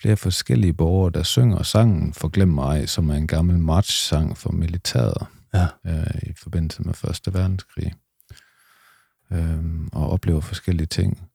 [0.00, 5.26] flere forskellige borgere, der synger sangen Forglem mig, som er en gammel march-sang for militæret
[5.54, 5.66] Ja.
[5.86, 7.92] øh, i forbindelse med Første Verdenskrig.
[9.32, 11.28] Øh, og oplever forskellige ting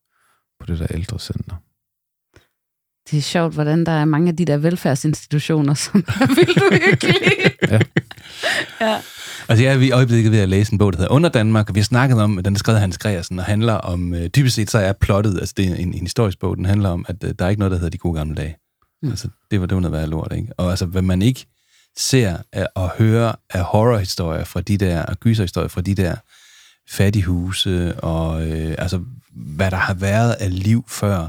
[0.59, 1.55] på det der ældrecenter.
[3.11, 7.51] Det er sjovt, hvordan der er mange af de der velfærdsinstitutioner, som er vildt uhyggelige.
[7.71, 7.79] Ja.
[8.81, 8.97] ja.
[9.49, 11.75] Altså jeg er i øjeblikket ved at læse en bog, der hedder Under Danmark, og
[11.75, 14.55] vi har snakket om, den er skrevet af Hans Gregersen, og handler om, øh, dybest
[14.55, 17.23] set så er plottet, altså det er en, en historisk bog, den handler om, at
[17.23, 18.55] øh, der er ikke noget, der hedder de gode gamle dage.
[19.03, 19.09] Mm.
[19.09, 20.47] Altså det var, det var noget værd lort, ikke?
[20.57, 21.45] Og altså, hvad man ikke
[21.97, 22.37] ser
[22.75, 26.15] og hører af horrorhistorier fra de der, og gyserhistorier fra de der
[26.89, 29.01] fattighuse, og øh, altså,
[29.31, 31.27] hvad der har været af liv før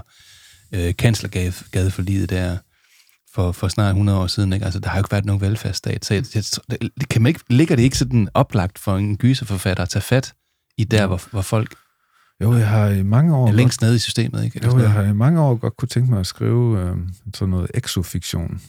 [0.73, 2.57] øh, kanslergade for livet der,
[3.35, 4.53] for, for snart 100 år siden.
[4.53, 4.65] Ikke?
[4.65, 6.05] Altså, der har jo ikke været nogen velfærdsstat.
[6.05, 6.45] Så jeg, jeg,
[7.01, 10.35] det, kan man ikke, ligger det ikke sådan oplagt for en gyserforfatter at tage fat
[10.79, 11.75] i der, hvor, hvor folk
[12.41, 13.49] Jo, jeg har i mange år...
[13.49, 14.45] er længst nede i systemet?
[14.45, 14.57] Ikke?
[14.57, 16.97] Eller Jo, sådan jeg har i mange år godt kunne tænke mig at skrive øh,
[17.35, 18.61] sådan noget exofiktion.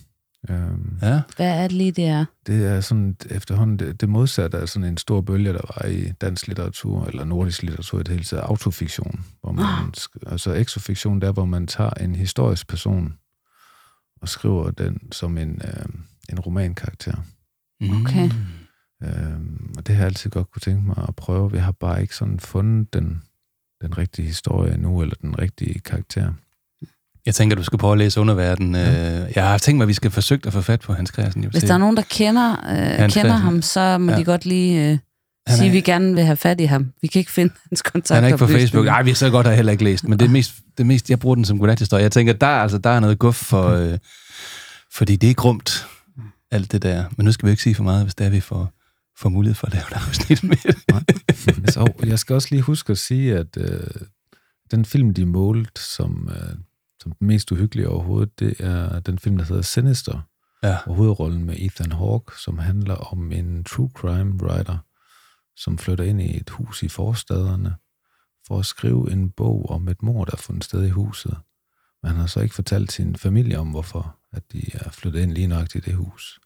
[0.50, 0.58] Øh,
[1.02, 2.26] Ja, Hvad er det lige, det er?
[2.48, 6.12] det er sådan efterhånden det, det modsatte af sådan en stor bølge, der var i
[6.22, 9.26] dansk litteratur, eller nordisk litteratur i det hele taget, autofiktion.
[9.42, 9.66] Hvor man,
[9.98, 13.14] sk- altså exofiktion, der hvor man tager en historisk person
[14.22, 15.86] og skriver den som en, øh,
[16.30, 17.16] en romankarakter.
[17.82, 18.30] Okay.
[19.04, 19.40] Øh,
[19.78, 21.52] og det har jeg altid godt kunne tænke mig at prøve.
[21.52, 23.22] Vi har bare ikke sådan fundet den,
[23.82, 26.34] den rigtige historie nu, eller den rigtige karakter.
[27.30, 28.76] Jeg tænker, du skal prøve at læse Underverden.
[28.76, 29.26] Ja.
[29.36, 31.46] Jeg har tænkt mig, at vi skal forsøge at få fat på Hans Christian.
[31.52, 32.52] Hvis der er nogen, der kender,
[33.04, 34.18] øh, kender ham, så må Ja.
[34.18, 34.98] de godt lige øh,
[35.48, 36.92] Han sige, er- at vi gerne vil have fat i ham.
[37.02, 38.16] Vi kan ikke finde hans kontakt.
[38.16, 38.86] Han er ikke på Facebook.
[38.86, 40.88] Nej, vi har så godt har heller ikke læst, men det er mest, det er
[40.88, 42.04] mest jeg bruger den som godnat-historie.
[42.04, 43.98] Jeg tænker, der, er altså, der er noget guf for, øh,
[44.94, 45.86] fordi det er grumt,
[46.52, 47.06] alt det der.
[47.18, 48.70] Men nu skal vi ikke sige for meget, hvis der vi får,
[49.20, 50.58] får mulighed for at lave et afsnit med
[52.04, 52.10] det.
[52.10, 53.80] Jeg skal også lige huske at sige, at øh,
[54.72, 56.56] den film, de målte som, øh,
[57.02, 60.22] som den mest uhyggelige overhovedet, det er den film, der hedder Sinister.
[60.64, 60.78] Ja.
[60.86, 64.78] Og hovedrollen med Ethan Hawke, som handler om en true crime writer,
[65.56, 67.76] som flytter ind i et hus i forstaderne
[68.47, 71.38] for at skrive en bog om et mord, der er fundet sted i huset.
[72.02, 75.32] Men han har så ikke fortalt sin familie om, hvorfor at de er flyttet ind
[75.32, 76.39] lige nok i det hus.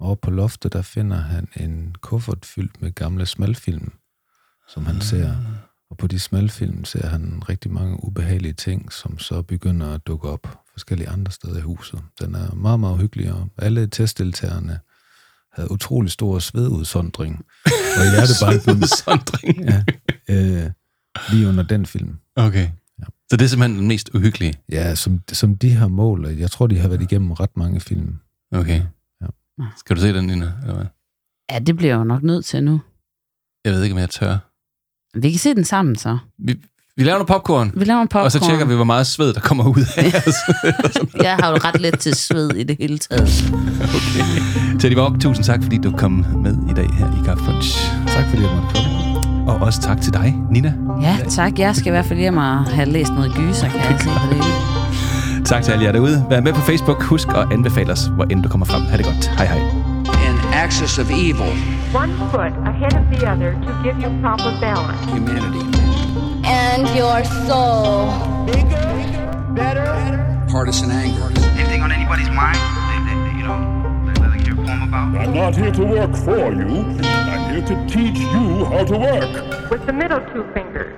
[0.00, 3.92] Og på loftet, der finder han en kuffert fyldt med gamle smalfilm,
[4.68, 5.36] som han ser.
[5.90, 10.28] Og på de smalfilm ser han rigtig mange ubehagelige ting, som så begynder at dukke
[10.28, 12.00] op forskellige andre steder i huset.
[12.20, 14.78] Den er meget, meget hyggelig, og alle testdeltagerne
[15.52, 17.44] havde utrolig stor svedudsondring.
[17.98, 19.60] Og hjertebanken, Svedudsondring?
[19.70, 19.84] ja,
[20.28, 20.70] øh,
[21.30, 22.18] lige under den film.
[22.36, 22.68] Okay.
[22.98, 23.04] Ja.
[23.30, 24.54] Så det er simpelthen den mest uhyggelige?
[24.72, 26.26] Ja, som, som de har mål.
[26.26, 28.18] Jeg tror, de har været igennem ret mange film.
[28.52, 28.82] Okay.
[29.20, 29.26] Ja.
[29.76, 30.52] Skal du se den, Nina?
[30.62, 30.86] Eller hvad?
[31.50, 32.80] Ja, det bliver jeg jo nok nødt til nu.
[33.64, 34.53] Jeg ved ikke, om jeg tør.
[35.14, 36.18] Vi kan se den sammen så.
[36.38, 36.54] Vi,
[36.96, 38.24] vi laver noget popcorn, Vi laver en popcorn.
[38.24, 40.34] og så tjekker vi, hvor meget sved, der kommer ud af os.
[41.22, 43.52] Jeg har jo ret let til sved i det hele taget.
[43.82, 44.78] okay.
[44.80, 47.44] Teddy Borg, tusind tak, fordi du kom med i dag her i Kaffe.
[48.06, 49.04] Tak, fordi jeg måtte komme.
[49.52, 50.74] Og også tak til dig, Nina.
[51.02, 51.58] Ja, tak.
[51.58, 54.34] Jeg skal i hvert fald hjem og have læst noget gyser, kan jeg se på
[54.34, 54.44] det.
[55.46, 56.24] Tak til alle jer derude.
[56.30, 57.02] Vær med på Facebook.
[57.02, 58.82] Husk at anbefale os, hvor end du kommer frem.
[58.82, 59.26] Ha' det godt.
[59.36, 59.83] Hej hej.
[60.54, 61.50] An axis of evil,
[61.90, 65.04] One foot ahead of the other to give you proper balance.
[65.10, 65.58] humanity,
[66.44, 68.46] And your soul.
[68.46, 71.26] Bigger better partisan anger,
[71.58, 74.82] anything on anybody's mind that, that, you know, that they like to hear a poem
[74.84, 75.16] about?
[75.16, 76.84] I'm not here to work for you.
[77.02, 79.70] I'm here to teach you how to work.
[79.72, 80.94] With the middle two fingers.